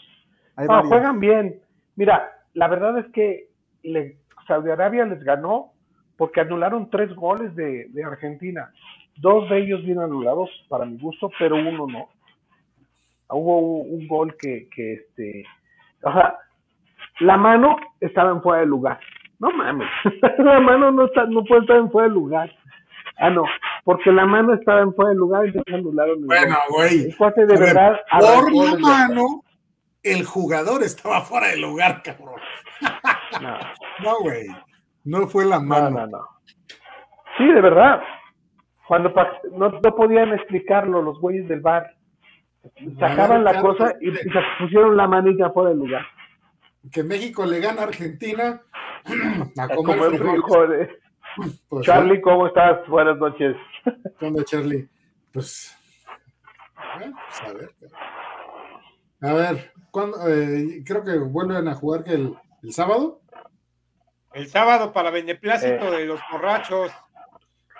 Hay 0.57 0.67
No, 0.67 0.73
varios. 0.73 0.89
juegan 0.89 1.19
bien. 1.19 1.61
Mira, 1.95 2.31
la 2.53 2.67
verdad 2.67 2.97
es 2.99 3.05
que 3.13 3.49
le 3.83 4.17
Saudi 4.47 4.69
Arabia 4.69 5.05
les 5.05 5.23
ganó 5.23 5.71
porque 6.17 6.41
anularon 6.41 6.89
tres 6.89 7.15
goles 7.15 7.55
de, 7.55 7.87
de 7.89 8.03
Argentina. 8.03 8.71
Dos 9.17 9.49
de 9.49 9.59
ellos 9.59 9.81
bien 9.83 9.99
anulados 9.99 10.49
para 10.67 10.85
mi 10.85 10.97
gusto, 10.99 11.31
pero 11.39 11.55
uno 11.55 11.87
no. 11.87 12.09
Hubo 13.29 13.59
un, 13.59 14.01
un 14.01 14.07
gol 14.07 14.35
que, 14.37 14.67
que 14.75 14.93
este, 14.93 15.45
o 16.03 16.11
sea, 16.11 16.37
la 17.19 17.37
mano 17.37 17.77
estaba 17.99 18.31
en 18.31 18.41
fuera 18.41 18.61
de 18.61 18.67
lugar. 18.67 18.99
No 19.39 19.51
mames, 19.51 19.87
la 20.37 20.59
mano 20.59 20.91
no 20.91 21.05
está, 21.05 21.25
no 21.25 21.43
puede 21.43 21.61
estar 21.61 21.77
en 21.77 21.91
fuera 21.91 22.07
de 22.07 22.13
lugar. 22.13 22.51
Ah, 23.17 23.29
no, 23.29 23.43
porque 23.85 24.11
la 24.11 24.25
mano 24.25 24.53
estaba 24.53 24.81
en 24.81 24.93
fuera 24.93 25.11
de 25.11 25.17
lugar 25.17 25.45
y 25.45 25.49
entonces 25.49 25.73
anularon 25.73 26.25
Bueno, 26.25 26.55
güey. 26.69 27.03
De 27.09 27.45
ver, 27.47 27.59
verdad 27.59 27.99
Por 28.19 28.53
la 28.53 28.77
mano, 28.77 29.43
el 30.03 30.25
jugador 30.25 30.83
estaba 30.83 31.21
fuera 31.21 31.47
de 31.47 31.57
lugar, 31.57 32.01
cabrón. 32.03 32.39
No. 33.41 33.57
No, 34.01 34.19
güey. 34.21 34.47
No 35.03 35.27
fue 35.27 35.45
la 35.45 35.57
No, 35.59 35.65
mano. 35.65 35.89
no, 35.89 36.07
no. 36.07 36.27
Sí, 37.37 37.45
de 37.45 37.59
verdad. 37.59 38.01
Cuando 38.87 39.13
no, 39.51 39.69
no 39.69 39.95
podían 39.95 40.31
explicarlo 40.33 41.01
los 41.01 41.19
güeyes 41.19 41.47
del 41.49 41.59
bar. 41.59 41.85
Sacaban 42.97 43.43
la 43.43 43.59
cosa 43.61 43.93
y, 43.99 44.09
y 44.09 44.13
se 44.13 44.39
pusieron 44.59 44.95
la 44.95 45.07
manita 45.07 45.49
fuera 45.51 45.69
del 45.69 45.79
lugar. 45.79 46.05
Que 46.91 47.03
México 47.03 47.45
le 47.45 47.59
gana 47.59 47.81
a 47.81 47.85
Argentina 47.85 48.61
a 49.57 49.67
Como 49.69 49.95
comer 49.95 50.17
frijoles. 50.19 50.89
Pues, 51.67 51.85
Charlie, 51.85 52.21
¿cómo 52.21 52.47
estás? 52.47 52.87
Buenas 52.87 53.17
noches. 53.17 53.57
¿qué 54.17 54.25
onda, 54.25 54.41
Charlie? 54.45 54.87
Pues, 55.33 55.77
pues, 56.97 57.41
a 57.41 57.53
ver. 57.53 57.69
A 59.19 59.33
ver, 59.33 59.73
¿cuándo, 59.91 60.17
eh, 60.29 60.81
creo 60.85 61.03
que 61.03 61.17
vuelven 61.17 61.67
a 61.67 61.75
jugar 61.75 62.05
que 62.05 62.13
el, 62.13 62.33
el 62.63 62.71
sábado. 62.71 63.19
El 64.33 64.47
sábado 64.47 64.93
para 64.93 65.11
beneplácito 65.11 65.93
Eh. 65.93 65.97
de 65.97 66.05
los 66.05 66.21
borrachos. 66.31 66.89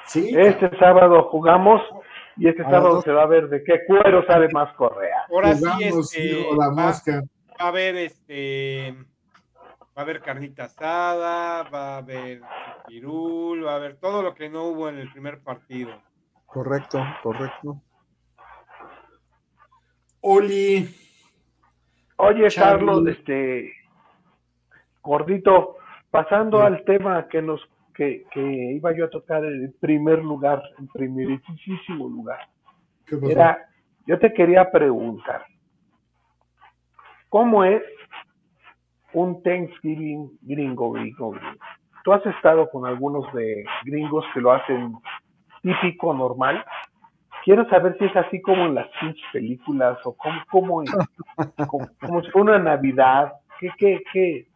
Sí. 0.08 0.36
Este 0.38 0.70
sábado 0.78 1.30
jugamos 1.32 1.82
y 2.36 2.50
este 2.50 2.64
A 2.64 2.70
sábado 2.70 3.02
se 3.04 3.12
va 3.14 3.24
a 3.24 3.28
ver 3.28 3.48
de 3.48 3.64
qué 3.64 3.86
cuero 3.88 4.26
sabe 4.28 4.50
más 4.52 4.76
Correa. 4.76 5.28
Ahora 5.32 5.56
sí, 5.56 5.64
jugamos, 5.64 6.14
este, 6.14 6.26
hijo, 6.42 6.56
la 6.58 6.70
mosca. 6.72 7.24
Va 7.60 7.66
a 7.66 7.68
haber 7.70 7.96
este 7.96 8.94
va 9.98 10.02
a 10.02 10.02
haber 10.02 10.22
carnita 10.22 10.66
asada, 10.66 11.64
va 11.70 11.96
a 11.96 11.98
haber 11.98 12.42
pirul, 12.88 13.66
va 13.66 13.74
a 13.74 13.76
haber 13.76 13.98
todo 13.98 14.22
lo 14.22 14.34
que 14.36 14.50
no 14.50 14.66
hubo 14.66 14.90
en 14.90 14.98
el 14.98 15.12
primer 15.12 15.42
partido. 15.42 15.92
Correcto, 16.46 17.02
correcto. 17.24 17.82
Oli, 20.22 20.90
Oye. 22.18 22.48
Carlos, 22.56 23.08
este 23.08 23.72
gordito, 25.02 25.78
pasando 26.10 26.60
Sí. 26.60 26.66
al 26.66 26.84
tema 26.84 27.28
que 27.28 27.42
nos 27.42 27.62
que, 27.94 28.26
que 28.32 28.42
iba 28.42 28.94
yo 28.94 29.06
a 29.06 29.10
tocar 29.10 29.46
en 29.46 29.74
primer 29.80 30.20
lugar, 30.20 30.62
en 30.80 30.88
primerísimo 30.90 32.10
lugar. 32.10 32.40
¿qué 33.06 33.16
pasó? 33.16 33.32
Era, 33.32 33.70
yo 34.06 34.20
te 34.20 34.34
quería 34.34 34.70
preguntar, 34.70 35.46
¿cómo 37.36 37.66
es 37.66 37.84
un 39.12 39.44
Thanksgiving 39.44 40.40
gringo, 40.44 40.94
gringo, 40.94 41.32
gringo? 41.32 41.60
Tú 42.06 42.14
has 42.14 42.26
estado 42.28 42.70
con 42.70 42.86
algunos 42.86 43.26
de 43.34 43.66
gringos 43.84 44.24
que 44.34 44.40
lo 44.40 44.54
hacen 44.54 44.94
típico, 45.62 46.14
normal. 46.14 46.64
Quiero 47.44 47.68
saber 47.68 47.98
si 48.00 48.06
es 48.06 48.16
así 48.16 48.42
como 48.42 48.68
en 48.68 48.76
las 48.76 48.88
películas 49.34 49.98
o 50.06 50.16
cómo, 50.16 50.40
cómo, 50.50 50.82
es, 50.84 50.92
como, 51.68 51.90
como 52.00 52.24
si 52.24 52.32
fuera 52.32 52.56
una 52.56 52.60
Navidad. 52.60 53.34
¿Qué, 53.60 53.70
qué, 53.78 54.02
qué? 54.14 54.48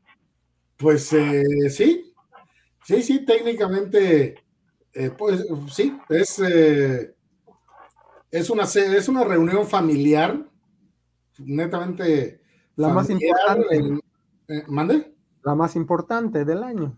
Pues 0.78 1.12
eh, 1.12 1.70
sí, 1.70 2.14
sí, 2.84 3.04
sí, 3.04 3.26
técnicamente, 3.26 4.36
eh, 4.94 5.12
pues 5.18 5.46
sí, 5.68 6.00
es, 6.08 6.40
eh, 6.40 7.14
es, 8.32 8.50
una, 8.50 8.64
es 8.64 9.10
una 9.10 9.26
reunión 9.26 9.68
familiar, 9.68 10.38
netamente 11.40 12.40
La 12.80 12.90
más 12.90 13.10
importante. 13.10 13.76
en- 13.76 14.02
eh, 14.48 14.64
¿Mande? 14.68 15.14
La 15.44 15.54
más 15.56 15.76
importante 15.76 16.46
del 16.46 16.64
año. 16.64 16.98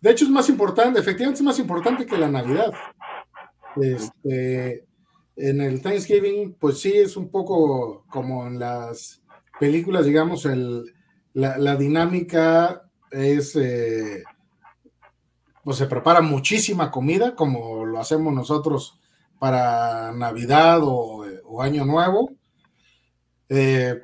De 0.00 0.10
hecho, 0.10 0.24
es 0.26 0.30
más 0.30 0.48
importante, 0.48 1.00
efectivamente 1.00 1.38
es 1.38 1.44
más 1.44 1.58
importante 1.58 2.06
que 2.06 2.18
la 2.18 2.28
Navidad. 2.28 2.72
Este, 3.76 4.86
en 5.36 5.60
el 5.60 5.82
Thanksgiving, 5.82 6.54
pues 6.60 6.80
sí, 6.80 6.92
es 6.92 7.16
un 7.16 7.30
poco 7.30 8.04
como 8.10 8.46
en 8.46 8.58
las 8.58 9.22
películas, 9.58 10.06
digamos, 10.06 10.44
el, 10.46 10.84
la, 11.32 11.58
la 11.58 11.76
dinámica 11.76 12.82
es, 13.10 13.56
eh, 13.56 14.22
pues 15.64 15.78
se 15.78 15.86
prepara 15.86 16.20
muchísima 16.20 16.90
comida, 16.90 17.34
como 17.34 17.84
lo 17.84 17.98
hacemos 17.98 18.32
nosotros 18.34 19.00
para 19.38 20.12
Navidad 20.12 20.80
o, 20.82 21.24
o 21.44 21.62
Año 21.62 21.84
Nuevo. 21.84 22.30
Eh, 23.48 24.00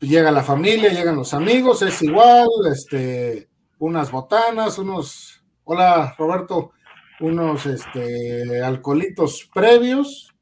llega 0.00 0.30
la 0.30 0.42
familia, 0.42 0.92
llegan 0.92 1.16
los 1.16 1.34
amigos, 1.34 1.82
es 1.82 2.02
igual, 2.02 2.48
este, 2.72 3.48
unas 3.78 4.10
botanas, 4.10 4.78
unos, 4.78 5.42
hola 5.64 6.14
Roberto, 6.18 6.72
unos 7.20 7.66
este, 7.66 8.62
alcoholitos 8.62 9.48
previos 9.52 10.34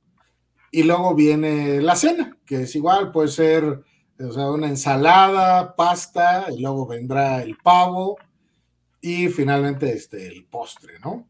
y 0.70 0.82
luego 0.82 1.14
viene 1.14 1.80
la 1.80 1.94
cena, 1.94 2.36
que 2.44 2.62
es 2.62 2.74
igual, 2.74 3.12
puede 3.12 3.28
ser 3.28 3.82
una 4.18 4.68
ensalada, 4.68 5.74
pasta, 5.76 6.46
y 6.50 6.60
luego 6.60 6.86
vendrá 6.86 7.42
el 7.42 7.56
pavo 7.56 8.16
y 9.00 9.28
finalmente 9.28 9.92
este, 9.92 10.26
el 10.26 10.46
postre, 10.46 10.98
¿no? 11.00 11.28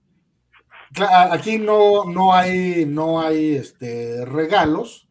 Aquí 1.31 1.59
no, 1.59 2.05
no 2.05 2.33
hay, 2.33 2.87
no 2.87 3.21
hay 3.21 3.57
este, 3.57 4.25
regalos, 4.25 5.09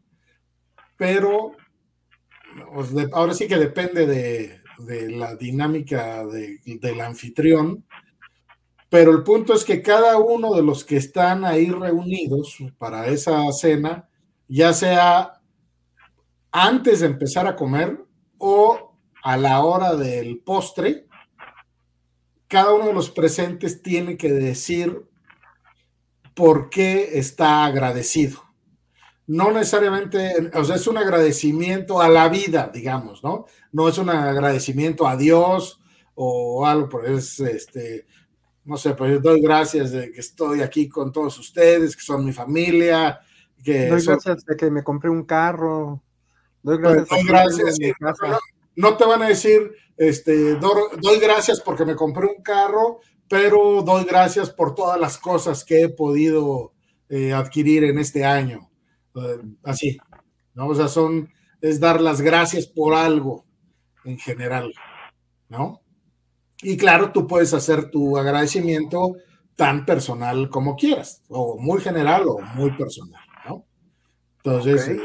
pero 0.96 1.52
pues, 2.74 2.90
ahora 3.12 3.34
sí 3.34 3.48
que 3.48 3.56
depende 3.56 4.06
de, 4.06 4.60
de 4.78 5.10
la 5.10 5.36
dinámica 5.36 6.26
de- 6.26 6.58
del 6.66 7.00
anfitrión, 7.00 7.84
pero 8.88 9.10
el 9.10 9.22
punto 9.24 9.54
es 9.54 9.64
que 9.64 9.82
cada 9.82 10.18
uno 10.18 10.54
de 10.54 10.62
los 10.62 10.84
que 10.84 10.96
están 10.96 11.44
ahí 11.44 11.70
reunidos 11.70 12.58
para 12.78 13.06
esa 13.08 13.50
cena, 13.52 14.08
ya 14.48 14.72
sea 14.72 15.40
antes 16.52 17.00
de 17.00 17.06
empezar 17.06 17.46
a 17.46 17.56
comer 17.56 18.02
o 18.38 18.96
a 19.22 19.36
la 19.36 19.62
hora 19.64 19.94
del 19.96 20.38
postre, 20.38 21.06
cada 22.48 22.72
uno 22.72 22.86
de 22.86 22.94
los 22.94 23.10
presentes 23.10 23.82
tiene 23.82 24.16
que 24.16 24.32
decir 24.32 25.04
por 26.34 26.70
qué 26.70 27.18
está 27.18 27.64
agradecido. 27.64 28.43
No 29.26 29.50
necesariamente, 29.52 30.50
o 30.54 30.64
sea, 30.64 30.76
es 30.76 30.86
un 30.86 30.98
agradecimiento 30.98 32.00
a 32.00 32.08
la 32.08 32.28
vida, 32.28 32.70
digamos, 32.72 33.24
¿no? 33.24 33.46
No 33.72 33.88
es 33.88 33.96
un 33.98 34.10
agradecimiento 34.10 35.06
a 35.08 35.16
Dios 35.16 35.80
o 36.14 36.66
algo, 36.66 36.88
pero 36.90 37.16
es 37.16 37.40
este, 37.40 38.06
no 38.64 38.76
sé, 38.76 38.94
pues 38.94 39.20
doy 39.22 39.40
gracias 39.40 39.92
de 39.92 40.12
que 40.12 40.20
estoy 40.20 40.60
aquí 40.60 40.88
con 40.88 41.10
todos 41.10 41.38
ustedes, 41.38 41.96
que 41.96 42.02
son 42.02 42.24
mi 42.24 42.32
familia, 42.32 43.18
que 43.64 43.88
Doy 43.88 44.00
son- 44.02 44.14
gracias 44.14 44.44
de 44.44 44.56
que 44.56 44.70
me 44.70 44.84
compré 44.84 45.08
un 45.08 45.24
carro. 45.24 46.02
Doy 46.62 46.78
Pues, 46.78 47.06
gracias 47.26 47.78
doy 47.78 47.88
sí, 47.88 47.92
no, 48.00 48.12
no 48.76 48.96
te 48.96 49.04
van 49.06 49.22
a 49.22 49.28
decir, 49.28 49.72
este, 49.96 50.56
do- 50.56 50.90
doy 51.00 51.18
gracias 51.18 51.60
porque 51.60 51.84
me 51.86 51.96
compré 51.96 52.26
un 52.26 52.42
carro, 52.42 53.00
pero 53.28 53.82
doy 53.82 54.04
gracias 54.04 54.50
por 54.50 54.74
todas 54.74 55.00
las 55.00 55.16
cosas 55.16 55.64
que 55.64 55.82
he 55.82 55.88
podido 55.88 56.72
eh, 57.08 57.32
adquirir 57.32 57.84
en 57.84 57.98
este 57.98 58.24
año. 58.24 58.70
Eh, 59.16 59.40
así, 59.62 59.96
¿no? 60.54 60.68
O 60.68 60.74
sea, 60.74 60.88
son, 60.88 61.28
es 61.60 61.78
dar 61.80 62.00
las 62.00 62.20
gracias 62.20 62.66
por 62.66 62.94
algo 62.94 63.44
en 64.04 64.18
general, 64.18 64.72
¿no? 65.48 65.82
Y 66.62 66.76
claro, 66.76 67.12
tú 67.12 67.26
puedes 67.26 67.54
hacer 67.54 67.90
tu 67.90 68.16
agradecimiento 68.18 69.16
tan 69.56 69.86
personal 69.86 70.48
como 70.50 70.76
quieras, 70.76 71.22
o 71.28 71.58
muy 71.60 71.80
general 71.80 72.24
o 72.28 72.40
muy 72.40 72.72
personal, 72.76 73.22
¿no? 73.48 73.66
Entonces, 74.38 74.88
eh, 74.88 75.00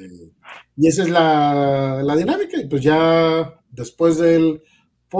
eh, 0.00 0.32
y 0.76 0.88
esa 0.88 1.02
es 1.04 1.10
la, 1.10 2.02
la 2.02 2.16
dinámica, 2.16 2.60
y 2.60 2.68
pues 2.68 2.82
ya 2.82 3.60
después 3.70 4.18
del 4.18 4.62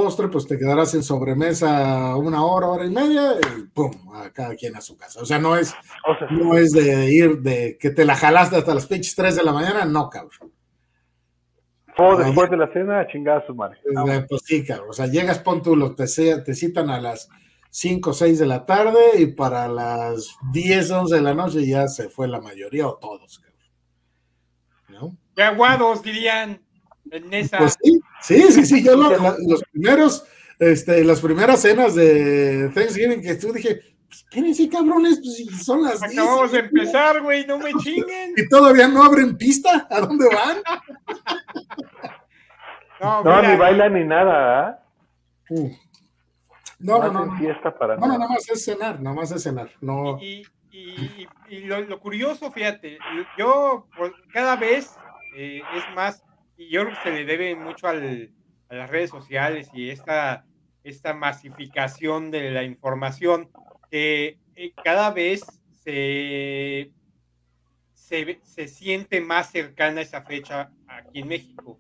postre, 0.03 0.27
pues 0.29 0.47
te 0.47 0.59
quedarás 0.59 0.93
en 0.95 1.03
sobremesa 1.05 2.17
una 2.17 2.45
hora, 2.45 2.67
hora 2.69 2.85
y 2.85 2.91
media, 2.91 3.35
y 3.35 3.63
pum, 3.69 3.93
a 4.15 4.31
cada 4.31 4.57
quien 4.57 4.75
a 4.77 4.81
su 4.81 4.97
casa. 4.97 5.21
O 5.23 5.25
sea, 5.25 5.39
no 5.39 5.57
es, 5.57 5.73
O 6.09 6.19
sea, 6.19 6.27
no 6.31 6.57
es 6.57 6.73
de 6.73 7.13
ir 7.13 7.39
de 7.41 7.79
que 7.79 7.91
te 7.91 8.05
la 8.05 8.17
jalaste 8.17 8.57
hasta 8.57 8.75
las 8.75 8.87
pinches 8.87 9.15
3 9.15 9.37
de 9.37 9.45
la 9.45 9.53
mañana, 9.53 9.85
no, 9.85 10.11
cabrón. 10.11 10.53
o 11.97 12.17
después 12.17 12.51
de 12.51 12.57
la 12.57 12.73
cena, 12.73 12.99
a 13.01 13.07
chingar 13.07 13.43
a 13.43 13.47
su 13.47 13.55
madre. 13.55 13.79
Eh, 13.85 14.27
Pues 14.29 14.43
sí, 14.45 14.65
cabrón. 14.65 14.89
O 14.91 14.93
sea, 14.93 15.07
llegas, 15.07 15.39
pon 15.39 15.63
tú, 15.63 15.77
lo- 15.77 15.95
te, 15.95 16.09
se- 16.09 16.41
te 16.43 16.55
citan 16.55 16.91
a 16.91 17.01
las 17.01 17.29
5 17.71 18.11
o 18.11 18.13
6 18.13 18.39
de 18.41 18.47
la 18.47 18.67
tarde 18.67 18.99
y 19.19 19.27
para 19.29 19.69
las 19.69 20.35
10, 20.53 20.91
11 20.91 21.15
de 21.15 21.23
la 21.23 21.35
noche 21.35 21.65
ya 21.65 21.87
se 21.87 22.09
fue 22.09 22.27
la 22.27 22.41
mayoría 22.41 22.89
o 22.89 22.97
todos, 22.97 23.39
cabrón. 23.39 23.55
¿No? 24.89 25.17
¡Qué 25.37 25.43
aguados! 25.45 26.03
Dirían 26.03 26.61
en 27.11 27.33
esa. 27.35 27.59
Pues 27.59 27.77
sí, 27.83 28.01
sí, 28.23 28.43
sí, 28.53 28.67
sí. 28.67 28.83
Yo 28.85 28.97
lo- 28.97 29.11
la- 29.17 29.37
los 29.47 29.63
primeros, 29.73 30.25
este, 30.59 31.05
las 31.05 31.21
primeras 31.21 31.61
cenas 31.63 31.95
de 31.95 32.71
Thanksgiving 32.75 33.21
que 33.23 33.35
tú 33.37 33.53
dije, 33.53 33.81
pues, 34.09 34.19
espérense, 34.21 34.69
cabrones, 34.69 35.21
pues 35.23 35.65
son 35.65 35.83
las 35.83 36.01
10. 36.01 36.19
Acabamos 36.19 36.53
de 36.53 36.59
empezar, 36.61 37.21
güey, 37.23 37.47
no 37.47 37.59
me 37.59 37.73
chinguen. 37.75 38.33
Y 38.37 38.49
todavía 38.49 38.89
no 38.89 39.03
abren 39.03 39.37
pista. 39.37 39.87
¿A 39.91 40.01
dónde 40.01 40.27
van? 40.35 40.57
No, 43.01 43.23
No, 43.23 43.43
ni 43.43 43.57
bailan 43.57 43.93
ni 43.93 44.05
nada, 44.05 44.67
¿ah? 44.69 44.79
No, 46.79 46.99
no, 46.99 47.13
no. 47.13 47.27
No, 47.27 47.37
fiesta 47.39 47.77
para 47.77 47.97
no, 47.97 48.01
no, 48.03 48.07
nada. 48.07 48.19
nada 48.21 48.31
más 48.31 48.49
es 48.49 48.65
cenar, 48.65 49.01
nada 49.01 49.17
más 49.17 49.31
es 49.31 49.43
cenar. 49.43 49.71
No. 49.81 50.19
Y, 50.23 50.43
y- 50.71 50.79
y- 50.79 51.29
y 51.49 51.61
lo, 51.65 51.81
lo 51.83 52.01
curioso, 52.01 52.51
fíjate, 52.51 52.99
yo 53.37 53.87
pues, 53.97 54.13
cada 54.33 54.57
vez 54.57 54.97
eh, 55.37 55.61
es 55.77 55.85
más, 55.95 56.23
y 56.57 56.69
yo 56.71 56.83
creo 56.85 56.95
que 56.97 57.03
se 57.03 57.15
le 57.15 57.25
debe 57.25 57.55
mucho 57.57 57.89
al- 57.89 58.31
a 58.69 58.75
las 58.75 58.91
redes 58.91 59.11
sociales 59.11 59.69
y 59.75 59.91
esta, 59.91 60.47
esta 60.83 61.13
masificación 61.15 62.31
de 62.31 62.51
la 62.51 62.63
información, 62.65 63.51
que 63.91 64.39
eh, 64.57 64.73
cada 64.83 65.11
vez 65.11 65.45
se, 65.71 66.91
se, 67.93 68.41
se 68.43 68.69
siente 68.69 69.21
más 69.21 69.51
cercana 69.51 70.01
esa 70.01 70.23
fecha 70.23 70.71
aquí 70.87 71.21
en 71.21 71.29
México. 71.29 71.79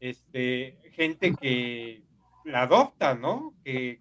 Este, 0.00 0.78
gente 0.92 1.32
que 1.40 2.02
la 2.44 2.62
adopta, 2.62 3.14
¿no? 3.14 3.54
Que 3.64 3.98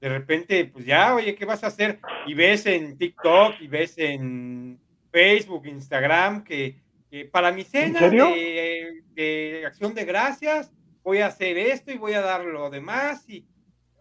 de 0.00 0.08
repente, 0.08 0.64
pues 0.66 0.84
ya, 0.86 1.14
oye, 1.14 1.34
¿qué 1.34 1.44
vas 1.44 1.64
a 1.64 1.68
hacer? 1.68 1.98
Y 2.26 2.34
ves 2.34 2.66
en 2.66 2.96
TikTok 2.96 3.60
y 3.60 3.66
ves 3.66 3.98
en 3.98 4.78
Facebook, 5.10 5.66
Instagram, 5.66 6.44
que, 6.44 6.80
que 7.10 7.24
para 7.24 7.52
mi 7.52 7.64
cena 7.64 8.08
de, 8.08 9.02
de 9.14 9.62
acción 9.66 9.94
de 9.94 10.04
gracias 10.04 10.70
voy 11.02 11.18
a 11.18 11.26
hacer 11.26 11.56
esto 11.56 11.90
y 11.90 11.96
voy 11.96 12.12
a 12.12 12.20
dar 12.20 12.44
lo 12.44 12.68
demás. 12.68 13.28
Y, 13.28 13.46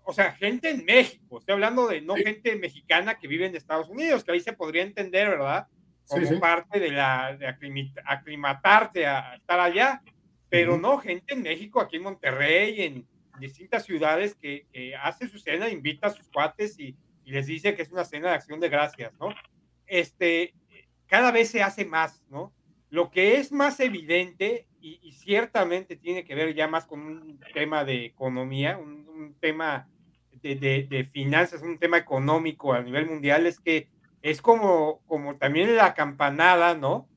o 0.04 0.14
sea, 0.14 0.34
gente 0.34 0.70
en 0.70 0.84
México, 0.84 1.40
estoy 1.40 1.54
hablando 1.54 1.88
de 1.88 2.02
no 2.02 2.16
gente 2.16 2.56
mexicana 2.58 3.18
que 3.18 3.28
vive 3.28 3.46
en 3.46 3.56
Estados 3.56 3.90
Unidos, 3.90 4.24
que 4.24 4.32
ahí 4.34 4.42
se 4.42 4.54
podría 4.54 4.84
entender, 4.84 5.30
¿verdad? 5.30 5.68
Como 6.06 6.26
sí. 6.26 6.36
parte 6.36 6.80
de 6.80 6.92
la 6.92 7.36
de 7.38 7.48
aclimatarte 8.06 9.06
a 9.06 9.36
estar 9.36 9.60
allá, 9.60 10.02
pero 10.50 10.78
no, 10.78 10.98
gente 10.98 11.34
en 11.34 11.44
México, 11.44 11.82
aquí 11.82 11.98
en 11.98 12.04
Monterrey, 12.04 12.82
en 12.82 13.08
distintas 13.40 13.86
ciudades 13.86 14.36
que, 14.36 14.66
que 14.72 14.96
hace 14.96 15.28
su 15.28 15.40
cena, 15.40 15.70
invita 15.70 16.08
a 16.08 16.14
sus 16.14 16.28
cuates 16.30 16.80
y, 16.80 16.96
y 17.24 17.32
les 17.32 17.46
dice 17.46 17.76
que 17.76 17.82
es 17.82 17.92
una 17.92 18.06
cena 18.06 18.30
de 18.30 18.36
acción 18.36 18.60
de 18.60 18.70
gracias, 18.70 19.14
¿no? 19.20 19.34
Este, 19.86 20.54
cada 21.08 21.32
vez 21.32 21.50
se 21.50 21.62
hace 21.62 21.86
más, 21.86 22.24
¿no? 22.30 22.54
Lo 22.90 23.12
que 23.12 23.38
es 23.38 23.52
más 23.52 23.80
evidente 23.80 24.68
y, 24.82 25.00
y 25.04 25.12
ciertamente 25.12 25.96
tiene 25.98 26.24
que 26.24 26.36
ver 26.36 26.54
ya 26.54 26.68
más 26.68 26.86
con 26.86 27.02
un 27.02 27.40
tema 27.54 27.84
de 27.84 28.06
economía, 28.06 28.78
un, 28.78 29.08
un 29.10 29.36
tema 29.40 29.88
de, 30.42 30.56
de- 30.56 30.88
de 30.90 31.04
finanzas, 31.06 31.62
un 31.62 31.78
tema 31.80 31.98
económico 31.98 32.74
a 32.74 32.82
nivel 32.82 33.06
mundial, 33.08 33.46
es 33.46 33.60
que 33.60 33.90
es 34.22 34.42
como, 34.42 35.02
como 35.08 35.36
también 35.38 35.76
la 35.76 35.94
campanada, 35.94 36.76
¿no? 36.76 37.08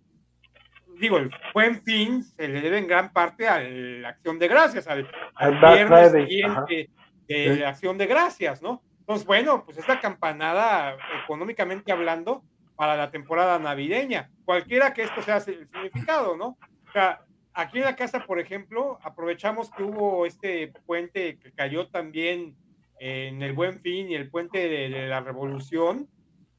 Digo, 0.98 1.16
el 1.18 1.30
buen 1.54 1.82
fin 1.82 2.22
se 2.24 2.46
le 2.48 2.60
debe 2.60 2.78
en 2.78 2.86
gran 2.86 3.12
parte 3.12 3.48
a 3.48 3.60
la 3.60 4.10
acción 4.10 4.38
de 4.38 4.48
gracias, 4.48 4.86
al, 4.86 5.08
al 5.34 5.58
viernes 5.58 6.12
siguiente 6.12 6.90
de 7.26 7.54
Sí. 7.54 7.60
la 7.60 7.68
acción 7.70 7.96
de 7.96 8.06
gracias, 8.06 8.60
¿no? 8.60 8.82
Entonces, 9.00 9.26
bueno, 9.26 9.64
pues 9.64 9.78
es 9.78 9.88
la 9.88 10.00
campanada 10.00 10.96
económicamente 11.24 11.90
hablando 11.92 12.42
para 12.80 12.96
la 12.96 13.10
temporada 13.10 13.58
navideña, 13.58 14.30
cualquiera 14.46 14.94
que 14.94 15.02
esto 15.02 15.20
sea 15.20 15.36
el 15.36 15.68
significado, 15.68 16.34
¿no? 16.34 16.56
O 16.88 16.92
sea, 16.94 17.20
aquí 17.52 17.76
en 17.76 17.84
la 17.84 17.94
casa, 17.94 18.24
por 18.24 18.40
ejemplo, 18.40 18.98
aprovechamos 19.02 19.70
que 19.70 19.82
hubo 19.82 20.24
este 20.24 20.72
puente 20.86 21.38
que 21.38 21.52
cayó 21.52 21.88
también 21.88 22.56
en 22.98 23.42
el 23.42 23.52
Buen 23.52 23.82
Fin 23.82 24.08
y 24.10 24.14
el 24.14 24.30
puente 24.30 24.66
de, 24.66 24.88
de 24.88 25.08
la 25.08 25.20
Revolución 25.20 26.08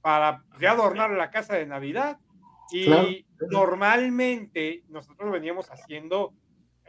para 0.01 0.43
pues, 0.47 0.61
ya 0.61 0.73
adornar 0.73 1.09
la 1.09 1.31
casa 1.31 1.55
de 1.55 1.65
Navidad. 1.65 2.19
Y 2.71 2.85
Claro. 2.85 3.07
normalmente 3.49 4.83
nosotros 4.89 5.31
veníamos 5.31 5.71
haciendo 5.71 6.35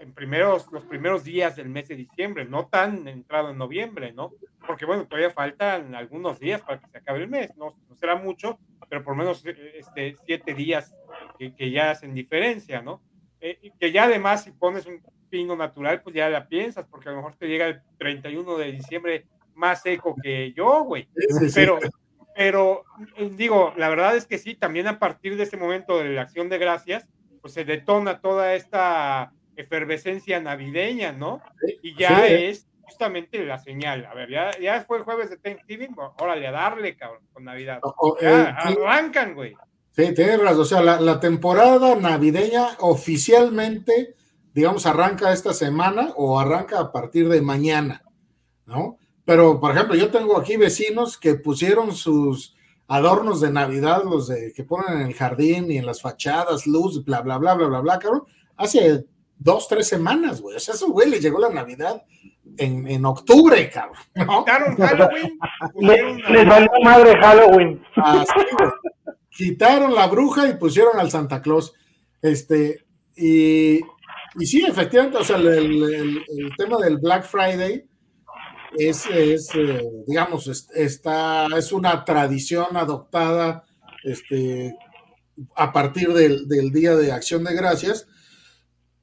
en 0.02 0.12
primeros, 0.12 0.66
los 0.72 0.84
primeros 0.84 1.22
días 1.22 1.54
del 1.54 1.68
mes 1.68 1.86
de 1.86 1.94
diciembre, 1.94 2.44
no 2.44 2.66
tan 2.66 3.06
entrado 3.06 3.50
en 3.50 3.58
noviembre, 3.58 4.12
¿no? 4.12 4.32
Porque 4.66 4.84
bueno, 4.84 5.06
todavía 5.06 5.30
faltan 5.30 5.94
algunos 5.94 6.40
días 6.40 6.60
para 6.60 6.80
que 6.80 6.88
se 6.88 6.98
acabe 6.98 7.20
el 7.20 7.28
mes, 7.28 7.56
no, 7.56 7.76
no 7.88 7.96
será 7.96 8.16
mucho, 8.16 8.58
pero 8.88 9.04
por 9.04 9.16
lo 9.16 9.22
menos 9.22 9.46
eh, 9.46 9.74
este, 9.76 10.16
siete 10.26 10.54
días 10.54 10.92
que, 11.38 11.54
que 11.54 11.70
ya 11.70 11.92
hacen 11.92 12.14
diferencia, 12.14 12.82
¿no? 12.82 13.00
Eh, 13.40 13.70
que 13.78 13.92
ya 13.92 14.04
además 14.04 14.42
si 14.42 14.50
pones 14.50 14.86
un 14.86 15.00
pino 15.30 15.54
natural, 15.54 16.02
pues 16.02 16.16
ya 16.16 16.28
la 16.28 16.48
piensas, 16.48 16.84
porque 16.90 17.08
a 17.08 17.12
lo 17.12 17.18
mejor 17.18 17.36
te 17.36 17.46
llega 17.46 17.66
el 17.66 17.80
31 17.98 18.58
de 18.58 18.72
diciembre 18.72 19.26
más 19.54 19.82
seco 19.82 20.16
que 20.20 20.52
yo, 20.52 20.82
güey. 20.82 21.08
Sí, 21.16 21.26
sí, 21.28 21.48
sí. 21.48 21.54
Pero, 21.54 21.78
pero 22.34 22.84
eh, 23.16 23.30
digo, 23.32 23.72
la 23.76 23.88
verdad 23.88 24.16
es 24.16 24.26
que 24.26 24.38
sí, 24.38 24.56
también 24.56 24.88
a 24.88 24.98
partir 24.98 25.36
de 25.36 25.44
ese 25.44 25.56
momento 25.56 25.98
de 25.98 26.08
la 26.08 26.22
acción 26.22 26.48
de 26.48 26.58
gracias, 26.58 27.06
pues 27.40 27.54
se 27.54 27.64
detona 27.64 28.20
toda 28.20 28.54
esta 28.54 29.32
efervescencia 29.62 30.40
navideña, 30.40 31.12
¿no? 31.12 31.40
Y 31.82 31.96
ya 31.96 32.26
Sí. 32.26 32.34
es 32.34 32.66
justamente 32.82 33.44
la 33.44 33.58
señal. 33.58 34.04
A 34.06 34.14
ver, 34.14 34.30
ya, 34.30 34.50
ya 34.60 34.84
fue 34.84 34.98
el 34.98 35.04
jueves 35.04 35.30
de 35.30 35.38
Thanksgiving, 35.38 35.94
órale, 36.18 36.46
a 36.46 36.52
darle, 36.52 36.96
cabrón, 36.96 37.22
con 37.32 37.44
Navidad. 37.44 37.80
Ya, 38.20 38.28
eh, 38.28 38.54
arrancan, 38.56 39.34
güey. 39.34 39.54
Sí, 39.92 40.14
tienes 40.14 40.40
razón. 40.40 40.60
O 40.60 40.64
sea, 40.64 40.82
la, 40.82 41.00
la 41.00 41.20
temporada 41.20 41.94
navideña 41.96 42.76
oficialmente, 42.80 44.14
digamos, 44.54 44.86
arranca 44.86 45.32
esta 45.32 45.52
semana 45.52 46.12
o 46.16 46.38
arranca 46.38 46.80
a 46.80 46.92
partir 46.92 47.28
de 47.28 47.40
mañana, 47.42 48.02
¿no? 48.66 48.98
Pero, 49.24 49.60
por 49.60 49.72
ejemplo, 49.74 49.94
yo 49.94 50.10
tengo 50.10 50.36
aquí 50.36 50.56
vecinos 50.56 51.16
que 51.16 51.34
pusieron 51.34 51.92
sus 51.94 52.56
adornos 52.88 53.40
de 53.40 53.50
Navidad, 53.50 54.02
los 54.04 54.28
de, 54.28 54.52
que 54.54 54.64
ponen 54.64 55.00
en 55.00 55.06
el 55.06 55.14
jardín 55.14 55.70
y 55.70 55.78
en 55.78 55.86
las 55.86 56.02
fachadas, 56.02 56.66
luz, 56.66 57.04
bla, 57.04 57.20
bla, 57.20 57.38
bla, 57.38 57.54
bla, 57.54 57.68
bla, 57.68 57.80
bla, 57.80 57.98
cabrón, 57.98 58.24
hace 58.56 59.04
dos, 59.42 59.68
tres 59.68 59.88
semanas, 59.88 60.40
güey. 60.40 60.56
O 60.56 60.60
sea, 60.60 60.74
eso, 60.74 60.88
güey, 60.90 61.08
les 61.10 61.20
llegó 61.22 61.38
la 61.38 61.50
Navidad 61.50 62.02
en, 62.56 62.86
en 62.88 63.04
octubre, 63.04 63.68
cabrón, 63.70 63.96
¿no? 64.14 64.44
Quitaron 64.44 64.76
Halloween, 64.78 65.38
Le- 65.80 66.02
pusieron 66.14 66.32
les 66.32 66.46
valió 66.48 66.70
madre 66.84 67.16
Halloween. 67.20 67.82
Así, 67.96 68.32
güey. 68.58 68.70
Quitaron 69.30 69.94
la 69.94 70.06
bruja 70.08 70.48
y 70.48 70.54
pusieron 70.56 70.98
al 71.00 71.10
Santa 71.10 71.40
Claus. 71.40 71.72
Este, 72.20 72.84
y, 73.16 73.76
y 74.38 74.46
sí, 74.46 74.64
efectivamente, 74.66 75.18
o 75.18 75.24
sea, 75.24 75.36
el, 75.36 75.46
el- 75.48 75.82
el- 75.94 76.24
el 76.38 76.56
tema 76.56 76.76
del 76.78 76.98
Black 76.98 77.24
Friday 77.24 77.84
es, 78.78 79.06
es, 79.06 79.50
eh, 79.54 79.82
digamos, 80.06 80.46
es, 80.48 80.68
está, 80.74 81.46
es 81.56 81.72
una 81.72 82.04
tradición 82.04 82.76
adoptada 82.76 83.64
este, 84.04 84.74
a 85.56 85.72
partir 85.72 86.12
del, 86.12 86.46
del 86.48 86.70
Día 86.72 86.94
de 86.96 87.12
Acción 87.12 87.44
de 87.44 87.54
Gracias, 87.54 88.06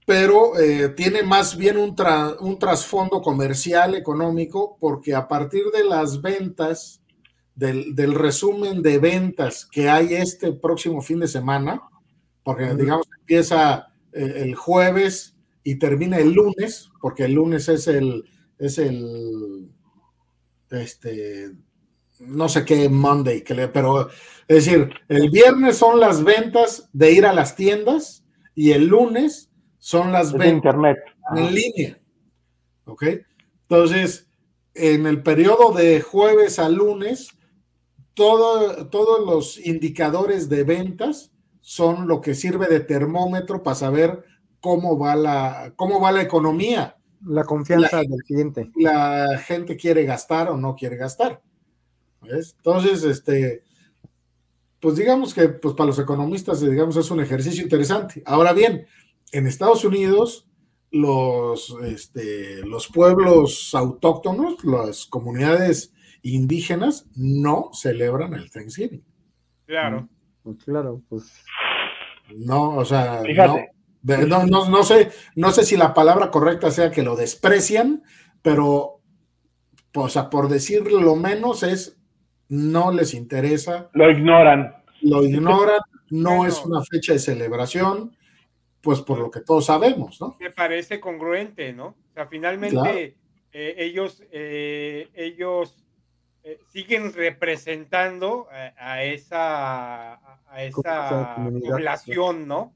pero 0.09 0.57
eh, 0.59 0.89
tiene 0.97 1.21
más 1.21 1.55
bien 1.55 1.77
un, 1.77 1.95
tra- 1.95 2.35
un 2.39 2.57
trasfondo 2.57 3.21
comercial, 3.21 3.93
económico, 3.93 4.75
porque 4.79 5.13
a 5.13 5.27
partir 5.27 5.65
de 5.71 5.83
las 5.83 6.19
ventas, 6.19 7.03
del, 7.53 7.93
del 7.93 8.15
resumen 8.15 8.81
de 8.81 8.97
ventas 8.97 9.67
que 9.71 9.87
hay 9.87 10.15
este 10.15 10.51
próximo 10.51 11.03
fin 11.03 11.19
de 11.19 11.27
semana, 11.27 11.83
porque 12.43 12.73
digamos 12.73 13.05
empieza 13.19 13.93
eh, 14.11 14.33
el 14.37 14.55
jueves 14.55 15.35
y 15.63 15.75
termina 15.77 16.17
el 16.17 16.31
lunes, 16.33 16.89
porque 16.99 17.25
el 17.25 17.33
lunes 17.33 17.69
es 17.69 17.85
el, 17.87 18.23
es 18.57 18.79
el, 18.79 19.69
este, 20.71 21.51
no 22.19 22.49
sé 22.49 22.65
qué 22.65 22.89
Monday, 22.89 23.43
que 23.43 23.53
le, 23.53 23.67
pero 23.67 24.09
es 24.47 24.65
decir, 24.65 24.89
el 25.07 25.29
viernes 25.29 25.77
son 25.77 25.99
las 25.99 26.23
ventas 26.23 26.89
de 26.93 27.11
ir 27.11 27.27
a 27.27 27.33
las 27.33 27.55
tiendas 27.55 28.25
y 28.55 28.71
el 28.71 28.87
lunes 28.87 29.48
son 29.79 30.11
las 30.11 30.31
ventas 30.33 30.53
internet. 30.53 30.97
en 31.35 31.53
línea. 31.55 31.99
¿Ok? 32.85 33.03
Entonces, 33.67 34.27
en 34.73 35.05
el 35.07 35.23
periodo 35.23 35.71
de 35.73 36.01
jueves 36.01 36.59
a 36.59 36.69
lunes, 36.69 37.29
todo- 38.13 38.87
todos 38.89 39.25
los 39.25 39.57
indicadores 39.65 40.49
de 40.49 40.63
ventas 40.63 41.31
son 41.61 42.07
lo 42.07 42.19
que 42.21 42.35
sirve 42.35 42.67
de 42.67 42.79
termómetro 42.79 43.61
para 43.63 43.75
saber 43.75 44.23
cómo 44.59 44.97
va 44.97 45.15
la, 45.15 45.73
cómo 45.75 46.01
va 46.01 46.11
la 46.11 46.21
economía. 46.21 46.97
La 47.25 47.43
confianza 47.43 47.97
del 47.99 48.23
cliente. 48.25 48.71
La 48.75 49.37
gente 49.45 49.75
quiere 49.77 50.03
gastar 50.05 50.49
o 50.49 50.57
no 50.57 50.75
quiere 50.75 50.95
gastar. 50.95 51.41
¿Ves? 52.21 52.53
Entonces, 52.57 53.03
este, 53.03 53.63
pues 54.79 54.95
digamos 54.95 55.33
que 55.33 55.49
pues 55.49 55.73
para 55.75 55.87
los 55.87 55.99
economistas, 55.99 56.61
digamos, 56.61 56.95
es 56.97 57.11
un 57.11 57.19
ejercicio 57.21 57.61
interesante. 57.63 58.23
Ahora 58.25 58.53
bien, 58.53 58.85
en 59.31 59.47
Estados 59.47 59.83
Unidos, 59.85 60.47
los, 60.91 61.75
este, 61.83 62.65
los 62.65 62.87
pueblos 62.87 63.73
autóctonos, 63.75 64.63
las 64.63 65.05
comunidades 65.05 65.93
indígenas, 66.23 67.07
no 67.15 67.69
celebran 67.73 68.33
el 68.33 68.49
Thanksgiving. 68.51 69.03
Claro. 69.65 70.07
Pues 70.43 70.63
claro, 70.63 71.01
pues 71.09 71.31
No, 72.35 72.75
o 72.77 72.85
sea, 72.85 73.21
Fíjate. 73.23 73.71
no, 74.03 74.25
no, 74.27 74.45
no, 74.45 74.69
no 74.69 74.83
sé, 74.83 75.11
no 75.35 75.51
sé 75.51 75.63
si 75.63 75.77
la 75.77 75.93
palabra 75.93 76.31
correcta 76.31 76.71
sea 76.71 76.91
que 76.91 77.03
lo 77.03 77.15
desprecian, 77.15 78.03
pero 78.41 79.01
o 79.95 80.09
sea, 80.09 80.29
por 80.29 80.49
decirlo 80.49 81.01
lo 81.01 81.15
menos, 81.15 81.63
es 81.63 81.97
no 82.47 82.91
les 82.91 83.13
interesa, 83.13 83.89
Lo 83.93 84.09
ignoran. 84.09 84.73
lo 85.01 85.23
ignoran, 85.23 85.79
no 86.09 86.45
es 86.45 86.63
una 86.65 86.81
fecha 86.83 87.13
de 87.13 87.19
celebración, 87.19 88.15
pues 88.81 89.01
por 89.01 89.19
lo 89.19 89.29
que 89.29 89.41
todos 89.41 89.65
sabemos, 89.65 90.19
¿no? 90.21 90.35
me 90.39 90.51
parece 90.51 90.99
congruente, 90.99 91.73
¿no? 91.73 91.87
O 91.87 92.13
sea, 92.13 92.27
finalmente 92.27 92.77
Claro. 92.79 92.93
eh, 93.51 93.75
ellos, 93.77 94.23
eh, 94.31 95.09
ellos 95.13 95.85
eh, 96.43 96.57
siguen 96.71 97.11
representando 97.13 98.47
a, 98.51 98.93
a 98.93 99.03
esa, 99.03 100.13
a- 100.13 100.63
esa 100.63 101.35
población, 101.61 102.47
¿no? 102.47 102.73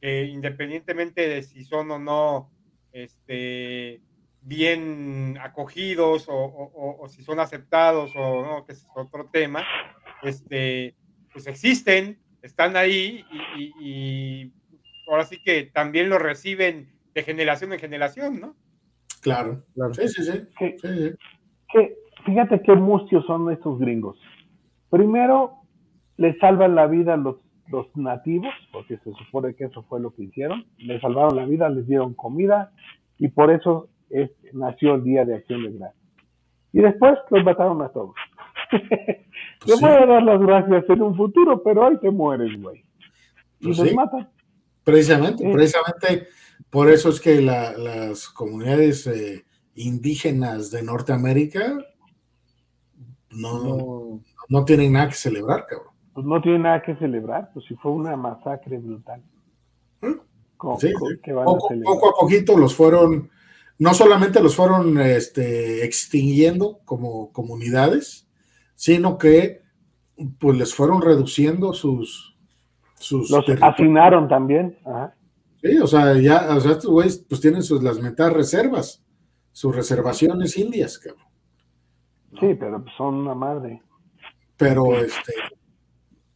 Que 0.00 0.24
independientemente 0.24 1.28
de 1.28 1.42
si 1.42 1.64
son 1.64 1.90
o 1.90 1.98
no 1.98 2.50
este, 2.92 4.00
bien 4.40 5.38
acogidos 5.40 6.28
o, 6.28 6.34
o- 6.34 6.72
o- 6.74 7.02
o 7.04 7.08
si 7.08 7.22
son 7.22 7.38
aceptados 7.40 8.12
o 8.16 8.42
no, 8.42 8.64
que 8.64 8.72
es 8.72 8.86
otro 8.94 9.28
tema, 9.30 9.64
este, 10.22 10.94
pues 11.32 11.46
existen, 11.46 12.18
están 12.42 12.76
ahí 12.76 13.24
y, 13.30 13.62
y- 13.62 13.72
y 13.80 14.52
ahora 15.08 15.24
sí 15.24 15.42
que 15.42 15.64
también 15.72 16.08
lo 16.08 16.18
reciben 16.18 16.88
de 17.14 17.22
generación 17.22 17.72
en 17.72 17.78
generación, 17.78 18.40
¿no? 18.40 18.54
Claro. 19.20 19.62
Claro. 19.74 19.94
Sí, 19.94 20.08
sí, 20.08 20.22
sí. 20.24 20.32
Sí. 20.58 20.74
sí, 20.80 20.88
sí. 20.88 21.10
que 21.72 21.94
fíjate 22.24 22.60
qué 22.62 22.74
mustios 22.74 23.24
son 23.26 23.50
estos 23.52 23.78
gringos. 23.78 24.18
Primero, 24.90 25.52
les 26.16 26.36
salvan 26.38 26.74
la 26.74 26.86
vida 26.86 27.14
a 27.14 27.16
los, 27.16 27.36
los 27.68 27.86
nativos, 27.96 28.52
porque 28.72 28.98
se 28.98 29.12
supone 29.12 29.54
que 29.54 29.64
eso 29.64 29.82
fue 29.84 30.00
lo 30.00 30.14
que 30.14 30.24
hicieron. 30.24 30.66
Les 30.78 31.00
salvaron 31.00 31.36
la 31.36 31.44
vida, 31.46 31.68
les 31.68 31.86
dieron 31.86 32.14
comida 32.14 32.72
y 33.18 33.28
por 33.28 33.50
eso 33.50 33.88
es- 34.10 34.30
nació 34.52 34.96
el 34.96 35.04
Día 35.04 35.24
de 35.24 35.36
Acción 35.36 35.62
de 35.62 35.70
Gracias. 35.78 36.02
Y 36.72 36.80
después 36.80 37.14
los 37.30 37.44
mataron 37.44 37.80
a 37.82 37.88
todos. 37.90 38.14
Te 38.70 39.26
Pues 39.64 39.78
sí. 39.78 39.84
voy 39.84 39.92
a 39.94 40.06
dar 40.06 40.22
las 40.22 40.40
gracias 40.40 40.84
en 40.88 41.02
un 41.02 41.16
futuro, 41.16 41.62
pero 41.62 41.86
hoy 41.86 41.98
te 42.00 42.10
mueres, 42.10 42.60
güey. 42.60 42.78
Y 43.60 43.66
Pues 43.66 43.78
los 43.78 43.88
sí. 43.88 43.94
matan. 43.94 44.28
Precisamente, 44.84 45.48
precisamente 45.52 46.28
por 46.70 46.90
eso 46.90 47.08
es 47.10 47.20
que 47.20 47.40
la- 47.40 47.72
las 47.76 48.28
comunidades 48.28 49.06
eh, 49.06 49.44
indígenas 49.74 50.70
de 50.70 50.82
Norteamérica 50.82 51.78
no, 53.30 53.62
No, 53.62 54.20
no 54.48 54.64
tienen 54.64 54.92
nada 54.92 55.08
que 55.08 55.14
celebrar, 55.14 55.66
cabrón. 55.66 55.92
Pues 56.12 56.26
no 56.26 56.40
tiene 56.42 56.58
nada 56.58 56.82
que 56.82 56.94
celebrar, 56.96 57.50
pues 57.54 57.64
si 57.66 57.74
fue 57.76 57.92
una 57.92 58.16
masacre 58.16 58.78
brutal. 58.78 59.22
¿Cómo- 60.58 60.78
Sí, 60.78 60.92
qué 61.22 61.32
van 61.32 61.42
a 61.42 61.46
Poco, 61.46 61.68
celebrar? 61.68 61.94
poco 61.94 62.08
a 62.10 62.20
poquito 62.20 62.56
los 62.58 62.74
fueron, 62.74 63.30
no 63.78 63.94
solamente 63.94 64.40
los 64.42 64.54
fueron 64.54 65.00
este, 65.00 65.84
extinguiendo 65.84 66.80
como 66.84 67.32
comunidades, 67.32 68.28
sino 68.74 69.16
que 69.18 69.62
pues 70.38 70.56
les 70.58 70.74
fueron 70.74 71.00
reduciendo 71.02 71.72
sus, 71.72 72.31
sus 73.02 73.30
Los 73.30 73.44
hacinaron 73.60 74.28
también. 74.28 74.78
Ajá. 74.84 75.14
Sí, 75.62 75.78
o 75.78 75.86
sea, 75.86 76.18
ya, 76.18 76.54
o 76.56 76.60
sea, 76.60 76.72
estos 76.72 76.90
güeyes 76.90 77.24
pues 77.28 77.40
tienen 77.40 77.62
sus 77.62 77.82
las 77.82 78.00
metadas 78.00 78.32
reservas, 78.32 79.04
sus 79.52 79.74
reservaciones 79.74 80.56
indias, 80.56 80.98
cabrón. 80.98 81.26
Sí, 82.40 82.54
pero 82.58 82.84
son 82.96 83.14
una 83.14 83.34
madre. 83.34 83.80
Pero 84.56 84.96
este, 84.96 85.32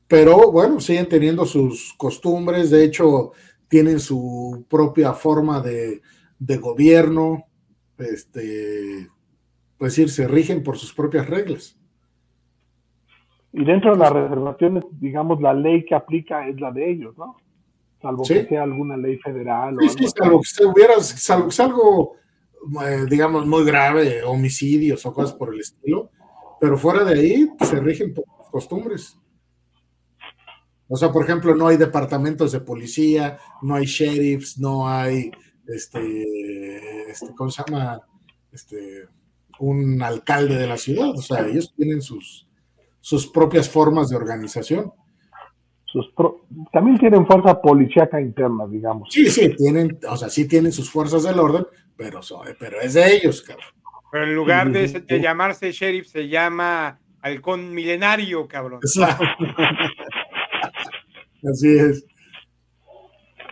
pero 0.07 0.53
bueno, 0.53 0.81
siguen 0.81 1.09
teniendo 1.09 1.45
sus 1.45 1.95
costumbres, 1.97 2.71
de 2.71 2.85
hecho, 2.85 3.33
tienen 3.69 3.99
su 3.99 4.65
propia 4.69 5.13
forma 5.13 5.61
de, 5.61 6.03
de 6.39 6.57
gobierno, 6.59 7.47
este, 7.99 9.09
pues 9.77 9.97
decir, 9.97 10.11
se 10.11 10.29
rigen 10.29 10.63
por 10.63 10.79
sus 10.79 10.95
propias 10.95 11.29
reglas. 11.29 11.77
Y 13.59 13.65
dentro 13.65 13.93
de 13.93 13.99
las 13.99 14.13
reservaciones, 14.13 14.85
digamos, 15.01 15.41
la 15.41 15.55
ley 15.55 15.83
que 15.87 15.95
aplica 15.95 16.47
es 16.47 16.61
la 16.61 16.71
de 16.71 16.91
ellos, 16.91 17.17
¿no? 17.17 17.37
Salvo 18.03 18.23
Sí. 18.23 18.35
que 18.35 18.45
sea 18.49 18.65
alguna 18.65 18.99
ley 18.99 19.17
federal 19.17 19.79
o 19.79 19.81
Sí, 19.81 19.87
algo 19.89 19.99
sí, 19.99 20.07
salvo 20.15 20.41
que 20.43 20.49
se 20.49 20.67
hubiera, 20.67 21.01
salvo 21.01 21.47
que 21.47 21.55
sea 21.55 21.65
algo, 21.65 22.13
eh, 22.87 23.07
digamos, 23.09 23.47
muy 23.47 23.65
grave, 23.65 24.23
homicidios 24.25 25.07
o 25.07 25.15
cosas 25.15 25.35
por 25.35 25.55
el 25.55 25.61
estilo, 25.61 26.11
pero 26.61 26.77
fuera 26.77 27.03
de 27.03 27.19
ahí 27.19 27.49
se 27.61 27.81
rigen 27.81 28.13
por 28.13 28.27
costumbres. 28.51 29.19
O 30.89 30.97
sea, 30.97 31.11
por 31.11 31.25
ejemplo, 31.25 31.55
no 31.55 31.69
hay 31.69 31.79
departamentos 31.79 32.53
de 32.53 32.61
policía, 32.61 33.39
no 33.63 33.75
hay 33.75 33.87
sheriffs, 33.87 34.59
no 34.59 34.87
hay, 34.87 35.31
este, 35.67 37.11
este, 37.11 37.35
¿cómo 37.35 37.51
se 37.51 37.63
llama? 37.67 38.03
Este, 38.53 39.09
un 39.61 40.03
alcalde 40.03 40.57
de 40.57 40.67
la 40.67 40.77
ciudad. 40.77 41.09
O 41.11 41.23
sea, 41.23 41.47
ellos 41.47 41.73
tienen 41.75 42.03
sus, 42.03 42.46
sus 43.09 43.29
propias 43.29 43.71
formas 43.71 44.09
de 44.09 44.17
organización. 44.17 44.93
Sus 45.85 46.09
pro- 46.17 46.45
También 46.73 46.99
tienen 46.99 47.25
fuerza 47.25 47.63
policíaca 47.63 48.21
interna, 48.21 48.67
digamos. 48.67 49.11
Sí, 49.13 49.31
sí, 49.31 49.55
tienen, 49.55 49.97
o 50.11 50.17
sea, 50.17 50.29
sí 50.29 50.49
tienen 50.49 50.73
sus 50.73 50.91
fuerzas 50.91 51.23
del 51.23 51.39
orden, 51.39 51.65
pero, 51.97 52.21
so- 52.21 52.43
pero 52.59 52.81
es 52.81 52.95
de 52.95 53.15
ellos, 53.15 53.43
cabrón. 53.43 53.65
Pero 54.11 54.25
en 54.25 54.35
lugar 54.35 54.73
de, 54.73 54.89
de 54.89 55.21
llamarse 55.21 55.71
sheriff, 55.71 56.09
se 56.09 56.27
llama 56.29 56.99
halcón 57.23 57.73
milenario, 57.73 58.49
cabrón. 58.49 58.81
Exacto. 58.83 59.25
Así 61.49 61.79
es. 61.79 62.05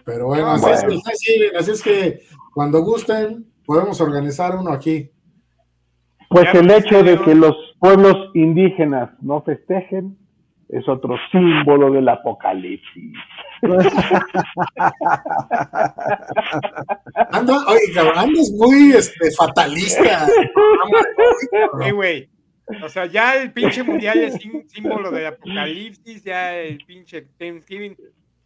Pero 0.05 0.27
bueno, 0.27 0.51
así, 0.51 0.63
Bueno. 0.65 0.77
Es, 0.77 0.83
que- 1.05 1.13
así, 1.13 1.57
así 1.57 1.71
es 1.71 1.81
que 1.83 2.23
cuando 2.53 2.83
gusten, 2.83 3.47
podemos 3.65 4.01
organizar 4.01 4.57
uno 4.57 4.73
aquí. 4.73 5.13
Pues 6.35 6.53
Ya 6.53 6.59
el 6.61 6.71
hecho 6.71 7.03
de 7.05 7.17
que 7.21 7.35
los 7.35 7.55
pueblos 7.79 8.31
indígenas 8.35 9.11
no 9.23 9.41
festejen 9.43 10.17
es 10.69 10.89
otro 10.89 11.17
símbolo 11.31 11.93
del 11.93 12.09
apocalipsis. 12.09 13.13
Anda, 17.31 17.55
oye, 17.69 17.93
cabrón, 17.95 18.19
andas 18.19 18.51
muy 18.59 18.93
este, 18.93 19.31
fatalista. 19.33 20.27
Sí, 21.83 21.91
güey. 21.93 22.29
O 22.83 22.89
sea, 22.89 23.07
ya 23.07 23.37
el 23.37 23.53
pinche 23.53 23.83
mundial 23.83 24.19
es 24.19 24.35
símbolo 24.69 25.11
del 25.11 25.27
apocalipsis, 25.27 26.25
ya 26.25 26.57
el 26.57 26.79
pinche 26.87 27.27
Thanksgiving, 27.39 27.97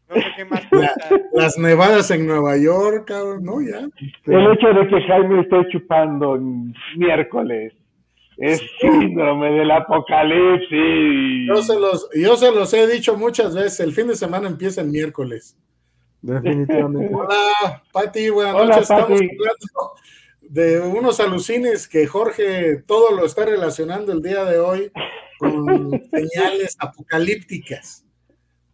no 0.08 0.14
sé 0.16 0.24
qué 0.36 0.44
más. 0.44 0.66
La- 0.72 0.92
las 1.32 1.56
nevadas 1.58 2.10
en 2.10 2.26
Nueva 2.26 2.56
York, 2.58 3.06
cabrón, 3.06 3.44
¿no? 3.44 3.60
Ya. 3.60 3.78
El 4.26 4.52
hecho 4.52 4.68
de 4.74 4.88
que 4.88 5.00
Jaime 5.06 5.40
esté 5.42 5.68
chupando 5.70 6.36
en 6.36 6.74
miércoles 6.96 7.72
es 8.38 8.62
síndrome 8.80 9.50
del 9.50 9.70
apocalipsis. 9.70 11.48
Yo 11.48 11.62
se, 11.62 11.78
los, 11.78 12.08
yo 12.14 12.36
se 12.36 12.52
los 12.52 12.72
he 12.72 12.86
dicho 12.86 13.16
muchas 13.16 13.54
veces, 13.54 13.80
el 13.80 13.92
fin 13.92 14.06
de 14.06 14.16
semana 14.16 14.48
empieza 14.48 14.80
el 14.80 14.88
miércoles. 14.88 15.56
definitivamente. 16.22 17.12
Hola, 17.14 17.82
Pati, 17.92 18.30
buenas 18.30 18.54
Hola, 18.54 18.66
noches. 18.66 18.82
Estamos 18.82 19.20
hablando 19.20 19.94
de 20.40 20.80
unos 20.80 21.20
alucines 21.20 21.88
que 21.88 22.06
Jorge 22.06 22.76
todo 22.86 23.14
lo 23.14 23.26
está 23.26 23.44
relacionando 23.44 24.12
el 24.12 24.22
día 24.22 24.44
de 24.44 24.58
hoy 24.58 24.92
con 25.38 25.90
señales 26.10 26.76
apocalípticas. 26.78 28.04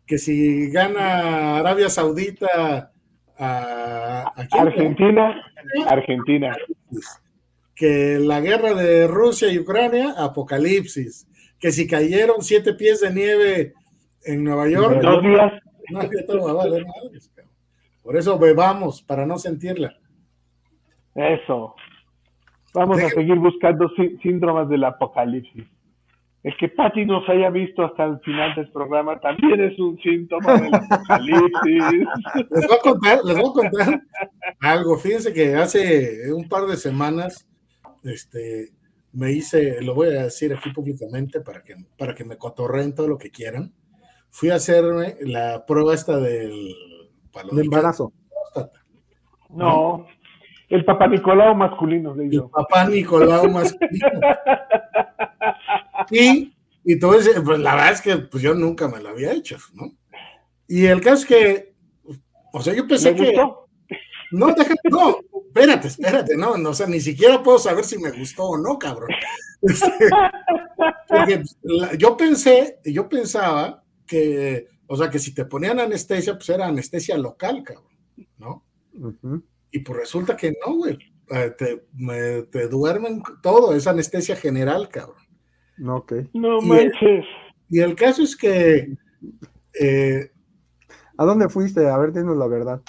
Que 0.07 0.19
si 0.19 0.71
gana 0.71 1.57
Arabia 1.57 1.89
Saudita 1.89 2.93
a, 3.39 4.33
¿a 4.37 4.47
quién? 4.47 4.67
Argentina, 4.67 5.43
Argentina. 5.87 6.55
Que 7.75 8.19
la 8.21 8.41
guerra 8.41 8.75
de 8.75 9.07
Rusia 9.07 9.53
y 9.53 9.59
Ucrania, 9.59 10.15
apocalipsis. 10.17 11.27
Que 11.59 11.73
si 11.73 11.87
cayeron 11.87 12.43
siete 12.43 12.75
pies 12.75 13.01
de 13.01 13.13
nieve 13.13 13.75
en 14.25 14.45
Nueva 14.45 14.69
York, 14.69 15.01
Dos 15.03 15.23
días. 15.23 15.53
no, 15.91 16.03
ya 16.03 16.27
te 16.27 16.37
va 16.39 16.51
a 16.51 16.55
valer 16.55 16.85
madres, 16.87 17.31
cabrón. 17.35 17.53
Por 18.03 18.17
eso 18.17 18.39
bebamos, 18.39 19.03
para 19.03 19.25
no 19.27 19.39
sentirla. 19.39 19.97
Eso. 21.15 21.75
Vamos 22.75 23.01
a 23.03 23.09
seguir 23.09 23.37
buscando 23.37 23.89
sí- 23.97 24.19
síndromes 24.23 24.69
del 24.69 24.85
apocalipsis. 24.85 25.65
El 26.43 26.55
que 26.59 26.69
Patty 26.69 27.07
nos 27.07 27.27
haya 27.31 27.49
visto 27.49 27.83
hasta 27.85 28.05
el 28.05 28.19
final 28.21 28.55
del 28.55 28.71
programa 28.71 29.19
también 29.21 29.63
es 29.63 29.79
un 29.79 29.99
síntoma 30.03 30.61
del 30.61 30.75
apocalipsis. 30.91 32.09
Les 32.51 32.67
voy 32.67 32.77
a 32.77 32.83
contar, 32.83 33.19
les 33.25 33.37
voy 33.39 33.49
a 33.51 33.53
contar 33.71 34.03
algo. 34.61 34.99
Fíjense 34.99 35.33
que 35.33 35.55
hace 35.55 36.31
un 36.35 36.47
par 36.49 36.65
de 36.67 36.77
semanas, 36.77 37.49
este, 38.05 38.71
me 39.13 39.33
hice, 39.33 39.81
lo 39.83 39.95
voy 39.95 40.09
a 40.09 40.25
decir 40.25 40.55
aquí 40.55 40.71
públicamente 40.71 41.41
para 41.41 41.63
que, 41.63 41.77
para 41.99 42.15
que 42.15 42.25
me 42.25 42.37
cotorreen 42.39 42.95
todo 42.95 43.09
lo 43.09 43.19
que 43.19 43.31
quieran. 43.31 43.73
Fui 44.31 44.51
a 44.51 44.57
hacerme 44.57 45.17
la 45.21 45.65
prueba 45.67 45.95
esta 45.95 46.19
del 46.19 46.75
palo 47.33 47.51
De 47.51 47.57
del 47.57 47.65
embarazo. 47.67 48.13
No, 49.51 50.07
el 50.69 50.85
papá 50.85 51.07
Nicolau 51.07 51.55
masculino, 51.55 52.15
le 52.15 52.25
El 52.25 52.31
digo. 52.31 52.51
papá 52.51 52.89
Nicolau 52.89 53.49
masculino. 53.51 54.09
Y, 56.11 56.53
y 56.85 56.99
todo 56.99 57.19
ese, 57.19 57.41
pues 57.41 57.59
la 57.61 57.75
verdad 57.75 57.93
es 57.93 58.01
que 58.03 58.17
pues, 58.17 58.43
yo 58.43 58.55
nunca 58.55 58.89
me 58.89 59.01
lo 59.01 59.11
había 59.11 59.33
hecho, 59.33 59.57
¿no? 59.75 59.93
Y 60.67 60.87
el 60.87 61.01
caso 61.01 61.23
es 61.23 61.27
que, 61.27 61.75
o 62.53 62.61
sea, 62.61 62.75
yo 62.75 62.83
¿Le 62.83 62.89
pensé 62.89 63.15
que. 63.15 63.27
gustó? 63.27 63.64
No, 64.39 64.53
deja, 64.55 64.75
no, 64.91 65.19
espérate, 65.47 65.89
espérate, 65.89 66.37
no, 66.37 66.57
no, 66.57 66.71
o 66.71 66.75
sea, 66.75 66.87
ni 66.87 67.01
siquiera 67.01 67.43
puedo 67.43 67.59
saber 67.59 67.85
si 67.85 67.99
me 67.99 68.11
gustó 68.11 68.45
o 68.45 68.59
no, 68.59 68.79
cabrón. 68.79 69.09
Este, 69.67 70.11
porque 71.09 71.43
la- 71.63 71.95
yo 71.95 72.17
pensé, 72.19 72.81
yo 72.85 73.09
pensaba 73.09 73.83
que, 74.07 74.67
o 74.87 74.95
sea, 74.97 75.09
que 75.09 75.19
si 75.19 75.33
te 75.35 75.47
ponían 75.47 75.81
anestesia, 75.81 76.35
pues 76.35 76.51
era 76.51 76.67
anestesia 76.67 77.17
local, 77.17 77.63
cabrón, 77.65 77.89
¿no? 78.37 78.63
Y 79.71 79.79
pues 79.79 80.01
resulta 80.01 80.37
que 80.37 80.53
no, 80.67 80.75
güey. 80.77 80.99
Eh, 81.31 81.55
Te, 81.57 81.87
me- 81.95 82.43
te 82.43 82.69
duermen 82.69 83.23
todo, 83.43 83.75
es 83.75 83.87
anestesia 83.87 84.37
general, 84.37 84.91
cabrón. 84.91 85.25
Ok. 85.89 86.13
No 86.35 86.59
Y- 86.61 86.67
manches. 86.67 87.25
Y 87.71 87.81
el 87.81 87.95
caso 87.95 88.23
es 88.23 88.37
que, 88.37 88.95
eh, 89.81 90.31
¿A 91.17 91.25
dónde 91.25 91.49
fuiste? 91.49 91.89
A 91.89 91.97
ver, 91.97 92.13
dinos 92.13 92.37
la 92.37 92.47
verdad. 92.49 92.83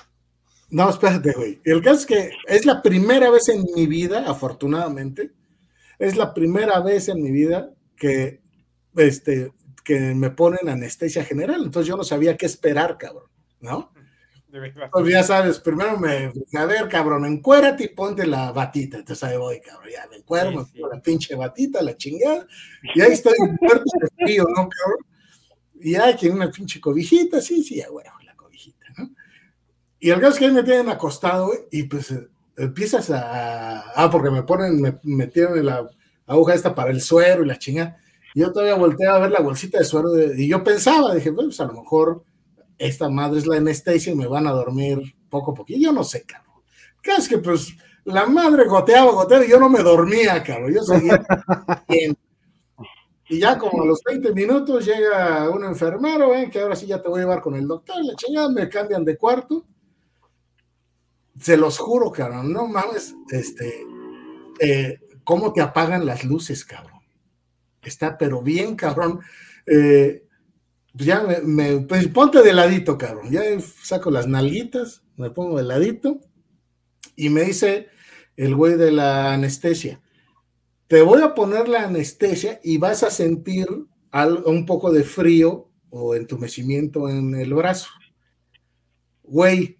No, 0.70 0.90
espérate, 0.90 1.32
güey. 1.34 1.62
El 1.64 1.82
caso 1.82 2.00
es 2.02 2.06
que 2.06 2.32
es 2.48 2.66
la 2.66 2.82
primera 2.82 3.30
vez 3.30 3.50
en 3.50 3.64
mi 3.76 3.88
vida, 3.88 4.26
afortunadamente, 4.28 5.32
es 6.00 6.16
la 6.16 6.34
primera 6.34 6.80
vez 6.82 7.08
en 7.08 7.22
mi 7.22 7.32
vida 7.32 7.72
que, 7.96 8.42
este, 8.96 9.52
que 9.84 10.00
me 10.16 10.32
ponen 10.32 10.68
anestesia 10.68 11.24
general. 11.24 11.64
Entonces 11.64 11.88
yo 11.88 11.96
no 11.96 12.04
sabía 12.04 12.36
qué 12.36 12.46
esperar, 12.46 12.98
cabrón, 12.98 13.30
¿no? 13.62 13.94
Pues 14.92 15.08
ya 15.10 15.22
sabes, 15.22 15.60
primero 15.60 16.00
me, 16.00 16.32
a 16.54 16.66
ver, 16.66 16.88
cabrón, 16.88 17.26
encuérate 17.26 17.84
y 17.84 17.88
ponte 17.90 18.26
la 18.26 18.52
batita. 18.54 19.00
Entonces 19.00 19.22
ahí 19.24 19.38
voy, 19.38 19.60
cabrón, 19.60 19.90
ya 19.92 20.08
me 20.10 20.18
encuero, 20.18 20.50
Sí, 20.52 20.58
me 20.58 20.66
sí. 20.66 20.82
la 20.92 21.02
pinche 21.02 21.36
batita, 21.36 21.82
la 21.82 21.98
chingada, 21.98 22.48
y 22.96 23.02
ahí 23.02 23.12
estoy 23.12 23.34
muerto 23.62 23.84
de 24.02 24.26
frío, 24.26 24.46
¿no, 24.48 24.70
cabrón? 24.70 25.06
Y 25.82 25.96
hay 25.96 26.14
quien 26.16 26.34
una 26.34 26.50
pinche 26.50 26.80
cobijita, 26.80 27.42
sí, 27.42 27.64
sí, 27.64 27.76
ya, 27.76 27.90
güey, 27.90 28.06
la 28.24 28.25
cobijita, 28.25 28.25
¿no? 28.25 28.25
Y 30.06 30.10
el 30.12 30.20
caso 30.20 30.34
es 30.34 30.40
que 30.40 30.46
ahí 30.46 30.52
me 30.52 30.64
tienen 30.64 30.90
acostado, 30.90 31.52
y 31.72 31.84
pues 31.84 32.12
eh, 32.12 32.28
empiezas 32.58 33.10
a. 33.10 33.92
Ah, 33.96 34.10
porque 34.12 34.30
me 34.30 34.44
ponen, 34.44 34.80
me 34.82 34.94
metieron 35.04 35.58
en 35.58 35.66
la 35.66 35.90
aguja 36.28 36.54
esta 36.54 36.76
para 36.76 36.92
el 36.92 37.02
suero 37.02 37.44
y 37.44 37.48
la 37.48 37.58
chingada. 37.58 37.98
Y 38.34 38.42
yo 38.42 38.52
todavía 38.52 38.76
volteé 38.76 39.08
a 39.08 39.18
ver 39.20 39.32
la 39.32 39.40
bolsita 39.42 39.80
de 39.80 39.86
suero, 39.86 40.12
de- 40.12 40.42
y 40.44 40.48
yo 40.50 40.64
pensaba, 40.64 41.16
dije, 41.16 41.32
pues 41.34 41.60
a 41.60 41.66
lo 41.66 41.74
mejor 41.74 42.24
esta 42.78 43.10
madre 43.10 43.40
es 43.40 43.48
la 43.48 43.58
anestesia 43.58 44.14
y 44.14 44.16
me 44.16 44.28
van 44.28 44.46
a 44.48 44.52
dormir 44.52 45.16
poco 45.30 45.52
a 45.52 45.56
poquito. 45.56 45.80
Yo 45.82 45.92
no 45.92 46.04
sé, 46.04 46.24
cabrón. 46.24 46.46
Es 47.18 47.28
que 47.30 47.38
pues 47.40 47.76
la 48.04 48.26
madre 48.28 48.66
goteaba, 48.66 49.12
goteaba 49.12 49.46
y 49.46 49.50
yo 49.50 49.60
no 49.60 49.70
me 49.70 49.82
dormía, 49.82 50.44
cabrón. 50.44 50.74
Yo 50.74 50.84
seguía 50.84 51.26
bien. 51.88 52.16
Y 53.28 53.40
ya 53.40 53.58
como 53.58 53.82
a 53.82 53.86
los 53.88 54.02
20 54.04 54.32
minutos 54.34 54.86
llega 54.86 55.50
un 55.50 55.64
enfermero, 55.66 56.30
ven 56.30 56.50
que 56.52 56.60
ahora 56.60 56.76
sí 56.76 56.86
ya 56.86 57.02
te 57.02 57.10
voy 57.10 57.20
a 57.20 57.24
llevar 57.24 57.42
con 57.42 57.56
el 57.56 57.68
doctor, 57.68 57.96
la 58.04 58.16
chingada, 58.16 58.50
me 58.50 58.70
cambian 58.70 59.04
de 59.04 59.18
cuarto. 59.18 59.66
Se 61.40 61.58
los 61.58 61.78
juro, 61.78 62.12
cabrón, 62.12 62.54
no 62.54 62.68
mames, 62.68 63.14
este, 63.32 63.84
eh, 64.60 65.00
cómo 65.24 65.52
te 65.54 65.62
apagan 65.62 66.06
las 66.06 66.24
luces, 66.24 66.64
cabrón. 66.64 67.02
Está, 67.82 68.18
pero 68.18 68.42
bien, 68.42 68.76
cabrón. 68.76 69.20
Eh, 69.68 70.24
pues 70.94 71.06
ya 71.06 71.24
me, 71.44 71.82
pues 71.82 72.08
ponte 72.08 72.42
de 72.42 72.54
ladito, 72.54 72.98
cabrón. 72.98 73.30
Ya 73.32 73.42
saco 73.84 74.10
las 74.12 74.28
nalguitas, 74.28 75.04
me 75.18 75.30
pongo 75.30 75.58
de 75.58 75.64
ladito 75.64 76.22
y 77.16 77.30
me 77.30 77.42
dice 77.44 77.88
el 78.38 78.56
güey 78.56 78.76
de 78.76 78.92
la 78.92 79.34
anestesia, 79.34 80.02
te 80.88 81.02
voy 81.02 81.22
a 81.22 81.34
poner 81.34 81.68
la 81.68 81.84
anestesia 81.84 82.60
y 82.64 82.78
vas 82.78 83.04
a 83.04 83.10
sentir 83.12 83.68
al- 84.12 84.44
un 84.46 84.66
poco 84.66 84.92
de 84.92 85.04
frío 85.04 85.70
o 85.90 86.16
entumecimiento 86.16 87.10
en 87.10 87.36
el 87.36 87.54
brazo. 87.54 87.90
Güey, 89.24 89.80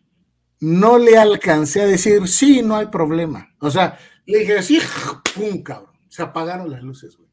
no 0.60 0.98
le 0.98 1.18
alcancé 1.18 1.82
a 1.82 1.88
decir, 1.88 2.28
sí, 2.28 2.62
no 2.62 2.76
hay 2.76 2.88
problema. 2.88 3.54
O 3.60 3.70
sea, 3.70 3.98
le 4.26 4.40
dije, 4.40 4.62
sí, 4.62 4.80
pum, 5.36 5.62
cabrón. 5.64 5.92
Se 6.08 6.24
apagaron 6.24 6.72
las 6.72 6.82
luces, 6.82 7.18
güey. 7.18 7.30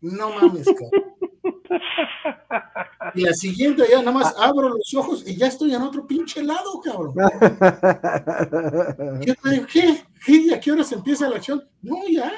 No 0.00 0.30
mames, 0.30 0.66
cabrón. 0.66 1.12
Y 3.14 3.22
la 3.22 3.32
siguiente 3.34 3.84
ya 3.90 3.98
nada 3.98 4.12
más 4.12 4.34
abro 4.38 4.68
los 4.70 4.94
ojos 4.94 5.24
y 5.26 5.36
ya 5.36 5.48
estoy 5.48 5.74
en 5.74 5.82
otro 5.82 6.06
pinche 6.06 6.42
lado, 6.42 6.80
cabrón. 6.82 7.14
Yo 9.20 9.34
te 9.34 9.50
digo, 9.50 9.66
¿qué? 9.70 10.02
¿Qué? 10.24 10.32
¿Y 10.32 10.52
a 10.52 10.60
qué 10.60 10.72
hora 10.72 10.84
se 10.84 10.94
empieza 10.94 11.28
la 11.28 11.36
acción? 11.36 11.62
No, 11.82 11.96
ya. 12.08 12.32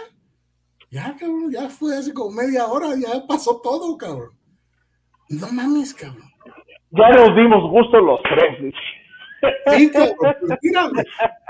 Ya, 0.91 1.15
cabrón, 1.19 1.51
ya 1.51 1.69
fue 1.69 1.97
hace 1.97 2.13
como 2.13 2.31
media 2.31 2.67
hora, 2.67 2.89
ya 2.97 3.27
pasó 3.27 3.61
todo, 3.63 3.97
cabrón. 3.97 4.31
No 5.29 5.51
mames, 5.53 5.95
cabrón. 5.95 6.31
Ya 6.91 7.09
nos 7.11 7.37
dimos 7.37 7.71
gusto 7.71 8.01
los 8.01 8.21
tres. 8.23 8.75
Sí, 9.77 9.91
cabrón, 9.91 10.35
mira, 10.63 10.91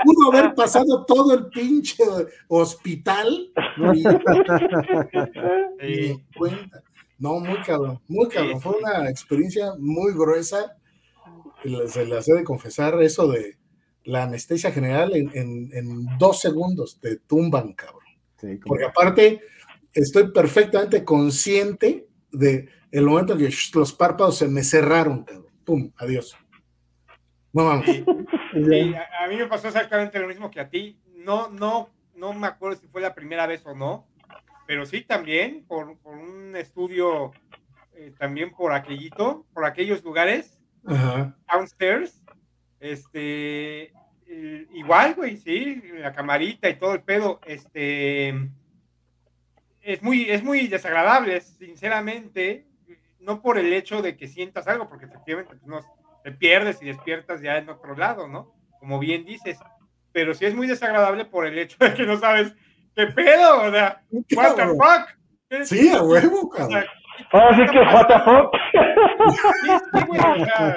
pudo 0.05 0.33
haber 0.33 0.55
pasado 0.55 1.05
todo 1.07 1.35
el 1.35 1.47
pinche 1.49 2.03
hospital 2.49 3.51
y 3.95 4.03
Sí. 4.03 4.09
ni 5.81 6.07
en 6.11 6.25
cuenta. 6.37 6.83
No, 7.19 7.39
muy 7.41 7.59
cabrón, 7.63 8.01
muy 8.09 8.29
cabrón. 8.29 8.61
Fue 8.61 8.77
una 8.79 9.09
experiencia 9.09 9.73
muy 9.79 10.13
gruesa. 10.13 10.77
Se 11.89 12.05
las 12.07 12.29
he 12.29 12.35
de 12.35 12.45
confesar, 12.45 13.01
eso 13.03 13.29
de 13.29 13.57
la 14.05 14.25
anestesia 14.25 14.71
general 14.71 15.15
en, 15.17 15.31
en- 15.35 15.71
en 15.73 16.19
dos 16.19 16.41
segundos 16.41 16.99
te 17.01 17.17
tumban, 17.17 17.73
cabrón. 17.73 18.03
Sí, 18.39 18.59
Porque 18.67 18.85
aparte 18.85 19.41
estoy 19.93 20.31
perfectamente 20.33 21.05
consciente 21.05 22.07
de 22.31 22.69
el 22.91 23.07
momento 23.07 23.33
en 23.33 23.39
que 23.41 23.51
los 23.75 23.93
párpados 23.93 24.37
se 24.39 24.49
me 24.49 24.63
cerraron, 24.63 25.25
cabrón. 25.25 25.47
Pum, 25.65 25.91
adiós. 25.97 26.37
No 27.55 27.65
mames. 27.65 27.87
Sí. 27.87 28.05
y 28.55 28.65
Sí, 28.65 28.91
ya- 28.93 29.09
a, 29.19 29.25
a 29.25 29.29
mí 29.29 29.37
me 29.37 29.47
pasó 29.47 29.69
exactamente 29.69 30.19
lo 30.19 30.29
mismo 30.29 30.51
que 30.51 30.61
a 30.61 30.69
ti. 30.69 31.01
No, 31.15 31.49
no, 31.49 31.89
no 32.15 32.33
me 32.35 32.47
acuerdo 32.47 32.77
si 32.79 32.87
fue 32.89 33.01
la 33.01 33.15
primera 33.15 33.47
vez 33.47 33.65
o 33.65 33.75
no, 33.75 34.07
pero 34.67 34.85
sí 34.85 35.01
también 35.03 35.65
por, 35.67 35.97
por 35.99 36.17
un 36.17 36.55
estudio, 36.57 37.33
eh, 37.95 38.13
también 38.19 38.51
por 38.53 38.73
aquellito, 38.73 39.47
por 39.55 39.65
aquellos 39.65 40.05
lugares, 40.05 40.59
Ajá. 40.87 41.35
downstairs, 41.51 42.23
este, 42.81 43.93
eh, 44.27 44.67
igual, 44.75 45.15
güey, 45.15 45.37
sí, 45.39 45.83
la 45.95 46.13
camarita 46.13 46.69
y 46.69 46.75
todo 46.79 46.93
el 46.95 47.03
pedo, 47.03 47.41
este, 47.47 48.29
es 49.81 50.03
muy, 50.03 50.29
es 50.31 50.43
muy 50.43 50.67
desagradable, 50.69 51.41
sinceramente, 51.41 52.67
no 53.21 53.41
por 53.41 53.59
el 53.59 53.73
hecho 53.73 54.03
de 54.03 54.17
que 54.17 54.29
sientas 54.29 54.67
algo, 54.69 54.89
porque 54.89 55.07
efectivamente 55.07 55.57
pues, 55.57 55.67
no, 55.67 55.81
te 56.25 56.33
pierdes 56.33 56.83
y 56.83 56.87
despiertas 56.87 57.41
ya 57.43 57.59
en 57.59 57.69
otro 57.69 57.95
lado, 57.95 58.27
¿no? 58.27 58.53
Como 58.81 58.99
bien 58.99 59.25
dices, 59.25 59.59
pero 60.11 60.35
sí 60.35 60.47
es 60.47 60.55
muy 60.55 60.67
desagradable 60.67 61.27
por 61.27 61.47
el 61.47 61.57
hecho 61.59 61.77
de 61.79 61.95
que 61.95 62.05
no 62.07 62.19
sabes 62.19 62.55
qué 62.97 63.07
pedo, 63.09 63.63
o 63.63 63.71
sea, 63.71 64.03
what 64.35 64.57
the 64.57 64.67
fuck. 64.67 65.67
Sí, 65.67 65.91
a 65.91 66.03
huevo, 66.03 66.41
O 66.41 66.49
cabrón. 66.49 66.71
sea, 66.71 66.87
Ahora 67.33 67.55
sí 67.57 67.63
que 67.63 67.79
sí, 69.93 70.05
güey, 70.07 70.21
o 70.21 70.45
sea, 70.45 70.77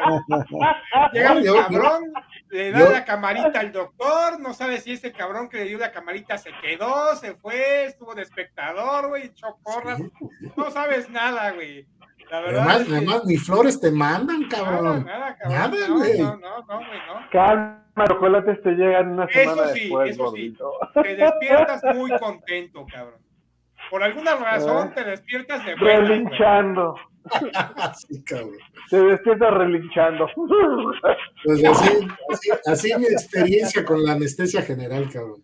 Llega 1.14 1.32
un 1.34 1.44
cabrón, 1.44 2.04
le 2.50 2.72
da 2.72 2.80
yo- 2.80 2.92
la 2.92 3.06
camarita 3.06 3.60
al 3.60 3.72
doctor, 3.72 4.40
no 4.40 4.54
sabe 4.54 4.80
si 4.80 4.94
ese 4.94 5.12
cabrón 5.12 5.50
que 5.50 5.58
le 5.58 5.66
dio 5.66 5.78
la 5.78 5.92
camarita 5.92 6.38
se 6.38 6.52
quedó, 6.62 7.16
se 7.16 7.36
fue, 7.36 7.86
estuvo 7.86 8.14
de 8.16 8.22
espectador, 8.24 9.08
güey, 9.10 9.26
echó 9.26 9.58
porras, 9.64 10.00
no 10.56 10.70
sabes 10.72 11.10
nada, 11.10 11.52
güey. 11.52 11.88
La 12.30 12.42
verdad 12.42 12.62
Además, 12.64 12.82
es 12.82 12.88
que 12.88 12.96
además, 12.98 13.26
ni 13.26 13.38
flores 13.38 13.80
te 13.80 13.90
mandan, 13.92 14.44
cabrón. 14.50 15.06
nada, 15.06 15.38
cabrón, 15.38 15.58
Nada, 15.72 15.88
no, 15.88 15.98
güey. 15.98 16.20
no, 16.20 16.36
no, 16.38 16.58
no, 16.60 16.78
güey, 16.78 17.00
no. 17.08 17.30
Calma, 17.32 17.84
los 17.96 18.08
chocolates 18.10 18.62
te 18.64 18.72
llegan 18.72 19.12
una 19.14 19.26
Eso 19.26 19.40
semana 19.40 19.68
sí, 19.70 19.80
después, 19.80 20.10
eso 20.12 20.18
sí. 20.18 20.24
gordito. 20.54 20.72
Te 21.02 21.16
despiertas 21.16 21.82
muy 21.96 22.12
contento, 22.20 22.86
cabrón. 22.92 23.20
Por 23.90 24.04
alguna 24.04 24.36
razón 24.36 24.90
¿Eh? 24.90 24.92
te 24.96 25.04
despiertas 25.04 25.66
de 25.66 25.76
buenas. 25.76 26.08
Relinchando. 26.08 26.96
Sí, 28.08 28.24
cabrón. 28.24 28.58
Te 28.90 29.02
despiertas 29.02 29.54
relinchando. 29.54 30.28
Pues 31.44 31.64
así, 31.66 32.08
así, 32.32 32.50
así 32.66 32.94
mi 32.98 33.06
experiencia 33.06 33.84
con 33.84 34.04
la 34.04 34.14
anestesia 34.14 34.62
general, 34.62 35.10
cabrón. 35.12 35.44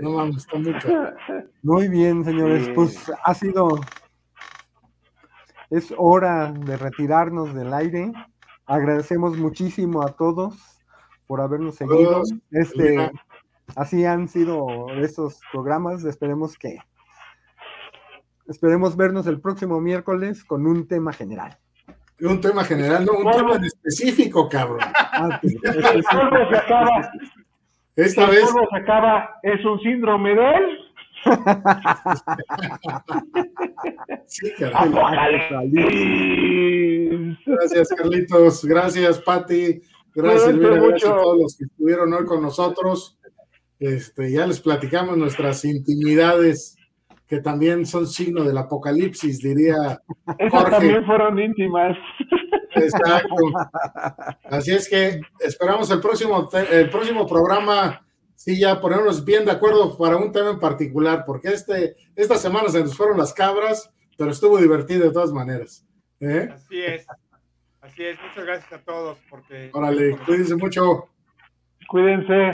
No 0.00 0.10
mames, 0.10 0.38
está 0.38 0.58
muy 0.58 0.72
cabrón. 0.74 1.14
Muy 1.62 1.88
bien, 1.88 2.24
señores. 2.24 2.66
Sí. 2.66 2.72
Pues 2.74 3.12
ha 3.24 3.34
sido. 3.34 3.80
Es 5.70 5.94
hora 5.96 6.52
de 6.52 6.76
retirarnos 6.76 7.54
del 7.54 7.72
aire. 7.72 8.12
Agradecemos 8.66 9.38
muchísimo 9.38 10.02
a 10.02 10.12
todos 10.12 10.54
por 11.26 11.40
habernos 11.40 11.76
seguido. 11.76 12.22
Todos. 12.22 12.34
Este, 12.50 13.10
así 13.76 14.04
han 14.04 14.28
sido 14.28 14.88
estos 14.98 15.40
programas. 15.52 16.04
Esperemos 16.04 16.58
que. 16.58 16.78
Esperemos 18.50 18.96
vernos 18.96 19.28
el 19.28 19.40
próximo 19.40 19.80
miércoles 19.80 20.42
con 20.42 20.66
un 20.66 20.88
tema 20.88 21.12
general. 21.12 21.56
Un 22.20 22.40
tema 22.40 22.64
general, 22.64 23.06
no, 23.06 23.12
un 23.12 23.30
tema 23.30 23.54
en 23.54 23.64
específico, 23.64 24.48
cabrón. 24.48 24.80
Ah, 24.92 25.40
El 25.42 26.02
polvo 26.02 26.50
se 26.50 26.56
acaba. 26.56 27.12
Esta 27.94 28.24
El 28.24 28.30
vez, 28.30 28.50
polvo 28.50 28.66
se 28.72 28.76
acaba. 28.76 29.38
Es 29.44 29.64
un 29.64 29.78
síndrome 29.78 30.34
de 30.34 30.50
él. 30.50 30.64
sí. 34.26 34.50
Gracias, 37.46 37.88
Carlitos. 37.96 38.64
Gracias, 38.64 39.20
Pati. 39.20 39.80
Gracias, 40.12 40.48
Elvira. 40.48 40.74
Gracias 40.74 41.08
a 41.08 41.16
todos 41.16 41.40
los 41.40 41.56
que 41.56 41.66
estuvieron 41.66 42.12
hoy 42.12 42.24
con 42.24 42.42
nosotros. 42.42 43.16
Este, 43.78 44.32
ya 44.32 44.44
les 44.44 44.60
platicamos 44.60 45.16
nuestras 45.16 45.64
intimidades 45.64 46.74
que 47.30 47.38
también 47.38 47.86
son 47.86 48.08
signo 48.08 48.42
del 48.42 48.58
apocalipsis, 48.58 49.38
diría 49.38 50.02
Esas 50.36 50.50
Jorge. 50.50 50.70
también 50.72 51.06
fueron 51.06 51.38
íntimas. 51.38 51.96
Exacto. 52.74 53.36
Así 54.50 54.72
es 54.72 54.88
que 54.88 55.20
esperamos 55.38 55.88
el 55.92 56.00
próximo, 56.00 56.50
el 56.72 56.90
próximo 56.90 57.28
programa, 57.28 58.04
sí, 58.34 58.58
ya 58.58 58.80
ponernos 58.80 59.24
bien 59.24 59.44
de 59.44 59.52
acuerdo 59.52 59.96
para 59.96 60.16
un 60.16 60.32
tema 60.32 60.50
en 60.50 60.58
particular, 60.58 61.22
porque 61.24 61.50
este, 61.50 61.94
esta 62.16 62.36
semana 62.36 62.68
se 62.68 62.80
nos 62.80 62.96
fueron 62.96 63.16
las 63.16 63.32
cabras, 63.32 63.88
pero 64.18 64.32
estuvo 64.32 64.58
divertido 64.58 65.04
de 65.04 65.12
todas 65.12 65.32
maneras. 65.32 65.86
¿eh? 66.18 66.48
Así 66.52 66.82
es. 66.82 67.06
Así 67.80 68.02
es. 68.06 68.18
Muchas 68.20 68.44
gracias 68.44 68.72
a 68.72 68.84
todos. 68.84 69.18
Porque 69.30 69.70
Órale, 69.72 70.16
cuídense 70.26 70.56
mucho. 70.56 71.08
Cuídense. 71.88 72.50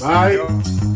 Bye. 0.00 0.38
Adiós. 0.38 0.86